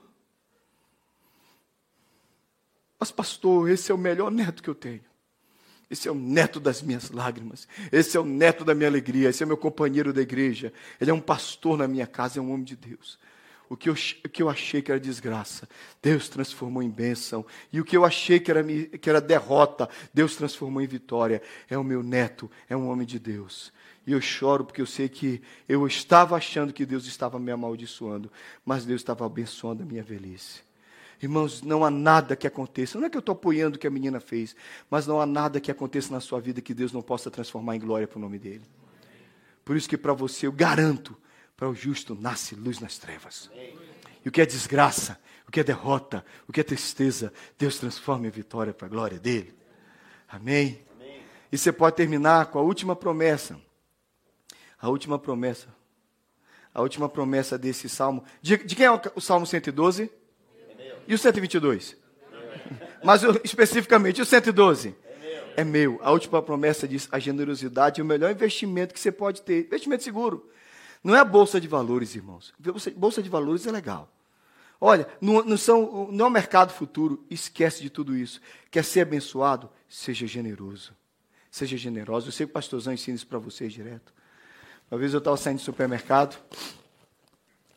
Mas, 3.01 3.11
pastor, 3.11 3.67
esse 3.67 3.91
é 3.91 3.95
o 3.95 3.97
melhor 3.97 4.29
neto 4.29 4.61
que 4.61 4.69
eu 4.69 4.75
tenho. 4.75 5.01
Esse 5.89 6.07
é 6.07 6.11
o 6.11 6.15
neto 6.15 6.59
das 6.59 6.83
minhas 6.83 7.09
lágrimas. 7.09 7.67
Esse 7.91 8.15
é 8.15 8.19
o 8.19 8.23
neto 8.23 8.63
da 8.63 8.75
minha 8.75 8.87
alegria. 8.87 9.29
Esse 9.29 9.41
é 9.41 9.45
meu 9.47 9.57
companheiro 9.57 10.13
da 10.13 10.21
igreja. 10.21 10.71
Ele 10.99 11.09
é 11.09 11.13
um 11.13 11.19
pastor 11.19 11.79
na 11.79 11.87
minha 11.87 12.05
casa, 12.05 12.37
é 12.37 12.41
um 12.43 12.53
homem 12.53 12.63
de 12.63 12.75
Deus. 12.75 13.17
O 13.67 13.75
que, 13.75 13.89
eu, 13.89 13.93
o 13.93 14.29
que 14.29 14.43
eu 14.43 14.49
achei 14.49 14.83
que 14.83 14.91
era 14.91 14.99
desgraça, 14.99 15.67
Deus 15.99 16.29
transformou 16.29 16.83
em 16.83 16.91
bênção. 16.91 17.43
E 17.73 17.81
o 17.81 17.83
que 17.83 17.97
eu 17.97 18.05
achei 18.05 18.39
que 18.39 18.51
era, 18.51 18.63
que 18.63 19.09
era 19.09 19.19
derrota, 19.19 19.89
Deus 20.13 20.35
transformou 20.35 20.79
em 20.79 20.87
vitória. 20.87 21.41
É 21.67 21.79
o 21.79 21.83
meu 21.83 22.03
neto, 22.03 22.51
é 22.69 22.77
um 22.77 22.87
homem 22.87 23.07
de 23.07 23.17
Deus. 23.17 23.73
E 24.05 24.11
eu 24.11 24.21
choro 24.21 24.63
porque 24.63 24.81
eu 24.81 24.85
sei 24.85 25.09
que 25.09 25.41
eu 25.67 25.87
estava 25.87 26.35
achando 26.35 26.71
que 26.71 26.85
Deus 26.85 27.07
estava 27.07 27.39
me 27.39 27.51
amaldiçoando, 27.51 28.31
mas 28.63 28.85
Deus 28.85 29.01
estava 29.01 29.25
abençoando 29.25 29.81
a 29.81 29.85
minha 29.87 30.03
velhice. 30.03 30.61
Irmãos, 31.21 31.61
não 31.61 31.85
há 31.85 31.91
nada 31.91 32.35
que 32.35 32.47
aconteça. 32.47 32.97
Não 32.97 33.05
é 33.05 33.09
que 33.09 33.15
eu 33.15 33.19
estou 33.19 33.33
apoiando 33.33 33.75
o 33.75 33.79
que 33.79 33.85
a 33.85 33.91
menina 33.91 34.19
fez, 34.19 34.55
mas 34.89 35.05
não 35.05 35.21
há 35.21 35.25
nada 35.25 35.59
que 35.59 35.69
aconteça 35.69 36.11
na 36.11 36.19
sua 36.19 36.39
vida 36.41 36.61
que 36.61 36.73
Deus 36.73 36.91
não 36.91 37.01
possa 37.01 37.29
transformar 37.29 37.75
em 37.75 37.79
glória 37.79 38.07
para 38.07 38.17
o 38.17 38.21
nome 38.21 38.39
dele. 38.39 38.63
Por 39.63 39.77
isso 39.77 39.87
que 39.87 39.97
para 39.97 40.13
você, 40.13 40.47
eu 40.47 40.51
garanto, 40.51 41.15
para 41.55 41.69
o 41.69 41.75
justo 41.75 42.15
nasce 42.15 42.55
luz 42.55 42.79
nas 42.79 42.97
trevas. 42.97 43.51
E 44.25 44.29
o 44.29 44.31
que 44.31 44.41
é 44.41 44.45
desgraça, 44.45 45.19
o 45.47 45.51
que 45.51 45.59
é 45.59 45.63
derrota, 45.63 46.25
o 46.47 46.51
que 46.51 46.59
é 46.59 46.63
tristeza, 46.63 47.31
Deus 47.57 47.77
transforma 47.77 48.25
em 48.25 48.31
vitória 48.31 48.73
para 48.73 48.87
a 48.87 48.89
glória 48.89 49.19
dele. 49.19 49.53
Amém? 50.27 50.81
E 51.51 51.57
você 51.57 51.71
pode 51.71 51.97
terminar 51.97 52.47
com 52.47 52.57
a 52.57 52.61
última 52.63 52.95
promessa. 52.95 53.59
A 54.79 54.89
última 54.89 55.19
promessa. 55.19 55.67
A 56.73 56.81
última 56.81 57.07
promessa 57.07 57.57
desse 57.57 57.87
salmo. 57.89 58.23
De, 58.41 58.57
de 58.57 58.75
quem 58.75 58.85
é 58.85 58.91
o, 58.91 58.99
o 59.15 59.21
salmo 59.21 59.45
112? 59.45 60.09
É 61.07 61.11
e 61.11 61.13
o 61.13 61.17
122? 61.17 61.97
Mas 63.03 63.21
especificamente 63.43 64.21
o 64.21 64.25
112? 64.25 64.95
É 65.55 65.63
meu. 65.63 65.99
A 66.01 66.11
última 66.11 66.41
promessa 66.41 66.87
diz: 66.87 67.07
a 67.11 67.19
generosidade 67.19 67.99
é 67.99 68.03
o 68.03 68.07
melhor 68.07 68.31
investimento 68.31 68.93
que 68.93 68.99
você 68.99 69.11
pode 69.11 69.41
ter. 69.41 69.65
Investimento 69.65 70.03
seguro. 70.03 70.49
Não 71.03 71.15
é 71.15 71.19
a 71.19 71.25
bolsa 71.25 71.59
de 71.59 71.67
valores, 71.67 72.15
irmãos. 72.15 72.53
Bolsa 72.95 73.21
de 73.23 73.29
valores 73.29 73.65
é 73.65 73.71
legal. 73.71 74.11
Olha, 74.79 75.07
não, 75.19 75.43
não, 75.43 75.57
são, 75.57 76.09
não 76.11 76.25
é 76.25 76.27
o 76.27 76.31
mercado 76.31 76.73
futuro. 76.73 77.23
Esquece 77.29 77.81
de 77.81 77.89
tudo 77.89 78.15
isso. 78.15 78.41
Quer 78.69 78.83
ser 78.83 79.01
abençoado? 79.01 79.69
Seja 79.89 80.25
generoso. 80.25 80.93
Seja 81.49 81.77
generoso. 81.77 82.27
Eu 82.27 82.31
sei 82.31 82.45
que 82.45 82.51
o 82.51 82.53
pastorzão 82.53 82.93
ensina 82.93 83.15
isso 83.15 83.27
para 83.27 83.39
vocês 83.39 83.73
direto. 83.73 84.13
Uma 84.89 84.99
vez 84.99 85.13
eu 85.13 85.19
estava 85.19 85.37
saindo 85.37 85.57
do 85.57 85.63
supermercado 85.63 86.37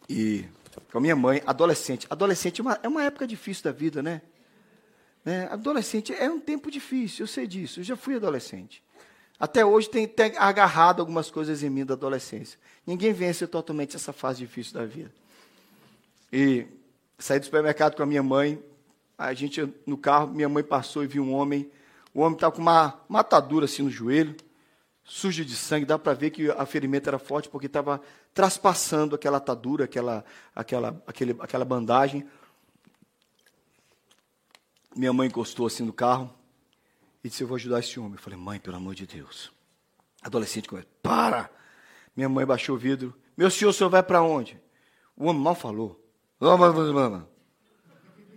e 0.08 0.44
com 0.90 0.98
a 0.98 1.00
minha 1.00 1.16
mãe, 1.16 1.42
adolescente. 1.46 2.06
Adolescente 2.10 2.60
é 2.60 2.62
uma, 2.62 2.80
é 2.82 2.88
uma 2.88 3.02
época 3.02 3.26
difícil 3.26 3.64
da 3.64 3.72
vida, 3.72 4.02
né? 4.02 4.22
né? 5.24 5.48
Adolescente 5.50 6.12
é 6.12 6.30
um 6.30 6.40
tempo 6.40 6.70
difícil, 6.70 7.24
eu 7.24 7.26
sei 7.26 7.46
disso. 7.46 7.80
Eu 7.80 7.84
já 7.84 7.96
fui 7.96 8.16
adolescente. 8.16 8.82
Até 9.38 9.64
hoje 9.64 9.90
tem, 9.90 10.06
tem 10.06 10.36
agarrado 10.36 11.00
algumas 11.00 11.30
coisas 11.30 11.62
em 11.62 11.70
mim 11.70 11.84
da 11.84 11.94
adolescência. 11.94 12.58
Ninguém 12.86 13.12
vence 13.12 13.46
totalmente 13.46 13.96
essa 13.96 14.12
fase 14.12 14.38
difícil 14.38 14.74
da 14.74 14.84
vida. 14.84 15.12
E 16.32 16.66
saí 17.18 17.38
do 17.38 17.44
supermercado 17.44 17.96
com 17.96 18.02
a 18.02 18.06
minha 18.06 18.22
mãe. 18.22 18.62
A 19.16 19.32
gente 19.32 19.68
no 19.86 19.96
carro, 19.96 20.28
minha 20.28 20.48
mãe 20.48 20.62
passou 20.62 21.02
e 21.04 21.06
viu 21.06 21.22
um 21.22 21.32
homem. 21.32 21.70
O 22.12 22.20
homem 22.20 22.34
estava 22.34 22.54
com 22.54 22.62
uma 22.62 23.00
matadura 23.08 23.64
assim 23.64 23.82
no 23.82 23.90
joelho, 23.90 24.36
sujo 25.04 25.44
de 25.44 25.54
sangue. 25.54 25.84
Dá 25.84 25.98
para 25.98 26.14
ver 26.14 26.30
que 26.30 26.50
a 26.50 26.66
ferimento 26.66 27.08
era 27.08 27.18
forte 27.18 27.48
porque 27.48 27.66
estava 27.66 28.00
traspassando 28.32 29.14
aquela 29.14 29.36
atadura, 29.36 29.84
aquela, 29.84 30.24
aquela, 30.54 31.02
aquele, 31.06 31.36
aquela 31.38 31.64
bandagem. 31.64 32.26
Minha 34.96 35.12
mãe 35.12 35.28
encostou 35.28 35.66
assim 35.66 35.84
no 35.84 35.92
carro 35.92 36.32
e 37.22 37.28
disse: 37.28 37.42
Eu 37.42 37.48
vou 37.48 37.56
ajudar 37.56 37.80
esse 37.80 38.00
homem. 38.00 38.14
Eu 38.14 38.18
falei: 38.18 38.38
Mãe, 38.38 38.58
pelo 38.58 38.76
amor 38.76 38.94
de 38.94 39.06
Deus. 39.06 39.52
Adolescente 40.22 40.68
começa: 40.68 40.88
Para! 41.02 41.50
Minha 42.16 42.28
mãe 42.28 42.46
baixou 42.46 42.76
o 42.76 42.78
vidro. 42.78 43.14
Meu 43.36 43.50
senhor, 43.50 43.70
o 43.70 43.72
senhor 43.72 43.90
vai 43.90 44.02
para 44.02 44.22
onde? 44.22 44.60
O 45.16 45.26
homem 45.26 45.42
mal 45.42 45.54
falou. 45.54 46.00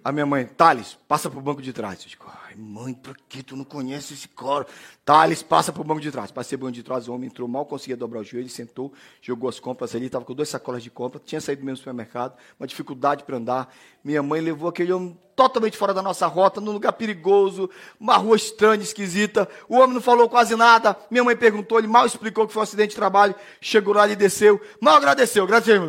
A 0.03 0.11
minha 0.11 0.25
mãe, 0.25 0.45
Thales, 0.45 0.97
passa 1.07 1.29
para 1.29 1.39
o 1.39 1.41
banco 1.41 1.61
de 1.61 1.73
trás. 1.73 2.01
Eu 2.01 2.09
digo, 2.09 2.25
ai, 2.45 2.55
mãe, 2.55 2.93
por 2.93 3.17
que 3.27 3.43
tu 3.43 3.55
não 3.55 3.63
conhece 3.63 4.13
esse 4.13 4.27
cara? 4.27 4.65
Thales, 5.03 5.43
passa 5.43 5.71
para 5.71 5.81
o 5.81 5.85
banco 5.85 6.01
de 6.01 6.11
trás. 6.11 6.31
Passei 6.31 6.55
o 6.55 6.59
banco 6.59 6.71
de 6.71 6.83
trás, 6.83 7.07
o 7.07 7.13
homem 7.13 7.27
entrou, 7.27 7.47
mal 7.47 7.65
conseguia 7.65 7.97
dobrar 7.97 8.21
o 8.21 8.23
joelho, 8.23 8.49
sentou, 8.49 8.93
jogou 9.21 9.49
as 9.49 9.59
compras 9.59 9.93
ali, 9.95 10.05
estava 10.05 10.25
com 10.25 10.33
duas 10.33 10.49
sacolas 10.49 10.81
de 10.81 10.89
compra, 10.89 11.21
tinha 11.23 11.41
saído 11.41 11.61
do 11.61 11.65
mesmo 11.65 11.77
supermercado, 11.77 12.37
uma 12.59 12.67
dificuldade 12.67 13.23
para 13.23 13.37
andar. 13.37 13.73
Minha 14.03 14.23
mãe 14.23 14.41
levou 14.41 14.69
aquele 14.69 14.91
homem 14.93 15.17
totalmente 15.35 15.77
fora 15.77 15.93
da 15.93 16.01
nossa 16.01 16.25
rota, 16.25 16.59
num 16.59 16.71
lugar 16.71 16.93
perigoso, 16.93 17.69
uma 17.99 18.17
rua 18.17 18.35
estranha, 18.35 18.81
esquisita. 18.81 19.47
O 19.69 19.77
homem 19.77 19.93
não 19.93 20.01
falou 20.01 20.27
quase 20.27 20.55
nada. 20.55 20.97
Minha 21.11 21.23
mãe 21.23 21.35
perguntou, 21.35 21.77
ele 21.77 21.87
mal 21.87 22.05
explicou 22.05 22.47
que 22.47 22.53
foi 22.53 22.61
um 22.61 22.63
acidente 22.63 22.89
de 22.89 22.95
trabalho, 22.95 23.35
chegou 23.61 23.93
lá 23.93 24.07
e 24.07 24.15
desceu. 24.15 24.59
Mal 24.81 24.95
agradeceu, 24.95 25.43
agradeceu. 25.43 25.83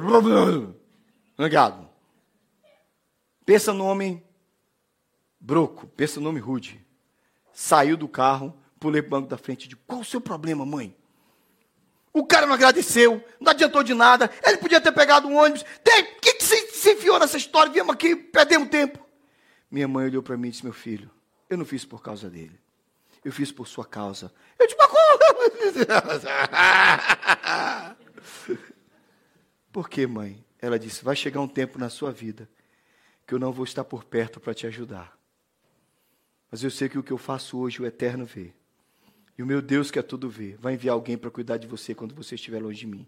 Obrigado. 1.39 1.88
Pensa 3.49 3.73
no 3.73 3.87
homem 3.87 4.23
broco, 5.41 5.87
pensa 5.97 6.21
no 6.21 6.29
homem 6.29 6.43
rude. 6.43 6.87
Saiu 7.51 7.97
do 7.97 8.07
carro, 8.07 8.55
pulei 8.79 9.01
para 9.01 9.09
o 9.09 9.11
banco 9.13 9.29
da 9.31 9.39
frente 9.39 9.65
e 9.65 9.69
disse: 9.69 9.81
Qual 9.87 10.03
o 10.03 10.05
seu 10.05 10.21
problema, 10.21 10.67
mãe? 10.67 10.95
O 12.13 12.27
cara 12.27 12.47
não 12.47 12.53
agradeceu, 12.53 13.25
não 13.41 13.51
adiantou 13.51 13.83
de 13.83 13.95
nada. 13.95 14.31
Ele 14.45 14.59
podia 14.59 14.83
ter 14.83 14.93
pegado 14.93 15.27
um 15.27 15.39
ônibus. 15.39 15.65
Tem, 15.83 16.05
que, 16.21 16.35
que 16.35 16.45
se, 16.45 16.73
se 16.73 16.93
enfiou 16.93 17.19
nessa 17.19 17.39
história? 17.39 17.73
Viemos 17.73 17.95
aqui, 17.95 18.15
perdemos 18.15 18.69
tempo. 18.69 19.03
Minha 19.71 19.89
mãe 19.89 20.05
olhou 20.05 20.23
para 20.23 20.37
mim 20.37 20.49
e 20.49 20.51
disse: 20.51 20.65
Meu 20.65 20.75
filho, 20.75 21.11
eu 21.49 21.57
não 21.57 21.65
fiz 21.65 21.87
por 21.87 22.03
causa 22.03 22.29
dele. 22.29 22.61
Eu 23.25 23.33
fiz 23.33 23.51
por 23.51 23.67
sua 23.67 23.87
causa. 23.87 24.31
Eu 24.59 24.67
Mas 26.05 26.23
Por 29.73 29.89
que, 29.89 30.07
mãe? 30.07 30.45
Ela 30.61 30.79
disse: 30.79 31.03
Vai 31.03 31.17
chegar 31.17 31.41
um 31.41 31.49
tempo 31.49 31.79
na 31.79 31.89
sua 31.89 32.13
vida 32.13 32.47
que 33.29 33.35
eu 33.35 33.39
não 33.39 33.53
vou 33.53 33.67
estar 33.67 33.85
por 33.85 34.05
perto 34.05 34.41
para 34.41 34.55
te 34.55 34.67
ajudar. 34.67 35.15
Mas 36.51 36.65
eu 36.65 36.71
sei 36.71 36.89
que 36.89 36.99
o 36.99 37.03
que 37.03 37.13
eu 37.13 37.19
faço 37.19 37.59
hoje 37.59 37.83
o 37.83 37.85
Eterno 37.85 38.25
vê. 38.25 38.53
E 39.37 39.43
o 39.43 39.47
meu 39.47 39.61
Deus 39.61 39.91
que 39.91 39.99
é 39.99 40.03
tudo 40.03 40.31
vê, 40.31 40.57
vai 40.59 40.73
enviar 40.73 40.95
alguém 40.95 41.19
para 41.19 41.31
cuidar 41.31 41.59
de 41.59 41.67
você 41.67 41.95
quando 41.95 42.15
você 42.15 42.37
estiver 42.37 42.63
longe 42.63 42.81
de 42.81 42.87
mim. 42.87 43.07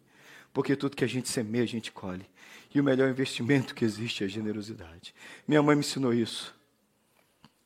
Porque 0.53 0.77
tudo 0.77 0.95
que 0.95 1.05
a 1.05 1.09
gente 1.09 1.31
semeia, 1.31 1.65
a 1.65 1.67
gente 1.67 1.91
colhe. 1.91 2.29
E 2.75 2.79
o 2.79 2.85
melhor 2.85 3.09
investimento 3.09 3.75
que 3.75 3.83
existe 3.83 4.23
é 4.23 4.27
a 4.27 4.29
generosidade. 4.29 5.15
Minha 5.49 5.63
mãe 5.63 5.75
me 5.75 5.81
ensinou 5.81 6.13
isso. 6.13 6.55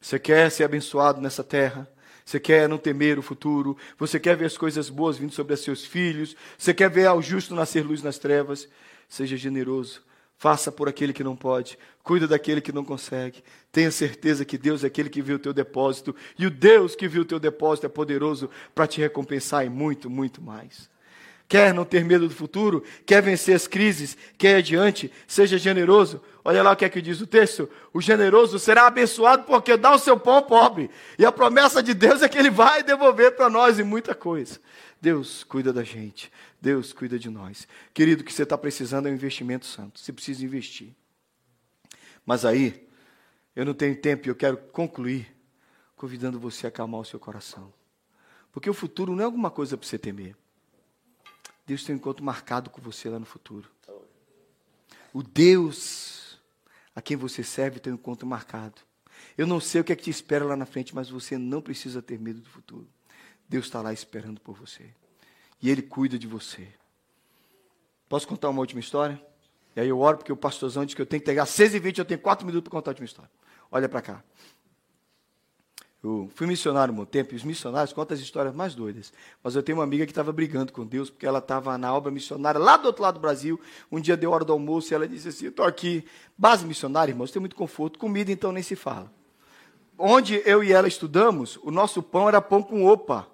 Você 0.01 0.21
quer 0.21 0.49
ser 0.49 0.62
abençoado 0.62 1.21
nessa 1.21 1.43
terra? 1.43 1.90
Você 2.25 2.38
quer 2.38 2.69
não 2.69 2.79
temer 2.79 3.19
o 3.19 3.23
futuro? 3.23 3.77
Você 3.99 4.21
quer 4.21 4.37
ver 4.37 4.45
as 4.45 4.57
coisas 4.57 4.88
boas 4.88 5.19
vindo 5.19 5.33
sobre 5.33 5.57
seus 5.57 5.85
filhos? 5.85 6.37
Você 6.57 6.73
quer 6.73 6.88
ver 6.88 7.07
ao 7.07 7.21
justo 7.21 7.53
nascer 7.53 7.85
luz 7.85 8.01
nas 8.01 8.17
trevas? 8.17 8.69
Seja 9.09 9.37
generoso. 9.37 10.03
Faça 10.44 10.70
por 10.70 10.90
aquele 10.90 11.14
que 11.14 11.24
não 11.24 11.35
pode, 11.35 11.78
cuida 12.02 12.28
daquele 12.28 12.61
que 12.61 12.70
não 12.70 12.85
consegue. 12.85 13.42
Tenha 13.72 13.90
certeza 13.90 14.44
que 14.44 14.59
Deus 14.59 14.85
é 14.85 14.88
aquele 14.88 15.09
que 15.09 15.22
viu 15.22 15.37
o 15.37 15.38
teu 15.38 15.54
depósito, 15.54 16.14
e 16.38 16.44
o 16.44 16.50
Deus 16.50 16.94
que 16.94 17.09
viu 17.09 17.22
o 17.22 17.24
teu 17.24 17.40
depósito 17.40 17.87
é 17.87 17.88
poderoso 17.88 18.50
para 18.74 18.87
te 18.87 19.00
recompensar 19.00 19.64
e 19.64 19.70
muito, 19.70 20.11
muito 20.11 20.42
mais. 20.42 20.90
Quer 21.48 21.74
não 21.74 21.85
ter 21.85 22.04
medo 22.04 22.28
do 22.28 22.35
futuro? 22.35 22.83
Quer 23.04 23.22
vencer 23.22 23.54
as 23.54 23.66
crises? 23.66 24.16
Quer 24.38 24.52
ir 24.52 24.54
adiante? 24.57 25.12
Seja 25.26 25.59
generoso. 25.59 26.20
Olha 26.44 26.62
lá 26.62 26.72
o 26.72 26.76
que 26.76 26.85
é 26.85 26.88
que 26.88 27.02
diz 27.02 27.20
o 27.20 27.26
texto. 27.26 27.68
O 27.92 28.00
generoso 28.00 28.59
será 28.59 28.87
abençoado 28.87 29.44
porque 29.44 29.76
dá 29.76 29.94
o 29.94 29.98
seu 29.98 30.18
pão 30.18 30.35
ao 30.35 30.42
pobre. 30.42 30.90
E 31.18 31.24
a 31.24 31.30
promessa 31.30 31.83
de 31.83 31.94
Deus 31.94 32.22
é 32.22 32.28
que 32.28 32.38
ele 32.38 32.50
vai 32.50 32.83
devolver 32.83 33.37
para 33.37 33.50
nós 33.50 33.78
e 33.78 33.83
muita 33.83 34.14
coisa. 34.14 34.59
Deus 35.00 35.44
cuida 35.44 35.72
da 35.72 35.85
gente. 35.85 36.33
Deus 36.61 36.92
cuida 36.92 37.18
de 37.18 37.28
nós. 37.28 37.68
Querido, 37.92 38.22
o 38.22 38.24
que 38.24 38.33
você 38.33 38.42
está 38.42 38.57
precisando 38.57 39.07
é 39.07 39.11
um 39.11 39.14
investimento 39.14 39.66
santo. 39.66 40.00
Você 40.00 40.12
precisa 40.12 40.44
investir. 40.44 40.94
Mas 42.24 42.44
aí, 42.44 42.88
eu 43.54 43.66
não 43.66 43.74
tenho 43.74 43.94
tempo 44.00 44.26
e 44.26 44.30
eu 44.30 44.35
quero 44.35 44.57
concluir 44.57 45.35
convidando 45.94 46.38
você 46.38 46.66
a 46.66 46.68
acalmar 46.68 47.00
o 47.00 47.04
seu 47.04 47.20
coração. 47.20 47.72
Porque 48.50 48.68
o 48.68 48.74
futuro 48.74 49.14
não 49.14 49.22
é 49.22 49.24
alguma 49.24 49.50
coisa 49.50 49.76
para 49.76 49.87
você 49.87 49.98
temer. 49.98 50.35
Deus 51.66 51.85
tem 51.85 51.94
um 51.94 51.98
encontro 51.98 52.24
marcado 52.24 52.70
com 52.70 52.81
você 52.81 53.09
lá 53.09 53.18
no 53.18 53.27
futuro. 53.27 53.70
O 55.12 55.22
Deus 55.22 56.40
a 56.94 57.03
quem 57.03 57.16
você 57.16 57.42
serve 57.42 57.81
tem 57.81 57.92
um 57.92 57.96
encontro 57.96 58.27
marcado. 58.27 58.81
Eu 59.37 59.46
não 59.46 59.61
sei 59.61 59.81
o 59.81 59.85
que 59.85 59.92
é 59.92 59.96
que 59.96 60.05
te 60.05 60.11
espera 60.11 60.44
lá 60.44 60.57
na 60.57 60.66
frente, 60.66 60.94
mas 60.94 61.09
você 61.09 61.37
não 61.37 61.61
precisa 61.61 62.00
ter 62.00 62.18
medo 62.18 62.40
do 62.40 62.48
futuro. 62.48 62.87
Deus 63.48 63.66
está 63.66 63.81
lá 63.81 63.92
esperando 63.92 64.40
por 64.40 64.55
você. 64.55 64.90
E 65.61 65.70
Ele 65.70 65.83
cuida 65.83 66.18
de 66.18 66.27
você. 66.27 66.68
Posso 68.09 68.29
contar 68.29 68.48
uma 68.48 68.61
última 68.61 68.81
história? 68.81 69.20
E 69.74 69.81
aí 69.81 69.88
eu 69.88 69.98
oro 69.98 70.18
porque 70.18 70.33
o 70.33 70.37
pastorzão 70.37 70.85
diz 70.85 70.94
que 70.94 71.03
eu 71.03 71.07
tenho 71.07 71.20
que 71.20 71.27
pegar 71.27 71.46
6 71.46 71.74
e 71.74 71.79
20 71.81 71.98
eu 71.98 72.05
tenho 72.05 72.20
4 72.20 72.46
minutos 72.46 72.68
para 72.68 72.79
contar 72.79 72.90
a 72.90 72.92
última 72.92 73.07
história. 73.07 73.31
Olha 73.70 73.88
para 73.88 74.03
cá. 74.03 74.24
Eu 76.05 76.31
fui 76.35 76.47
missionário 76.47 76.93
um 76.93 77.05
tempo, 77.07 77.33
e 77.33 77.37
os 77.37 77.43
missionários 77.43 77.90
contam 77.90 78.14
as 78.14 78.21
histórias 78.21 78.55
mais 78.55 78.75
doidas. 78.75 79.11
Mas 79.43 79.57
eu 79.57 79.62
tenho 79.62 79.79
uma 79.79 79.85
amiga 79.85 80.05
que 80.05 80.12
estava 80.12 80.31
brigando 80.31 80.71
com 80.71 80.85
Deus, 80.85 81.09
porque 81.09 81.25
ela 81.25 81.38
estava 81.38 81.79
na 81.79 81.95
obra 81.95 82.12
missionária 82.12 82.61
lá 82.61 82.77
do 82.77 82.85
outro 82.85 83.03
lado 83.03 83.14
do 83.14 83.21
Brasil. 83.21 83.59
Um 83.90 83.99
dia 83.99 84.14
deu 84.14 84.31
hora 84.31 84.45
do 84.45 84.53
almoço 84.53 84.93
e 84.93 84.95
ela 84.95 85.09
disse 85.09 85.29
assim: 85.29 85.47
Estou 85.47 85.64
aqui, 85.64 86.05
base 86.37 86.67
missionária, 86.67 87.11
irmãos, 87.11 87.31
tem 87.31 87.40
muito 87.40 87.57
conforto. 87.57 87.99
Comida 87.99 88.31
então 88.31 88.53
nem 88.53 88.62
se 88.62 88.77
fala. 88.77 89.11
Onde 89.97 90.43
eu 90.45 90.62
e 90.62 90.75
ela 90.75 90.87
estudamos, 90.87 91.59
o 91.62 91.71
nosso 91.71 92.03
pão 92.03 92.29
era 92.29 92.38
pão 92.38 92.62
com 92.62 92.85
opa. 92.85 93.27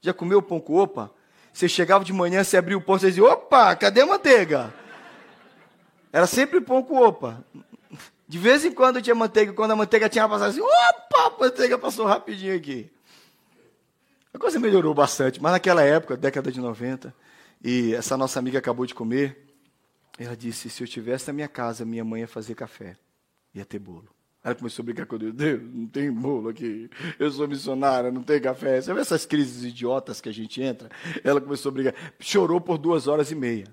Já 0.00 0.14
comeu 0.14 0.40
pão 0.40 0.60
com 0.60 0.76
opa? 0.76 1.10
Você 1.52 1.68
chegava 1.68 2.04
de 2.04 2.12
manhã, 2.12 2.44
você 2.44 2.56
abria 2.56 2.78
o 2.78 2.80
pão, 2.80 2.96
você 2.96 3.08
dizia: 3.08 3.24
opa, 3.24 3.74
cadê 3.74 4.02
a 4.02 4.06
manteiga? 4.06 4.72
Era 6.12 6.28
sempre 6.28 6.60
pão 6.60 6.80
com 6.80 6.96
opa. 6.96 7.44
De 8.28 8.36
vez 8.36 8.62
em 8.64 8.70
quando 8.70 9.00
tinha 9.00 9.14
manteiga, 9.14 9.54
quando 9.54 9.70
a 9.70 9.76
manteiga 9.76 10.08
tinha 10.08 10.28
passado 10.28 10.50
assim, 10.50 10.60
opa, 10.60 11.34
a 11.34 11.40
manteiga 11.40 11.78
passou 11.78 12.04
rapidinho 12.04 12.54
aqui. 12.54 12.90
A 14.34 14.38
coisa 14.38 14.60
melhorou 14.60 14.92
bastante, 14.92 15.40
mas 15.42 15.52
naquela 15.52 15.82
época, 15.82 16.14
década 16.14 16.52
de 16.52 16.60
90, 16.60 17.14
e 17.64 17.94
essa 17.94 18.16
nossa 18.18 18.38
amiga 18.38 18.58
acabou 18.58 18.84
de 18.84 18.94
comer, 18.94 19.46
ela 20.18 20.36
disse: 20.36 20.68
se 20.68 20.82
eu 20.82 20.84
estivesse 20.84 21.26
na 21.28 21.32
minha 21.32 21.48
casa, 21.48 21.86
minha 21.86 22.04
mãe 22.04 22.20
ia 22.20 22.28
fazer 22.28 22.54
café, 22.54 22.96
ia 23.54 23.64
ter 23.64 23.78
bolo. 23.78 24.08
Ela 24.44 24.54
começou 24.54 24.82
a 24.82 24.84
brincar 24.84 25.06
com 25.06 25.18
Deus. 25.18 25.34
Deus, 25.34 25.62
não 25.62 25.86
tem 25.86 26.12
bolo 26.12 26.48
aqui. 26.50 26.88
Eu 27.18 27.30
sou 27.30 27.48
missionária, 27.48 28.10
não 28.10 28.22
tem 28.22 28.40
café. 28.40 28.80
Você 28.80 28.92
vê 28.94 29.00
essas 29.00 29.26
crises 29.26 29.64
idiotas 29.64 30.20
que 30.20 30.28
a 30.28 30.32
gente 30.32 30.62
entra? 30.62 30.88
Ela 31.24 31.40
começou 31.40 31.70
a 31.70 31.72
brigar. 31.72 31.94
Chorou 32.20 32.60
por 32.60 32.78
duas 32.78 33.08
horas 33.08 33.30
e 33.30 33.34
meia. 33.34 33.66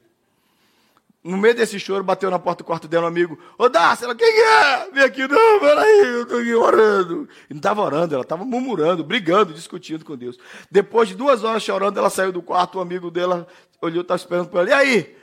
No 1.26 1.38
meio 1.38 1.56
desse 1.56 1.80
choro, 1.80 2.04
bateu 2.04 2.30
na 2.30 2.38
porta 2.38 2.64
do 2.64 2.68
quarto 2.68 2.88
dela 2.88 3.06
um 3.06 3.08
amigo. 3.08 3.40
Ô, 3.58 3.68
Darcy, 3.68 4.04
ela, 4.04 4.14
quem 4.14 4.28
é? 4.28 4.90
Vem 4.94 5.04
aqui, 5.04 5.28
não, 5.28 5.60
peraí, 5.60 6.08
eu 6.08 6.22
estou 6.22 6.40
aqui 6.40 6.54
orando. 6.54 7.28
E 7.50 7.54
não 7.54 7.58
estava 7.58 7.82
orando, 7.82 8.14
ela 8.14 8.24
estava 8.24 8.46
murmurando, 8.46 9.04
brigando, 9.04 9.52
discutindo 9.52 10.06
com 10.06 10.16
Deus. 10.16 10.38
Depois 10.70 11.10
de 11.10 11.16
duas 11.16 11.44
horas 11.44 11.64
chorando, 11.64 11.98
ela 11.98 12.12
saiu 12.12 12.32
do 12.32 12.44
quarto, 12.44 12.78
o 12.78 12.82
amigo 12.82 13.10
dela 13.10 13.48
olhou, 13.82 14.04
estava 14.04 14.20
esperando 14.20 14.50
para 14.50 14.62
ela. 14.62 14.70
E 14.70 14.74
aí? 14.74 15.16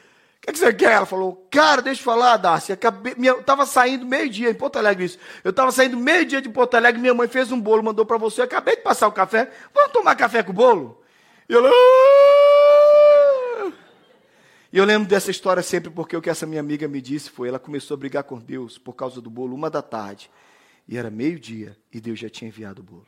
que, 0.43 0.53
que 0.53 0.59
você 0.59 0.73
quer? 0.73 0.93
Ela 0.93 1.07
falou, 1.07 1.47
cara, 1.51 1.81
deixa 1.81 2.01
eu 2.01 2.05
falar, 2.05 2.37
Darcy. 2.37 2.73
Acabei, 2.73 3.15
minha, 3.17 3.33
eu 3.33 3.43
tava 3.45 3.65
saindo 3.65 4.05
meio-dia 4.05 4.51
em 4.51 4.55
Porto 4.55 4.77
Alegre, 4.77 5.05
isso. 5.05 5.19
Eu 5.45 5.53
tava 5.53 5.71
saindo 5.71 5.97
meio-dia 5.97 6.43
de 6.43 6.49
Porto 6.49 6.75
Alegre, 6.75 7.01
minha 7.01 7.15
mãe 7.15 7.29
fez 7.29 7.53
um 7.53 7.61
bolo, 7.61 7.83
mandou 7.83 8.05
para 8.05 8.19
você. 8.19 8.41
Eu 8.41 8.47
acabei 8.47 8.75
de 8.75 8.83
passar 8.83 9.07
o 9.07 9.13
café. 9.13 9.49
Vamos 9.73 9.93
tomar 9.93 10.17
café 10.17 10.43
com 10.43 10.51
o 10.51 10.55
bolo? 10.55 11.01
E 11.49 11.55
ela. 11.55 11.71
E 14.73 14.79
eu 14.79 14.85
lembro 14.87 15.07
dessa 15.07 15.31
história 15.31 15.63
sempre 15.63 15.91
porque 15.91 16.17
o 16.17 16.23
que 16.23 16.31
essa 16.31 16.47
minha 16.47 16.61
amiga 16.61 16.89
me 16.89 17.01
disse 17.03 17.29
foi: 17.29 17.49
ela 17.49 17.59
começou 17.59 17.95
a 17.95 17.99
brigar 17.99 18.25
com 18.25 18.39
Deus 18.39 18.79
por 18.79 18.95
causa 18.95 19.21
do 19.21 19.29
bolo, 19.29 19.55
uma 19.55 19.69
da 19.69 19.83
tarde. 19.83 20.31
E 20.89 20.97
era 20.97 21.11
meio-dia 21.11 21.77
e 21.93 22.01
Deus 22.01 22.19
já 22.19 22.31
tinha 22.31 22.49
enviado 22.49 22.81
o 22.81 22.85
bolo. 22.85 23.07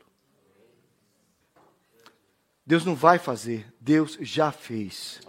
Deus 2.66 2.84
não 2.84 2.94
vai 2.94 3.18
fazer, 3.18 3.66
Deus 3.80 4.16
já 4.20 4.52
fez. 4.52 5.20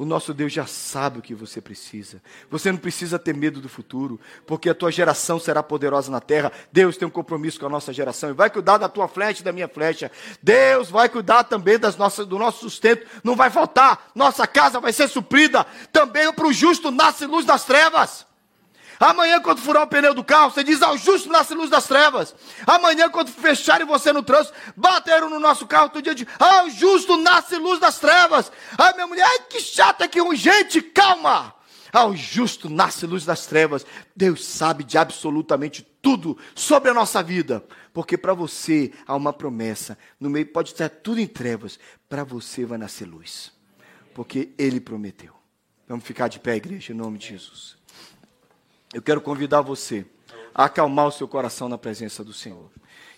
O 0.00 0.06
nosso 0.06 0.32
Deus 0.32 0.50
já 0.50 0.64
sabe 0.64 1.18
o 1.18 1.22
que 1.22 1.34
você 1.34 1.60
precisa. 1.60 2.22
Você 2.50 2.72
não 2.72 2.78
precisa 2.78 3.18
ter 3.18 3.34
medo 3.34 3.60
do 3.60 3.68
futuro, 3.68 4.18
porque 4.46 4.70
a 4.70 4.74
tua 4.74 4.90
geração 4.90 5.38
será 5.38 5.62
poderosa 5.62 6.10
na 6.10 6.22
terra. 6.22 6.50
Deus 6.72 6.96
tem 6.96 7.06
um 7.06 7.10
compromisso 7.10 7.60
com 7.60 7.66
a 7.66 7.68
nossa 7.68 7.92
geração 7.92 8.30
e 8.30 8.32
vai 8.32 8.48
cuidar 8.48 8.78
da 8.78 8.88
tua 8.88 9.06
flecha 9.06 9.42
e 9.42 9.44
da 9.44 9.52
minha 9.52 9.68
flecha. 9.68 10.10
Deus 10.42 10.88
vai 10.88 11.10
cuidar 11.10 11.44
também 11.44 11.78
das 11.78 11.98
nossas, 11.98 12.24
do 12.24 12.38
nosso 12.38 12.60
sustento. 12.60 13.06
Não 13.22 13.36
vai 13.36 13.50
faltar. 13.50 14.10
Nossa 14.14 14.46
casa 14.46 14.80
vai 14.80 14.94
ser 14.94 15.06
suprida. 15.06 15.66
Também 15.92 16.32
para 16.32 16.46
o 16.46 16.52
justo 16.52 16.90
nasce 16.90 17.26
luz 17.26 17.44
das 17.44 17.66
trevas. 17.66 18.29
Amanhã, 19.00 19.40
quando 19.40 19.62
furar 19.62 19.84
o 19.84 19.86
pneu 19.86 20.12
do 20.12 20.22
carro, 20.22 20.50
você 20.50 20.62
diz: 20.62 20.82
ao 20.82 20.98
justo 20.98 21.30
nasce 21.30 21.54
luz 21.54 21.70
das 21.70 21.86
trevas. 21.86 22.34
Amanhã, 22.66 23.08
quando 23.08 23.30
fecharem 23.30 23.86
você 23.86 24.12
no 24.12 24.22
trânsito, 24.22 24.54
bateram 24.76 25.30
no 25.30 25.40
nosso 25.40 25.66
carro, 25.66 25.88
todo 25.88 26.02
dia 26.02 26.14
de 26.14 26.28
ao 26.38 26.68
justo 26.68 27.16
nasce 27.16 27.56
luz 27.56 27.80
das 27.80 27.98
trevas. 27.98 28.52
Ai, 28.76 28.92
minha 28.92 29.06
mulher, 29.06 29.24
ai, 29.24 29.38
que 29.48 29.58
chata, 29.60 30.06
que 30.06 30.20
ruim. 30.20 30.36
Gente, 30.36 30.82
calma. 30.82 31.54
Ao 31.90 32.14
justo 32.14 32.68
nasce 32.68 33.06
luz 33.06 33.24
das 33.24 33.46
trevas. 33.46 33.86
Deus 34.14 34.44
sabe 34.44 34.84
de 34.84 34.98
absolutamente 34.98 35.82
tudo 36.02 36.36
sobre 36.54 36.90
a 36.90 36.94
nossa 36.94 37.22
vida. 37.22 37.64
Porque 37.94 38.18
para 38.18 38.34
você 38.34 38.92
há 39.06 39.16
uma 39.16 39.32
promessa. 39.32 39.98
No 40.20 40.28
meio 40.28 40.46
pode 40.46 40.70
estar 40.70 40.90
tudo 40.90 41.20
em 41.20 41.26
trevas. 41.26 41.80
Para 42.06 42.22
você 42.22 42.66
vai 42.66 42.78
nascer 42.78 43.06
luz. 43.06 43.50
Porque 44.14 44.50
Ele 44.58 44.78
prometeu. 44.78 45.34
Vamos 45.88 46.04
ficar 46.04 46.28
de 46.28 46.38
pé, 46.38 46.54
igreja, 46.54 46.92
em 46.92 46.96
nome 46.96 47.18
de 47.18 47.28
Jesus. 47.28 47.80
Eu 48.92 49.00
quero 49.00 49.20
convidar 49.20 49.60
você 49.60 50.04
a 50.54 50.64
acalmar 50.64 51.06
o 51.06 51.12
seu 51.12 51.28
coração 51.28 51.68
na 51.68 51.78
presença 51.78 52.24
do 52.24 52.32
Senhor. 52.32 52.70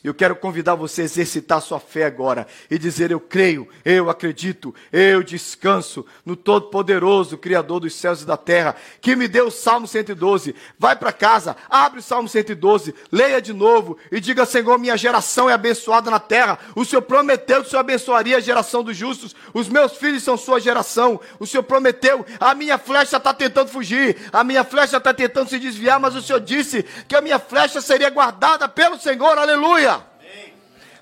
Eu 0.05 0.13
quero 0.13 0.35
convidar 0.35 0.75
você 0.75 1.03
a 1.03 1.05
exercitar 1.05 1.61
sua 1.61 1.79
fé 1.79 2.05
agora 2.05 2.47
e 2.69 2.77
dizer: 2.77 3.13
Eu 3.13 3.21
creio, 3.21 3.69
eu 3.85 4.11
acredito, 4.11 4.75
eu 4.93 5.23
descanso 5.23 6.05
no 6.27 6.35
Todo-Poderoso, 6.35 7.39
Criador 7.39 7.79
dos 7.79 7.95
céus 7.95 8.23
e 8.23 8.27
da 8.27 8.37
terra, 8.37 8.75
que 9.01 9.15
me 9.15 9.29
deu 9.29 9.47
o 9.47 9.51
Salmo 9.51 9.87
112. 9.87 10.57
Vai 10.77 10.97
para 10.97 11.13
casa, 11.13 11.57
abre 11.71 12.01
o 12.01 12.03
Salmo 12.03 12.29
112, 12.29 12.93
leia 13.13 13.41
de 13.41 13.53
novo 13.53 13.97
e 14.11 14.19
diga: 14.19 14.45
Senhor, 14.45 14.77
minha 14.77 14.97
geração 14.97 15.49
é 15.49 15.53
abençoada 15.53 16.11
na 16.11 16.19
terra. 16.19 16.59
O 16.75 16.85
Senhor 16.85 17.03
prometeu 17.03 17.61
que 17.61 17.69
o 17.69 17.71
Senhor 17.71 17.81
abençoaria 17.81 18.39
a 18.39 18.41
geração 18.41 18.83
dos 18.83 18.97
justos. 18.97 19.37
Os 19.55 19.69
meus 19.69 19.93
filhos 19.93 20.25
são 20.25 20.37
sua 20.37 20.59
geração. 20.59 21.21
O 21.39 21.47
Senhor 21.47 21.63
prometeu, 21.63 22.27
a 22.41 22.57
minha 22.57 22.77
flecha 22.77 23.19
está 23.19 23.33
tentando 23.33 23.69
fugir, 23.69 24.17
a 24.33 24.43
minha 24.43 24.65
flecha 24.65 24.97
está 24.97 25.15
tentando 25.15 25.49
se 25.49 25.61
desviar, 25.61 26.01
mas 26.01 26.17
o 26.17 26.23
Senhor 26.23 26.41
disse 26.41 26.85
que 27.07 27.15
a 27.23 27.25
minha 27.25 27.39
flecha 27.39 27.81
seria 27.81 28.11
guardada 28.11 28.69
pelo 28.69 28.99
Senhor. 28.99 29.39
Aleluia. 29.39 30.03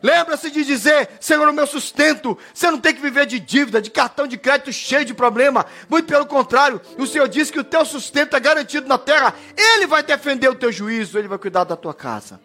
Lembra-se 0.03 0.51
de 0.51 0.65
dizer, 0.65 1.11
Senhor, 1.21 1.47
o 1.49 1.53
meu 1.53 1.67
sustento. 1.67 2.37
Você 2.55 2.71
não 2.71 2.79
tem 2.79 2.95
que 2.95 3.01
viver 3.01 3.27
de 3.27 3.39
dívida, 3.41 3.83
de 3.83 3.91
cartão 3.91 4.27
de 4.27 4.39
crédito 4.39 4.73
cheio 4.73 5.05
de 5.05 5.13
problema. 5.13 5.67
Muito 5.89 6.07
pelo 6.07 6.27
contrário, 6.27 6.81
o 6.99 7.07
Senhor 7.07 7.29
diz 7.29 7.51
que 7.51 7.59
o 7.59 7.65
teu 7.65 7.85
sustento 7.85 8.37
é 8.37 8.41
garantido 8.41 8.87
na 8.89 8.97
terra. 8.97 9.35
Ele 9.57 9.87
vai 9.87 10.03
defender 10.03 10.49
o 10.49 10.55
teu 10.55 10.71
juízo, 10.71 11.19
ele 11.19 11.29
vai 11.29 11.39
cuidar 11.39 11.65
da 11.65 11.77
tua 11.77 11.93
casa. 11.93 12.41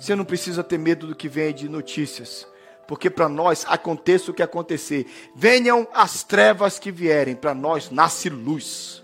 Você 0.00 0.14
não 0.14 0.24
precisa 0.24 0.64
ter 0.64 0.78
medo 0.78 1.06
do 1.06 1.14
que 1.14 1.28
vem 1.28 1.54
de 1.54 1.68
notícias. 1.68 2.46
Porque 2.88 3.08
para 3.08 3.28
nós 3.28 3.64
aconteça 3.68 4.30
o 4.30 4.34
que 4.34 4.42
acontecer. 4.42 5.06
Venham 5.34 5.88
as 5.94 6.22
trevas 6.22 6.78
que 6.78 6.90
vierem, 6.90 7.34
para 7.34 7.54
nós 7.54 7.90
nasce 7.90 8.28
luz. 8.28 9.02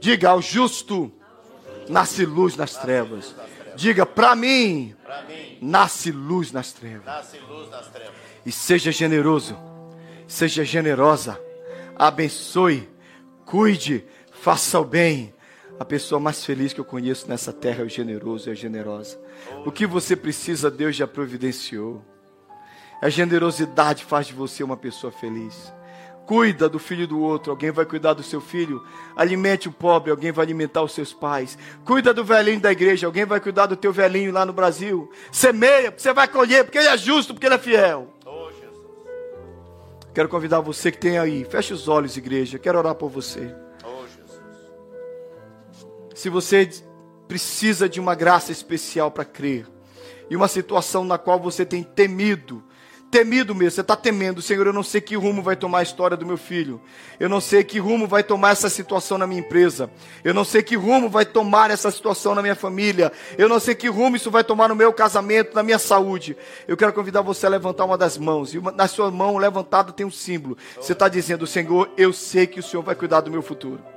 Diga 0.00 0.30
ao 0.30 0.42
justo, 0.42 1.10
nasce 1.88 2.24
luz 2.24 2.56
nas 2.56 2.76
trevas. 2.76 3.34
Diga 3.76 4.06
para 4.06 4.36
mim, 4.36 4.94
nasce 5.60 6.10
luz 6.10 6.52
nas 6.52 6.72
trevas. 6.72 7.04
E 8.46 8.52
seja 8.52 8.92
generoso, 8.92 9.56
seja 10.26 10.64
generosa, 10.64 11.40
abençoe, 11.96 12.88
cuide, 13.44 14.04
faça 14.32 14.78
o 14.78 14.84
bem. 14.84 15.34
A 15.78 15.84
pessoa 15.84 16.20
mais 16.20 16.44
feliz 16.44 16.72
que 16.72 16.80
eu 16.80 16.84
conheço 16.84 17.28
nessa 17.28 17.52
terra 17.52 17.82
é 17.82 17.84
o 17.84 17.88
generoso 17.88 18.48
e 18.48 18.52
a 18.52 18.54
generosa. 18.54 19.18
O 19.66 19.72
que 19.72 19.86
você 19.86 20.14
precisa, 20.14 20.70
Deus 20.70 20.94
já 20.94 21.06
providenciou. 21.06 22.04
A 23.02 23.08
generosidade 23.08 24.04
faz 24.04 24.28
de 24.28 24.34
você 24.34 24.62
uma 24.62 24.76
pessoa 24.76 25.12
feliz. 25.12 25.72
Cuida 26.26 26.68
do 26.68 26.78
filho 26.78 27.06
do 27.06 27.20
outro, 27.20 27.50
alguém 27.50 27.70
vai 27.70 27.84
cuidar 27.84 28.14
do 28.14 28.22
seu 28.22 28.40
filho. 28.40 28.82
Alimente 29.14 29.68
o 29.68 29.72
pobre, 29.72 30.10
alguém 30.10 30.32
vai 30.32 30.44
alimentar 30.44 30.82
os 30.82 30.92
seus 30.92 31.12
pais. 31.12 31.58
Cuida 31.84 32.14
do 32.14 32.24
velhinho 32.24 32.60
da 32.60 32.72
igreja, 32.72 33.06
alguém 33.06 33.26
vai 33.26 33.40
cuidar 33.40 33.66
do 33.66 33.76
teu 33.76 33.92
velhinho 33.92 34.32
lá 34.32 34.46
no 34.46 34.52
Brasil. 34.52 35.10
Semeia, 35.30 35.90
porque 35.90 36.02
você 36.02 36.12
vai 36.14 36.26
colher, 36.26 36.64
porque 36.64 36.78
ele 36.78 36.88
é 36.88 36.96
justo, 36.96 37.34
porque 37.34 37.46
ele 37.46 37.56
é 37.56 37.58
fiel. 37.58 38.08
Oh, 38.24 38.48
Quero 40.14 40.28
convidar 40.28 40.60
você 40.60 40.90
que 40.90 40.98
tem 40.98 41.18
aí, 41.18 41.44
feche 41.44 41.74
os 41.74 41.88
olhos, 41.88 42.16
igreja. 42.16 42.58
Quero 42.58 42.78
orar 42.78 42.94
por 42.94 43.10
você. 43.10 43.54
Oh, 43.84 44.04
Se 46.14 46.30
você 46.30 46.70
precisa 47.28 47.88
de 47.88 48.00
uma 48.00 48.14
graça 48.14 48.50
especial 48.50 49.10
para 49.10 49.24
crer, 49.24 49.66
e 50.30 50.36
uma 50.36 50.48
situação 50.48 51.04
na 51.04 51.18
qual 51.18 51.38
você 51.38 51.66
tem 51.66 51.82
temido, 51.82 52.62
temido 53.14 53.54
mesmo, 53.54 53.70
você 53.70 53.80
está 53.80 53.94
temendo, 53.94 54.42
Senhor, 54.42 54.66
eu 54.66 54.72
não 54.72 54.82
sei 54.82 55.00
que 55.00 55.14
rumo 55.14 55.40
vai 55.40 55.54
tomar 55.54 55.78
a 55.78 55.82
história 55.84 56.16
do 56.16 56.26
meu 56.26 56.36
filho, 56.36 56.80
eu 57.20 57.28
não 57.28 57.40
sei 57.40 57.62
que 57.62 57.78
rumo 57.78 58.08
vai 58.08 58.24
tomar 58.24 58.50
essa 58.50 58.68
situação 58.68 59.16
na 59.16 59.24
minha 59.24 59.38
empresa, 59.38 59.88
eu 60.24 60.34
não 60.34 60.44
sei 60.44 60.64
que 60.64 60.74
rumo 60.74 61.08
vai 61.08 61.24
tomar 61.24 61.70
essa 61.70 61.92
situação 61.92 62.34
na 62.34 62.42
minha 62.42 62.56
família, 62.56 63.12
eu 63.38 63.48
não 63.48 63.60
sei 63.60 63.76
que 63.76 63.86
rumo 63.86 64.16
isso 64.16 64.32
vai 64.32 64.42
tomar 64.42 64.68
no 64.68 64.74
meu 64.74 64.92
casamento, 64.92 65.54
na 65.54 65.62
minha 65.62 65.78
saúde. 65.78 66.36
Eu 66.66 66.76
quero 66.76 66.92
convidar 66.92 67.22
você 67.22 67.46
a 67.46 67.50
levantar 67.50 67.84
uma 67.84 67.96
das 67.96 68.18
mãos, 68.18 68.52
e 68.52 68.58
uma, 68.58 68.72
na 68.72 68.88
sua 68.88 69.12
mão 69.12 69.36
levantada 69.36 69.92
tem 69.92 70.04
um 70.04 70.10
símbolo. 70.10 70.58
Você 70.74 70.92
está 70.92 71.08
dizendo, 71.08 71.46
Senhor, 71.46 71.88
eu 71.96 72.12
sei 72.12 72.48
que 72.48 72.58
o 72.58 72.64
Senhor 72.64 72.82
vai 72.82 72.96
cuidar 72.96 73.20
do 73.20 73.30
meu 73.30 73.42
futuro. 73.42 73.93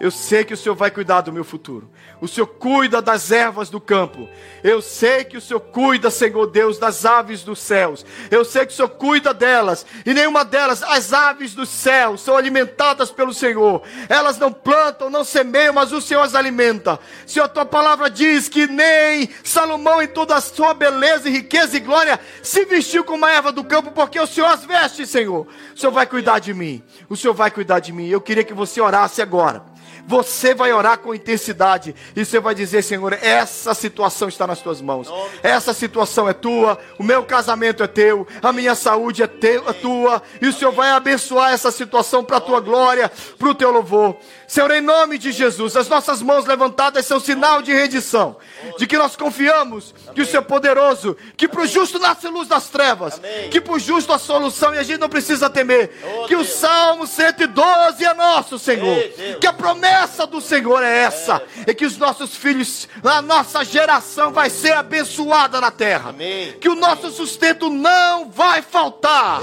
Eu 0.00 0.10
sei 0.10 0.44
que 0.44 0.54
o 0.54 0.56
Senhor 0.56 0.74
vai 0.74 0.90
cuidar 0.90 1.20
do 1.20 1.32
meu 1.32 1.44
futuro. 1.44 1.90
O 2.20 2.26
Senhor 2.26 2.46
cuida 2.46 3.00
das 3.00 3.30
ervas 3.30 3.70
do 3.70 3.80
campo. 3.80 4.28
Eu 4.62 4.82
sei 4.82 5.24
que 5.24 5.36
o 5.36 5.40
Senhor 5.40 5.60
cuida, 5.60 6.10
Senhor 6.10 6.46
Deus, 6.46 6.78
das 6.78 7.04
aves 7.04 7.42
dos 7.42 7.58
céus. 7.60 8.04
Eu 8.30 8.44
sei 8.44 8.66
que 8.66 8.72
o 8.72 8.76
Senhor 8.76 8.88
cuida 8.88 9.32
delas. 9.32 9.86
E 10.04 10.12
nenhuma 10.12 10.44
delas, 10.44 10.82
as 10.82 11.12
aves 11.12 11.54
dos 11.54 11.68
céus, 11.68 12.20
são 12.20 12.36
alimentadas 12.36 13.10
pelo 13.10 13.32
Senhor. 13.32 13.82
Elas 14.08 14.36
não 14.36 14.52
plantam, 14.52 15.08
não 15.10 15.24
semeiam, 15.24 15.72
mas 15.72 15.92
o 15.92 16.00
Senhor 16.00 16.22
as 16.22 16.34
alimenta. 16.34 16.98
Senhor, 17.26 17.44
a 17.44 17.48
tua 17.48 17.64
palavra 17.64 18.10
diz 18.10 18.48
que 18.48 18.66
nem 18.66 19.28
Salomão, 19.44 20.02
em 20.02 20.08
toda 20.08 20.34
a 20.34 20.40
sua 20.40 20.74
beleza 20.74 21.28
e 21.28 21.32
riqueza 21.32 21.76
e 21.76 21.80
glória, 21.80 22.18
se 22.42 22.64
vestiu 22.64 23.04
com 23.04 23.14
uma 23.14 23.30
erva 23.30 23.52
do 23.52 23.62
campo, 23.62 23.92
porque 23.92 24.18
o 24.18 24.26
Senhor 24.26 24.48
as 24.48 24.64
veste, 24.64 25.06
Senhor. 25.06 25.46
O 25.74 25.78
Senhor 25.78 25.92
vai 25.92 26.06
cuidar 26.06 26.40
de 26.40 26.52
mim. 26.52 26.82
O 27.08 27.16
Senhor 27.16 27.34
vai 27.34 27.50
cuidar 27.50 27.78
de 27.78 27.92
mim. 27.92 28.08
Eu 28.08 28.20
queria 28.20 28.44
que 28.44 28.54
você 28.54 28.80
orasse 28.80 29.22
agora 29.22 29.73
você 30.06 30.54
vai 30.54 30.72
orar 30.72 30.98
com 30.98 31.14
intensidade 31.14 31.94
e 32.14 32.24
você 32.24 32.38
vai 32.38 32.54
dizer: 32.54 32.82
Senhor, 32.82 33.12
essa 33.14 33.74
situação 33.74 34.28
está 34.28 34.46
nas 34.46 34.60
tuas 34.60 34.80
mãos, 34.80 35.08
essa 35.42 35.72
situação 35.72 36.28
é 36.28 36.32
tua, 36.32 36.78
o 36.98 37.02
meu 37.02 37.24
casamento 37.24 37.82
é 37.82 37.86
teu, 37.86 38.26
a 38.42 38.52
minha 38.52 38.74
saúde 38.74 39.22
é, 39.22 39.26
teu, 39.26 39.68
é 39.68 39.72
tua, 39.72 40.22
e 40.40 40.48
o 40.48 40.52
Senhor 40.52 40.72
vai 40.72 40.90
abençoar 40.90 41.52
essa 41.52 41.70
situação 41.70 42.24
para 42.24 42.36
a 42.36 42.40
tua 42.40 42.60
glória, 42.60 43.10
para 43.38 43.48
o 43.48 43.54
teu 43.54 43.70
louvor. 43.70 44.16
Senhor, 44.54 44.70
em 44.70 44.80
nome 44.80 45.18
de 45.18 45.32
Jesus, 45.32 45.76
as 45.76 45.88
nossas 45.88 46.22
mãos 46.22 46.46
levantadas 46.46 47.04
são 47.04 47.18
sinal 47.18 47.60
de 47.60 47.72
rendição, 47.72 48.36
de 48.78 48.86
que 48.86 48.96
nós 48.96 49.16
confiamos 49.16 49.92
que 50.14 50.22
o 50.22 50.24
Senhor 50.24 50.42
é 50.42 50.44
poderoso, 50.44 51.16
que 51.36 51.48
para 51.48 51.62
o 51.62 51.66
justo 51.66 51.98
nasce 51.98 52.28
luz 52.28 52.46
das 52.46 52.68
trevas, 52.68 53.20
que 53.50 53.60
para 53.60 53.72
o 53.72 53.80
justo 53.80 54.12
a 54.12 54.18
solução, 54.18 54.72
e 54.72 54.78
a 54.78 54.84
gente 54.84 55.00
não 55.00 55.08
precisa 55.08 55.50
temer, 55.50 55.90
que 56.28 56.36
o 56.36 56.44
Salmo 56.44 57.04
112 57.04 58.04
é 58.04 58.14
nosso, 58.14 58.56
Senhor, 58.56 58.96
que 59.40 59.46
a 59.48 59.52
promessa 59.52 60.24
do 60.24 60.40
Senhor 60.40 60.84
é 60.84 60.98
essa, 60.98 61.42
é. 61.66 61.74
que 61.74 61.84
os 61.84 61.98
nossos 61.98 62.36
filhos, 62.36 62.86
a 63.02 63.20
nossa 63.20 63.64
geração 63.64 64.30
vai 64.30 64.50
ser 64.50 64.74
abençoada 64.74 65.60
na 65.60 65.72
terra, 65.72 66.14
que 66.60 66.68
o 66.68 66.76
nosso 66.76 67.10
sustento 67.10 67.68
não 67.68 68.30
vai 68.30 68.62
faltar, 68.62 69.42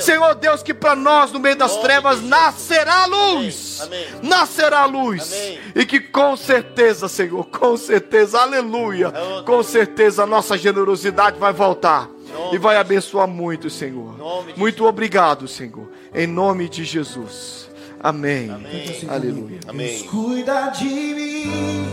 Senhor 0.00 0.34
Deus, 0.34 0.62
que 0.62 0.74
para 0.74 0.94
nós 0.94 1.32
no 1.32 1.38
meio 1.38 1.56
das 1.56 1.78
trevas 1.78 2.20
nascerá 2.20 3.06
luz, 3.06 3.88
nascerá 4.22 4.49
luz, 4.86 5.32
e 5.74 5.84
que 5.84 6.00
com 6.00 6.36
certeza, 6.36 7.08
Senhor, 7.08 7.44
com 7.46 7.76
certeza, 7.76 8.40
aleluia, 8.40 9.12
com 9.44 9.62
certeza 9.62 10.24
a 10.24 10.26
nossa 10.26 10.56
generosidade 10.56 11.38
vai 11.38 11.52
voltar 11.52 12.08
e 12.52 12.58
vai 12.58 12.76
abençoar 12.76 13.28
muito, 13.28 13.68
Senhor. 13.70 14.16
Muito 14.56 14.84
obrigado, 14.84 15.46
Senhor, 15.48 15.88
em 16.14 16.26
nome 16.26 16.68
de 16.68 16.84
Jesus. 16.84 17.70
Amém. 18.02 18.50
Amém. 18.50 19.06
Aleluia. 19.08 19.60
Amém. 19.68 19.88
Deus 19.88 20.02
cuida 20.10 20.68
de 20.70 20.84
mim. 20.84 21.86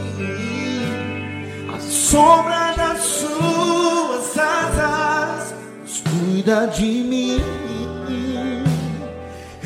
A 1.76 1.80
sombra 1.82 2.74
das 2.78 3.02
suas 3.02 4.38
asas. 4.38 5.54
Deus 5.84 6.02
cuida 6.02 6.66
de 6.68 6.86
mim. 6.86 7.77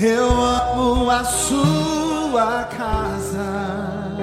Eu 0.04 0.32
amo 0.32 1.12
a 1.12 1.24
sua 1.24 2.64
casa. 2.76 4.18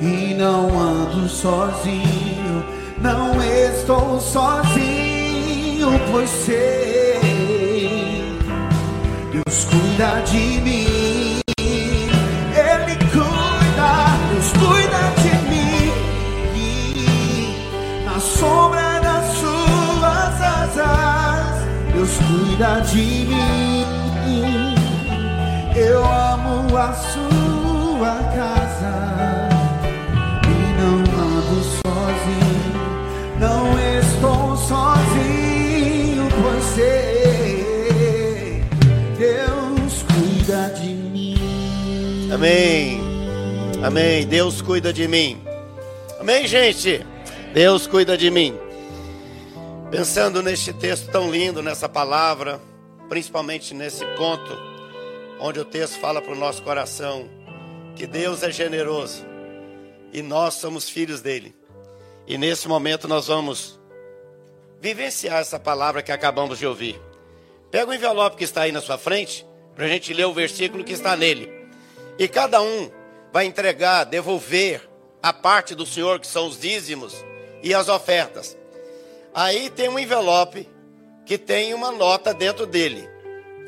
E 0.00 0.32
não 0.34 0.68
ando 0.78 1.28
sozinho. 1.28 2.64
Não 3.00 3.42
estou 3.42 4.20
sozinho, 4.20 5.88
pois 6.12 6.30
sei. 6.30 7.18
Deus 9.32 9.64
cuida 9.64 10.22
de 10.24 10.60
mim. 10.60 11.40
Ele 11.58 12.96
cuida, 13.10 13.90
Deus 14.30 14.52
cuida 14.52 15.02
de 15.20 15.34
mim. 15.50 15.90
Na 18.04 18.20
sombra 18.20 19.00
das 19.00 19.24
suas 19.36 20.40
asas, 20.40 21.66
Deus 21.92 22.16
cuida 22.18 22.80
de 22.82 23.26
mim. 23.26 23.57
Eu 25.88 26.04
amo 26.04 26.76
a 26.76 26.92
sua 26.92 28.14
casa 28.36 28.94
e 30.44 30.56
não 30.80 30.98
ando 31.18 31.62
sozinho, 31.64 32.76
não 33.40 33.60
estou 33.98 34.56
sozinho, 34.56 36.28
pois 36.42 36.64
sei. 36.74 37.08
Amém. 42.38 43.00
Amém. 43.82 44.26
Deus 44.26 44.62
cuida 44.62 44.92
de 44.92 45.08
mim. 45.08 45.40
Amém, 46.20 46.46
gente. 46.46 47.04
Deus 47.52 47.86
cuida 47.86 48.16
de 48.16 48.30
mim. 48.30 48.54
Pensando 49.90 50.42
neste 50.42 50.72
texto 50.72 51.10
tão 51.10 51.30
lindo, 51.30 51.62
nessa 51.62 51.88
palavra, 51.88 52.60
principalmente 53.08 53.74
nesse 53.74 54.04
ponto, 54.16 54.56
onde 55.40 55.60
o 55.60 55.64
texto 55.64 55.98
fala 55.98 56.20
para 56.20 56.32
o 56.32 56.38
nosso 56.38 56.62
coração 56.62 57.28
que 57.94 58.06
Deus 58.06 58.42
é 58.42 58.50
generoso 58.50 59.24
e 60.12 60.22
nós 60.22 60.54
somos 60.54 60.88
filhos 60.88 61.20
dele. 61.20 61.54
E 62.26 62.36
nesse 62.36 62.68
momento 62.68 63.08
nós 63.08 63.26
vamos 63.26 63.78
vivenciar 64.80 65.40
essa 65.40 65.58
palavra 65.58 66.02
que 66.02 66.12
acabamos 66.12 66.58
de 66.58 66.66
ouvir. 66.66 67.00
Pega 67.70 67.90
o 67.90 67.94
envelope 67.94 68.36
que 68.36 68.44
está 68.44 68.62
aí 68.62 68.72
na 68.72 68.80
sua 68.80 68.98
frente, 68.98 69.46
para 69.74 69.84
a 69.84 69.88
gente 69.88 70.12
ler 70.12 70.26
o 70.26 70.32
versículo 70.32 70.84
que 70.84 70.92
está 70.92 71.16
nele. 71.16 71.50
E 72.18 72.26
cada 72.26 72.60
um 72.60 72.90
vai 73.32 73.44
entregar, 73.44 74.04
devolver 74.04 74.88
a 75.22 75.32
parte 75.32 75.74
do 75.74 75.86
Senhor, 75.86 76.18
que 76.18 76.26
são 76.26 76.46
os 76.46 76.58
dízimos 76.58 77.14
e 77.62 77.74
as 77.74 77.88
ofertas. 77.88 78.56
Aí 79.34 79.70
tem 79.70 79.88
um 79.88 79.98
envelope 79.98 80.68
que 81.26 81.36
tem 81.36 81.74
uma 81.74 81.92
nota 81.92 82.32
dentro 82.32 82.66
dele. 82.66 83.08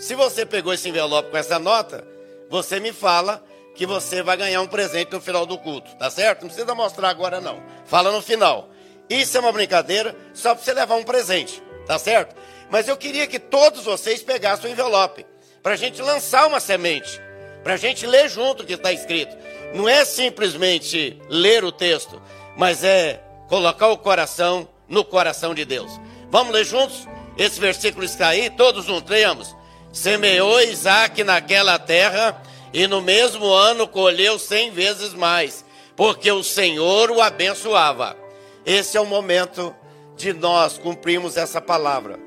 Se 0.01 0.17
você 0.17 0.45
pegou 0.45 0.73
esse 0.73 0.89
envelope 0.89 1.31
com 1.31 1.37
essa 1.37 1.59
nota, 1.59 2.05
você 2.49 2.81
me 2.81 2.93
fala 2.93 3.45
que 3.77 3.87
você 3.87 4.23
vai 4.23 4.37
ganhar 4.37 4.61
um 4.61 4.67
presente 4.67 5.13
no 5.13 5.21
final 5.21 5.47
do 5.47 5.57
culto, 5.57 5.95
tá 5.97 6.11
certo? 6.11 6.43
Não 6.43 6.49
precisa 6.49 6.75
mostrar 6.75 7.11
agora 7.11 7.41
não. 7.41 7.63
Fala 7.85 8.11
no 8.11 8.21
final. 8.21 8.69
Isso 9.09 9.37
é 9.37 9.41
uma 9.41 9.53
brincadeira 9.53 10.17
só 10.35 10.55
para 10.55 10.65
você 10.65 10.73
levar 10.73 10.97
um 10.97 11.05
presente, 11.05 11.63
tá 11.87 11.99
certo? 11.99 12.35
Mas 12.71 12.89
eu 12.89 12.97
queria 12.97 13.27
que 13.27 13.39
todos 13.39 13.85
vocês 13.85 14.23
pegassem 14.23 14.71
o 14.71 14.73
envelope 14.73 15.25
para 15.63 15.75
a 15.75 15.77
gente 15.77 16.03
lançar 16.03 16.47
uma 16.47 16.59
semente 16.59 17.21
para 17.63 17.75
a 17.75 17.77
gente 17.77 18.07
ler 18.07 18.29
junto 18.29 18.63
o 18.63 18.67
que 18.67 18.75
está 18.75 18.93
escrito. 18.93 19.37
Não 19.75 19.89
é 19.89 20.05
simplesmente 20.05 21.21
ler 21.29 21.65
o 21.65 21.73
texto, 21.73 22.21
mas 22.57 22.83
é 22.83 23.23
colocar 23.49 23.89
o 23.89 23.99
coração 23.99 24.69
no 24.89 25.05
coração 25.05 25.55
de 25.55 25.65
Deus. 25.65 25.91
Vamos 26.31 26.53
ler 26.53 26.65
juntos? 26.65 27.07
Esse 27.37 27.61
versículo 27.61 28.05
está 28.05 28.29
aí, 28.29 28.51
todos 28.51 28.85
juntos, 28.85 29.11
leiamos. 29.11 29.55
Semeou 29.93 30.61
Isaac 30.61 31.25
naquela 31.25 31.79
terra 31.79 32.41
e 32.73 32.87
no 32.87 33.01
mesmo 33.03 33.47
ano 33.47 33.89
colheu 33.89 34.39
cem 34.39 34.71
vezes 34.71 35.13
mais, 35.13 35.65
porque 35.97 36.31
o 36.31 36.43
Senhor 36.43 37.11
o 37.11 37.21
abençoava. 37.21 38.17
Esse 38.65 38.97
é 38.97 39.01
o 39.01 39.07
momento 39.07 39.75
de 40.17 40.33
nós 40.33 40.79
cumprirmos 40.79 41.37
essa 41.37 41.61
palavra, 41.61 42.19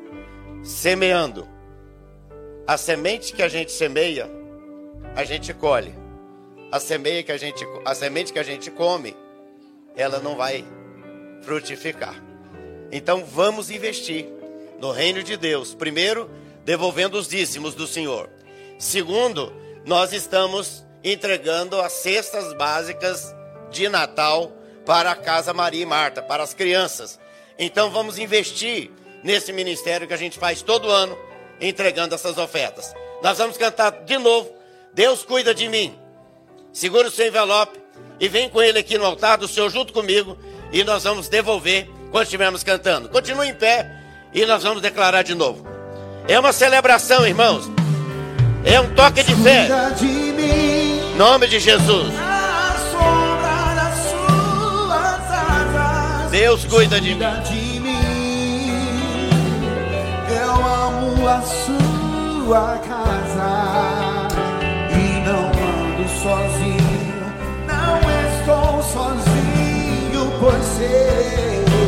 semeando. 0.64 1.48
A 2.68 2.78
semente 2.78 3.34
que 3.34 3.44
a 3.44 3.48
gente 3.48 3.72
semeia 3.72 4.30
a 5.16 5.24
gente 5.24 5.54
colhe. 5.54 5.94
A 6.72 6.80
semente 6.80 7.24
que 7.24 7.32
a 7.32 7.38
gente, 7.38 7.66
a 7.86 7.94
semente 7.94 8.34
que 8.34 8.40
a 8.40 8.44
gente 8.44 8.72
come, 8.72 9.16
ela 9.96 10.20
não 10.20 10.36
vai 10.36 10.66
frutificar. 11.44 12.16
Então 12.92 13.24
vamos 13.24 13.70
investir 13.70 14.28
no 14.80 14.92
reino 14.92 15.22
de 15.22 15.38
Deus. 15.38 15.76
Primeiro, 15.76 16.30
devolvendo 16.66 17.18
os 17.18 17.28
dízimos 17.28 17.76
do 17.76 17.88
Senhor. 17.88 18.30
Segundo, 18.78 19.54
nós 19.86 20.14
estamos 20.14 20.86
entregando 21.04 21.80
as 21.82 21.94
cestas 21.94 22.54
básicas 22.54 23.34
de 23.70 23.90
Natal 23.90 24.52
para 24.86 25.12
a 25.12 25.16
Casa 25.16 25.54
Maria 25.54 25.84
e 25.84 25.86
Marta, 25.86 26.22
para 26.22 26.44
as 26.44 26.54
crianças. 26.54 27.20
Então 27.58 27.90
vamos 27.92 28.18
investir 28.18 28.92
nesse 29.24 29.52
ministério 29.54 30.08
que 30.08 30.14
a 30.14 30.18
gente 30.18 30.38
faz 30.38 30.62
todo 30.62 30.90
ano, 30.90 31.18
entregando 31.60 32.16
essas 32.16 32.38
ofertas. 32.38 32.94
Nós 33.22 33.38
vamos 33.38 33.58
cantar 33.58 33.92
de 34.04 34.18
novo 34.18 34.64
Deus 34.94 35.24
cuida 35.24 35.54
de 35.54 35.68
mim. 35.68 35.98
Segura 36.72 37.08
o 37.08 37.12
seu 37.12 37.28
envelope 37.28 37.80
e 38.20 38.28
vem 38.28 38.48
com 38.48 38.62
ele 38.62 38.80
aqui 38.80 38.98
no 38.98 39.06
altar 39.06 39.38
do 39.38 39.48
Senhor 39.48 39.70
junto 39.70 39.92
comigo 39.92 40.38
e 40.72 40.84
nós 40.84 41.04
vamos 41.04 41.28
devolver 41.28 41.90
quando 42.12 42.26
estivermos 42.26 42.64
cantando. 42.64 43.10
Continue 43.10 43.50
em 43.50 43.56
pé 43.56 43.90
e 44.34 44.46
nós 44.46 44.64
vamos 44.64 44.82
declarar 44.82 45.24
de 45.24 45.34
novo. 45.34 45.73
É 46.28 46.40
uma 46.40 46.54
celebração, 46.54 47.28
irmãos. 47.28 47.70
É 48.64 48.80
um 48.80 48.90
toque 48.96 49.24
de 49.24 49.36
fé. 49.36 49.68
Em 50.02 51.18
nome 51.18 51.48
de 51.48 51.60
Jesus. 51.60 52.14
Deus 56.32 56.66
cuida 56.66 57.00
de 57.00 57.14
mim. 57.14 57.24
Eu 60.30 60.66
amo 60.66 61.28
a 61.28 61.42
sua 61.42 62.78
casa 62.88 63.84
sozinho, 66.24 67.34
não 67.68 68.00
estou 68.00 68.82
sozinho, 68.82 70.40
pois 70.40 70.64
sei. 70.78 71.83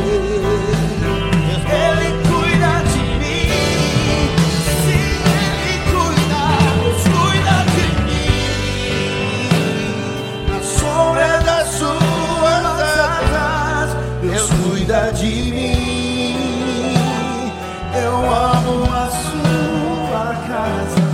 Cuida 14.96 15.12
de 15.12 15.52
mim. 15.52 16.36
Eu 17.94 18.16
amo 18.16 18.84
a 18.92 19.10
sua 19.10 20.34
casa. 20.48 21.06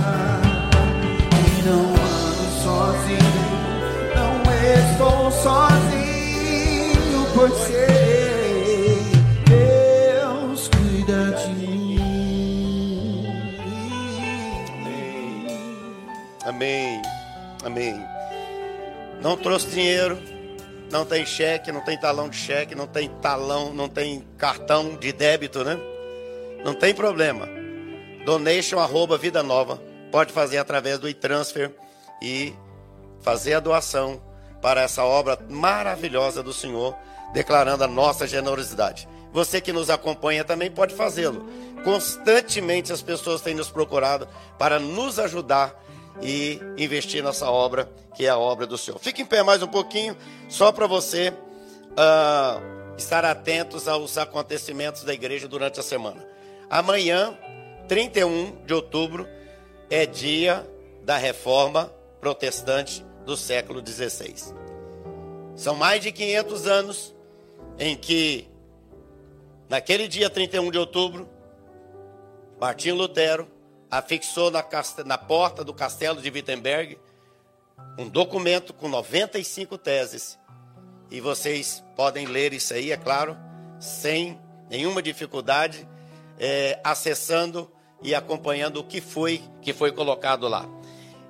sozinho, 5.43 7.27
pois 7.33 7.53
sei, 7.53 8.97
Deus 9.45 10.69
cuida 10.69 11.31
de 11.31 11.49
mim. 11.49 13.19
Amém. 16.45 17.01
Amém. 17.65 18.05
Não 19.21 19.35
trouxe 19.35 19.67
dinheiro, 19.71 20.17
não 20.93 21.05
tem 21.05 21.25
cheque, 21.25 21.71
não 21.71 21.81
tem 21.81 21.97
talão 21.97 22.29
de 22.29 22.37
cheque, 22.37 22.75
não 22.75 22.85
tem 22.85 23.09
talão, 23.19 23.73
não 23.73 23.89
tem 23.89 24.23
cartão 24.37 24.95
de 24.95 25.11
débito, 25.11 25.63
né? 25.63 25.75
Não 26.63 26.75
tem 26.75 26.93
problema. 26.93 27.49
Donation 28.23 28.77
arroba 28.77 29.17
Vida 29.17 29.41
Nova. 29.41 29.81
Pode 30.11 30.31
fazer 30.31 30.59
através 30.59 30.99
do 30.99 31.09
e-transfer 31.09 31.71
e 32.21 32.53
fazer 33.21 33.55
a 33.55 33.59
doação 33.59 34.21
para 34.61 34.83
essa 34.83 35.03
obra 35.03 35.39
maravilhosa 35.49 36.43
do 36.43 36.53
Senhor, 36.53 36.95
declarando 37.33 37.83
a 37.83 37.87
nossa 37.87 38.27
generosidade. 38.27 39.09
Você 39.31 39.59
que 39.59 39.73
nos 39.73 39.89
acompanha 39.89 40.43
também 40.43 40.69
pode 40.69 40.93
fazê-lo. 40.93 41.49
Constantemente 41.83 42.93
as 42.93 43.01
pessoas 43.01 43.41
têm 43.41 43.55
nos 43.55 43.71
procurado 43.71 44.27
para 44.59 44.79
nos 44.79 45.17
ajudar 45.17 45.73
e 46.21 46.59
investir 46.77 47.23
nessa 47.23 47.49
obra, 47.49 47.89
que 48.15 48.25
é 48.25 48.29
a 48.29 48.37
obra 48.37 48.65
do 48.65 48.77
Senhor. 48.77 48.99
Fique 48.99 49.21
em 49.21 49.25
pé 49.25 49.43
mais 49.43 49.61
um 49.63 49.67
pouquinho, 49.67 50.15
só 50.47 50.71
para 50.71 50.87
você 50.87 51.33
uh, 51.91 52.95
estar 52.97 53.25
atentos 53.25 53.87
aos 53.87 54.17
acontecimentos 54.17 55.03
da 55.03 55.13
igreja 55.13 55.47
durante 55.47 55.79
a 55.79 55.83
semana. 55.83 56.25
Amanhã, 56.69 57.37
31 57.87 58.63
de 58.65 58.73
outubro, 58.73 59.27
é 59.89 60.05
dia 60.05 60.67
da 61.03 61.17
reforma 61.17 61.91
protestante 62.19 63.05
do 63.25 63.35
século 63.35 63.85
XVI. 63.85 64.53
São 65.55 65.75
mais 65.75 66.01
de 66.01 66.11
500 66.11 66.67
anos 66.67 67.15
em 67.77 67.95
que, 67.95 68.47
naquele 69.69 70.07
dia 70.07 70.29
31 70.29 70.71
de 70.71 70.77
outubro, 70.77 71.27
Martinho 72.59 72.95
Lutero 72.95 73.47
afixou 73.97 74.49
na, 74.49 74.65
na 75.05 75.17
porta 75.19 75.63
do 75.63 75.71
castelo 75.71 76.19
de 76.19 76.27
Wittenberg 76.27 76.97
um 77.97 78.09
documento 78.09 78.73
com 78.73 78.89
95 78.89 79.77
teses. 79.77 80.39
E 81.11 81.21
vocês 81.21 81.83
podem 81.95 82.25
ler 82.25 82.53
isso 82.53 82.73
aí, 82.73 82.91
é 82.91 82.97
claro, 82.97 83.37
sem 83.79 84.39
nenhuma 84.67 84.99
dificuldade, 84.99 85.87
é, 86.39 86.79
acessando 86.83 87.71
e 88.01 88.15
acompanhando 88.15 88.77
o 88.77 88.83
que 88.83 88.99
foi 88.99 89.43
que 89.61 89.73
foi 89.73 89.91
colocado 89.91 90.47
lá. 90.47 90.67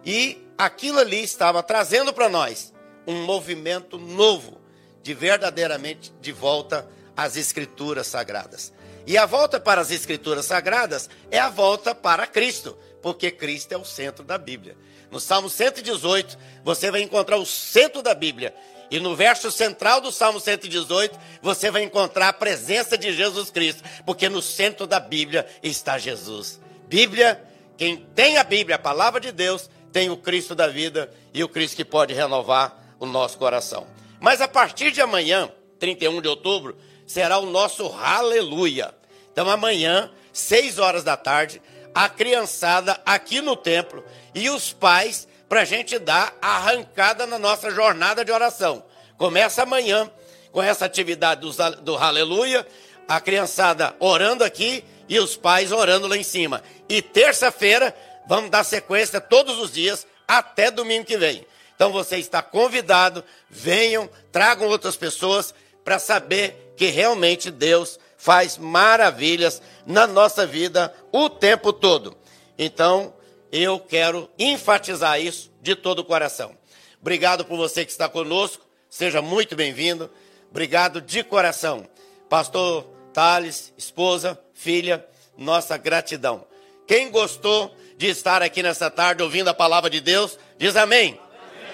E 0.05 0.41
aquilo 0.57 0.99
ali 0.99 1.21
estava 1.21 1.61
trazendo 1.61 2.13
para 2.13 2.29
nós 2.29 2.73
um 3.05 3.25
movimento 3.25 3.97
novo 3.97 4.61
de 5.01 5.13
verdadeiramente 5.13 6.13
de 6.21 6.31
volta 6.31 6.87
às 7.15 7.35
escrituras 7.35 8.07
sagradas. 8.07 8.71
E 9.05 9.17
a 9.17 9.25
volta 9.25 9.59
para 9.59 9.81
as 9.81 9.91
escrituras 9.91 10.45
sagradas 10.45 11.09
é 11.29 11.39
a 11.39 11.49
volta 11.49 11.93
para 11.93 12.25
Cristo, 12.25 12.77
porque 13.01 13.29
Cristo 13.29 13.73
é 13.73 13.77
o 13.77 13.83
centro 13.83 14.23
da 14.23 14.37
Bíblia. 14.37 14.77
No 15.11 15.19
Salmo 15.19 15.49
118, 15.49 16.37
você 16.63 16.89
vai 16.89 17.01
encontrar 17.01 17.37
o 17.37 17.45
centro 17.45 18.01
da 18.01 18.13
Bíblia. 18.15 18.53
E 18.89 18.99
no 18.99 19.15
verso 19.15 19.51
central 19.51 19.99
do 20.01 20.11
Salmo 20.11 20.39
118, 20.39 21.17
você 21.41 21.69
vai 21.69 21.83
encontrar 21.83 22.29
a 22.29 22.33
presença 22.33 22.97
de 22.97 23.11
Jesus 23.13 23.49
Cristo, 23.49 23.83
porque 24.05 24.29
no 24.29 24.41
centro 24.41 24.87
da 24.87 24.99
Bíblia 24.99 25.45
está 25.61 25.97
Jesus. 25.97 26.59
Bíblia, 26.87 27.43
quem 27.77 27.97
tem 28.15 28.37
a 28.37 28.43
Bíblia, 28.43 28.75
a 28.75 28.79
palavra 28.79 29.19
de 29.19 29.31
Deus, 29.31 29.69
tem 29.91 30.09
o 30.09 30.17
Cristo 30.17 30.55
da 30.55 30.67
vida 30.67 31.13
e 31.33 31.43
o 31.43 31.49
Cristo 31.49 31.75
que 31.75 31.85
pode 31.85 32.13
renovar 32.13 32.95
o 32.99 33.05
nosso 33.05 33.37
coração. 33.37 33.85
Mas 34.19 34.41
a 34.41 34.47
partir 34.47 34.91
de 34.91 35.01
amanhã, 35.01 35.51
31 35.79 36.21
de 36.21 36.27
outubro, 36.27 36.77
será 37.05 37.37
o 37.39 37.45
nosso 37.45 37.87
aleluia. 37.93 38.93
Então 39.31 39.49
amanhã, 39.49 40.11
6 40.31 40.79
horas 40.79 41.03
da 41.03 41.17
tarde, 41.17 41.61
a 41.93 42.09
criançada 42.09 42.99
aqui 43.05 43.41
no 43.41 43.55
templo 43.55 44.03
e 44.33 44.49
os 44.49 44.73
pais 44.73 45.27
para 45.47 45.61
a 45.61 45.65
gente 45.65 45.99
dar 45.99 46.35
arrancada 46.41 47.27
na 47.27 47.37
nossa 47.37 47.69
jornada 47.69 48.25
de 48.25 48.31
oração. 48.31 48.83
Começa 49.17 49.63
amanhã 49.63 50.09
com 50.51 50.61
essa 50.61 50.85
atividade 50.85 51.41
do, 51.41 51.51
do 51.81 51.97
aleluia, 51.97 52.65
a 53.07 53.19
criançada 53.19 53.95
orando 53.99 54.43
aqui 54.43 54.83
e 55.07 55.19
os 55.19 55.35
pais 55.35 55.71
orando 55.71 56.07
lá 56.07 56.17
em 56.17 56.23
cima. 56.23 56.63
E 56.89 57.01
terça-feira 57.01 57.95
vamos 58.27 58.49
dar 58.49 58.63
sequência 58.63 59.19
todos 59.19 59.59
os 59.59 59.71
dias 59.71 60.07
até 60.27 60.71
domingo 60.71 61.05
que 61.05 61.17
vem. 61.17 61.45
Então 61.75 61.91
você 61.91 62.17
está 62.17 62.41
convidado, 62.41 63.23
venham, 63.49 64.09
tragam 64.31 64.67
outras 64.67 64.95
pessoas 64.95 65.53
para 65.83 65.99
saber 65.99 66.62
que 66.75 66.87
realmente 66.87 67.51
Deus 67.51 67.99
faz 68.17 68.57
maravilhas 68.57 69.61
na 69.85 70.07
nossa 70.07 70.45
vida 70.45 70.93
o 71.11 71.29
tempo 71.29 71.73
todo. 71.73 72.15
Então, 72.57 73.13
eu 73.51 73.79
quero 73.79 74.29
enfatizar 74.39 75.19
isso 75.19 75.51
de 75.61 75.75
todo 75.75 75.99
o 75.99 76.05
coração. 76.05 76.57
Obrigado 77.01 77.43
por 77.45 77.57
você 77.57 77.83
que 77.83 77.91
está 77.91 78.07
conosco, 78.07 78.65
seja 78.89 79.21
muito 79.21 79.55
bem-vindo. 79.55 80.09
Obrigado 80.49 81.01
de 81.01 81.23
coração. 81.23 81.87
Pastor 82.29 82.85
Thales, 83.13 83.73
esposa, 83.77 84.39
filha, 84.53 85.05
nossa 85.37 85.77
gratidão. 85.77 86.45
Quem 86.87 87.11
gostou 87.11 87.75
de 87.97 88.07
estar 88.07 88.41
aqui 88.41 88.63
nessa 88.63 88.89
tarde 88.89 89.21
ouvindo 89.21 89.49
a 89.49 89.53
palavra 89.53 89.89
de 89.89 89.99
Deus, 89.99 90.37
diz 90.57 90.75
amém. 90.75 91.19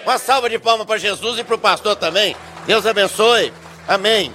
Uma 0.02 0.18
salva 0.18 0.50
de 0.50 0.58
palmas 0.58 0.86
para 0.86 0.98
Jesus 0.98 1.38
e 1.38 1.44
para 1.44 1.54
o 1.54 1.58
pastor 1.58 1.96
também. 1.96 2.34
Deus 2.66 2.86
abençoe. 2.86 3.52
Amém. 3.86 4.32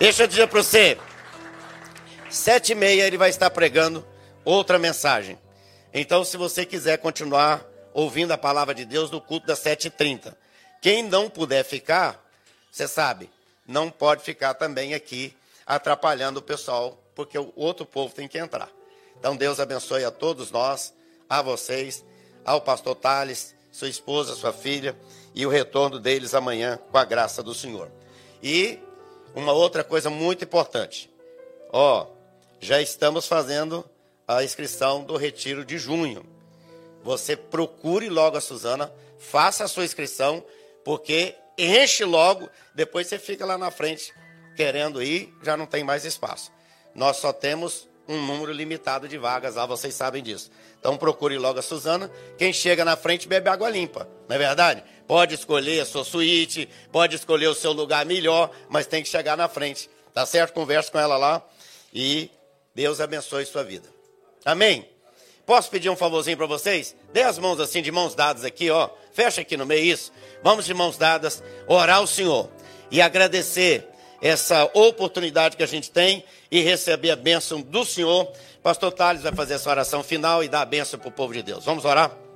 Deixa 0.00 0.22
eu 0.22 0.26
dizer 0.26 0.48
para 0.48 0.62
você. 0.62 0.96
Sete 2.30 2.72
e 2.72 2.74
meia 2.74 3.06
ele 3.06 3.18
vai 3.18 3.28
estar 3.28 3.50
pregando 3.50 4.02
outra 4.42 4.78
mensagem. 4.78 5.38
Então, 5.92 6.24
se 6.24 6.38
você 6.38 6.64
quiser 6.64 6.96
continuar 6.96 7.62
ouvindo 7.92 8.32
a 8.32 8.38
palavra 8.38 8.74
de 8.74 8.86
Deus 8.86 9.10
no 9.10 9.20
culto 9.20 9.46
das 9.46 9.58
sete 9.58 9.88
e 9.88 9.90
trinta. 9.90 10.34
Quem 10.80 11.02
não 11.02 11.28
puder 11.28 11.64
ficar, 11.64 12.18
você 12.72 12.88
sabe, 12.88 13.28
não 13.68 13.90
pode 13.90 14.22
ficar 14.22 14.54
também 14.54 14.94
aqui 14.94 15.36
atrapalhando 15.66 16.40
o 16.40 16.42
pessoal, 16.42 16.98
porque 17.14 17.38
o 17.38 17.52
outro 17.54 17.84
povo 17.84 18.14
tem 18.14 18.26
que 18.26 18.38
entrar. 18.38 18.70
Então, 19.18 19.36
Deus 19.36 19.60
abençoe 19.60 20.02
a 20.02 20.10
todos 20.10 20.50
nós, 20.50 20.94
a 21.28 21.42
vocês, 21.42 22.02
ao 22.42 22.62
pastor 22.62 22.94
Tales, 22.94 23.54
sua 23.70 23.90
esposa, 23.90 24.34
sua 24.34 24.54
filha, 24.54 24.96
e 25.34 25.44
o 25.44 25.50
retorno 25.50 26.00
deles 26.00 26.32
amanhã 26.32 26.78
com 26.90 26.96
a 26.96 27.04
graça 27.04 27.42
do 27.42 27.54
Senhor. 27.54 27.92
E 28.42 28.80
uma 29.34 29.52
outra 29.52 29.84
coisa 29.84 30.10
muito 30.10 30.44
importante. 30.44 31.10
Ó, 31.72 32.06
já 32.58 32.80
estamos 32.80 33.26
fazendo 33.26 33.88
a 34.26 34.44
inscrição 34.44 35.02
do 35.02 35.16
retiro 35.16 35.64
de 35.64 35.78
junho. 35.78 36.24
Você 37.02 37.36
procure 37.36 38.08
logo 38.08 38.36
a 38.36 38.40
Suzana, 38.40 38.92
faça 39.18 39.64
a 39.64 39.68
sua 39.68 39.84
inscrição, 39.84 40.44
porque 40.84 41.34
enche 41.56 42.04
logo, 42.04 42.48
depois 42.74 43.06
você 43.06 43.18
fica 43.18 43.44
lá 43.44 43.56
na 43.56 43.70
frente 43.70 44.12
querendo 44.56 45.02
ir, 45.02 45.32
já 45.42 45.56
não 45.56 45.66
tem 45.66 45.82
mais 45.82 46.04
espaço. 46.04 46.52
Nós 46.94 47.16
só 47.16 47.32
temos 47.32 47.88
um 48.08 48.24
número 48.26 48.52
limitado 48.52 49.06
de 49.06 49.16
vagas 49.16 49.54
lá, 49.54 49.66
vocês 49.66 49.94
sabem 49.94 50.22
disso. 50.22 50.50
Então 50.78 50.96
procure 50.96 51.38
logo 51.38 51.58
a 51.58 51.62
Suzana. 51.62 52.10
Quem 52.36 52.52
chega 52.52 52.84
na 52.84 52.96
frente 52.96 53.28
bebe 53.28 53.48
água 53.48 53.68
limpa, 53.68 54.08
não 54.28 54.36
é 54.36 54.38
verdade? 54.38 54.82
Pode 55.06 55.34
escolher 55.34 55.80
a 55.80 55.86
sua 55.86 56.04
suíte, 56.04 56.68
pode 56.90 57.16
escolher 57.16 57.48
o 57.48 57.54
seu 57.54 57.72
lugar 57.72 58.04
melhor, 58.06 58.50
mas 58.68 58.86
tem 58.86 59.02
que 59.02 59.08
chegar 59.08 59.36
na 59.36 59.48
frente. 59.48 59.90
Tá 60.12 60.26
certo? 60.26 60.52
Converse 60.52 60.90
com 60.90 60.98
ela 60.98 61.16
lá 61.16 61.42
e 61.92 62.30
Deus 62.74 63.00
abençoe 63.00 63.44
sua 63.44 63.62
vida. 63.62 63.88
Amém? 64.44 64.88
Posso 65.46 65.70
pedir 65.70 65.90
um 65.90 65.96
favorzinho 65.96 66.36
para 66.36 66.46
vocês? 66.46 66.94
Dê 67.12 67.22
as 67.22 67.38
mãos 67.38 67.58
assim, 67.58 67.82
de 67.82 67.90
mãos 67.90 68.14
dadas 68.14 68.44
aqui, 68.44 68.70
ó. 68.70 68.88
Fecha 69.12 69.40
aqui 69.40 69.56
no 69.56 69.66
meio 69.66 69.84
isso. 69.84 70.12
Vamos 70.42 70.64
de 70.64 70.72
mãos 70.72 70.96
dadas 70.96 71.42
orar 71.66 71.96
ao 71.96 72.06
Senhor 72.06 72.48
e 72.90 73.02
agradecer 73.02 73.88
essa 74.20 74.64
oportunidade 74.74 75.56
que 75.56 75.62
a 75.62 75.66
gente 75.66 75.90
tem 75.90 76.24
e 76.50 76.60
receber 76.60 77.10
a 77.10 77.16
bênção 77.16 77.60
do 77.60 77.84
Senhor. 77.84 78.30
Pastor 78.62 78.92
Thales 78.92 79.22
vai 79.22 79.32
fazer 79.32 79.54
essa 79.54 79.70
oração 79.70 80.02
final 80.02 80.44
e 80.44 80.48
dar 80.48 80.62
a 80.62 80.66
bênção 80.66 80.98
para 80.98 81.08
o 81.08 81.12
povo 81.12 81.32
de 81.32 81.42
Deus. 81.42 81.64
Vamos 81.64 81.84
orar? 81.84 82.29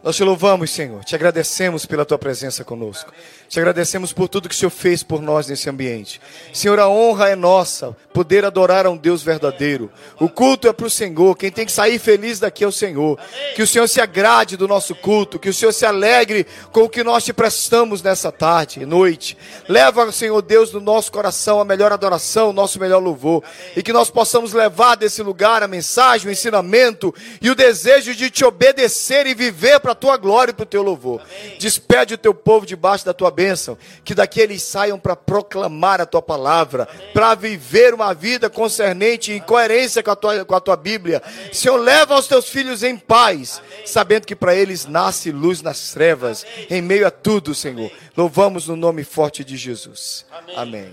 Nós 0.00 0.14
te 0.14 0.22
louvamos, 0.22 0.70
Senhor. 0.70 1.02
Te 1.02 1.16
agradecemos 1.16 1.84
pela 1.84 2.04
tua 2.04 2.16
presença 2.16 2.64
conosco. 2.64 3.12
Te 3.48 3.58
agradecemos 3.58 4.12
por 4.12 4.28
tudo 4.28 4.48
que 4.48 4.54
o 4.54 4.58
Senhor 4.58 4.70
fez 4.70 5.02
por 5.02 5.20
nós 5.20 5.48
nesse 5.48 5.68
ambiente. 5.68 6.20
Senhor, 6.52 6.78
a 6.78 6.88
honra 6.88 7.30
é 7.30 7.34
nossa, 7.34 7.96
poder 8.12 8.44
adorar 8.44 8.86
a 8.86 8.90
um 8.90 8.96
Deus 8.96 9.24
verdadeiro. 9.24 9.90
O 10.20 10.28
culto 10.28 10.68
é 10.68 10.72
para 10.72 10.86
o 10.86 10.90
Senhor. 10.90 11.36
Quem 11.36 11.50
tem 11.50 11.66
que 11.66 11.72
sair 11.72 11.98
feliz 11.98 12.38
daqui 12.38 12.62
é 12.62 12.66
o 12.66 12.72
Senhor. 12.72 13.18
Que 13.56 13.62
o 13.62 13.66
Senhor 13.66 13.88
se 13.88 14.00
agrade 14.00 14.56
do 14.56 14.68
nosso 14.68 14.94
culto. 14.94 15.36
Que 15.36 15.48
o 15.48 15.54
Senhor 15.54 15.72
se 15.72 15.84
alegre 15.84 16.46
com 16.70 16.84
o 16.84 16.88
que 16.88 17.02
nós 17.02 17.24
te 17.24 17.32
prestamos 17.32 18.00
nessa 18.00 18.30
tarde 18.30 18.80
e 18.82 18.86
noite. 18.86 19.36
Leva, 19.68 20.12
Senhor 20.12 20.40
Deus, 20.42 20.72
no 20.72 20.80
nosso 20.80 21.10
coração 21.10 21.60
a 21.60 21.64
melhor 21.64 21.90
adoração, 21.90 22.50
o 22.50 22.52
nosso 22.52 22.78
melhor 22.78 23.02
louvor. 23.02 23.42
E 23.74 23.82
que 23.82 23.92
nós 23.92 24.10
possamos 24.10 24.52
levar 24.52 24.94
desse 24.94 25.22
lugar 25.22 25.64
a 25.64 25.68
mensagem, 25.68 26.28
o 26.28 26.32
ensinamento 26.32 27.12
e 27.42 27.50
o 27.50 27.56
desejo 27.56 28.14
de 28.14 28.30
te 28.30 28.44
obedecer 28.44 29.26
e 29.26 29.34
viver 29.34 29.80
para 29.88 29.92
a 29.92 29.94
tua 29.94 30.16
glória 30.18 30.50
e 30.50 30.54
para 30.54 30.64
o 30.64 30.66
teu 30.66 30.82
louvor. 30.82 31.22
Despede 31.58 32.12
o 32.12 32.18
teu 32.18 32.34
povo 32.34 32.66
debaixo 32.66 33.06
da 33.06 33.14
tua 33.14 33.30
bênção, 33.30 33.78
que 34.04 34.14
daqui 34.14 34.40
eles 34.40 34.62
saiam 34.62 34.98
para 34.98 35.16
proclamar 35.16 36.00
a 36.00 36.06
tua 36.06 36.20
palavra, 36.20 36.86
para 37.14 37.34
viver 37.34 37.94
uma 37.94 38.12
vida 38.12 38.50
concernente 38.50 39.32
em 39.32 39.40
coerência 39.40 40.02
com 40.02 40.10
a 40.10 40.16
tua, 40.16 40.44
com 40.44 40.54
a 40.54 40.60
tua 40.60 40.76
Bíblia. 40.76 41.22
Senhor, 41.52 41.78
leva 41.78 42.18
os 42.18 42.26
teus 42.26 42.48
filhos 42.48 42.82
em 42.82 42.98
paz, 42.98 43.62
sabendo 43.86 44.26
que 44.26 44.36
para 44.36 44.54
eles 44.54 44.84
nasce 44.84 45.30
luz 45.30 45.62
nas 45.62 45.92
trevas, 45.92 46.44
em 46.68 46.82
meio 46.82 47.06
a 47.06 47.10
tudo, 47.10 47.54
Senhor. 47.54 47.90
Louvamos 48.14 48.68
no 48.68 48.76
nome 48.76 49.04
forte 49.04 49.42
de 49.42 49.56
Jesus. 49.56 50.26
Amém. 50.54 50.92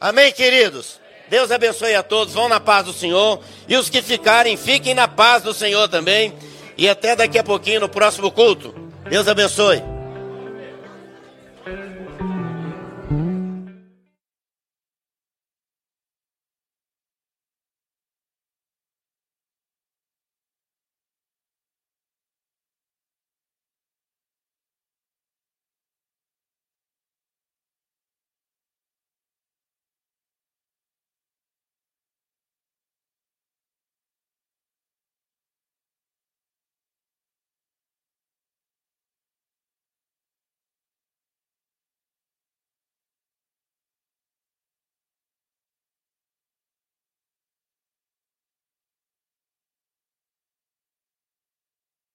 Amém, 0.00 0.32
queridos. 0.32 1.00
Deus 1.28 1.50
abençoe 1.50 1.94
a 1.94 2.02
todos. 2.02 2.34
Vão 2.34 2.48
na 2.48 2.60
paz 2.60 2.84
do 2.84 2.92
Senhor. 2.92 3.40
E 3.68 3.76
os 3.76 3.90
que 3.90 4.02
ficarem, 4.02 4.56
fiquem 4.56 4.94
na 4.94 5.08
paz 5.08 5.42
do 5.42 5.52
Senhor 5.52 5.88
também. 5.88 6.32
E 6.80 6.88
até 6.88 7.14
daqui 7.14 7.38
a 7.38 7.44
pouquinho 7.44 7.80
no 7.80 7.90
próximo 7.90 8.32
culto. 8.32 8.74
Deus 9.10 9.28
abençoe. 9.28 9.82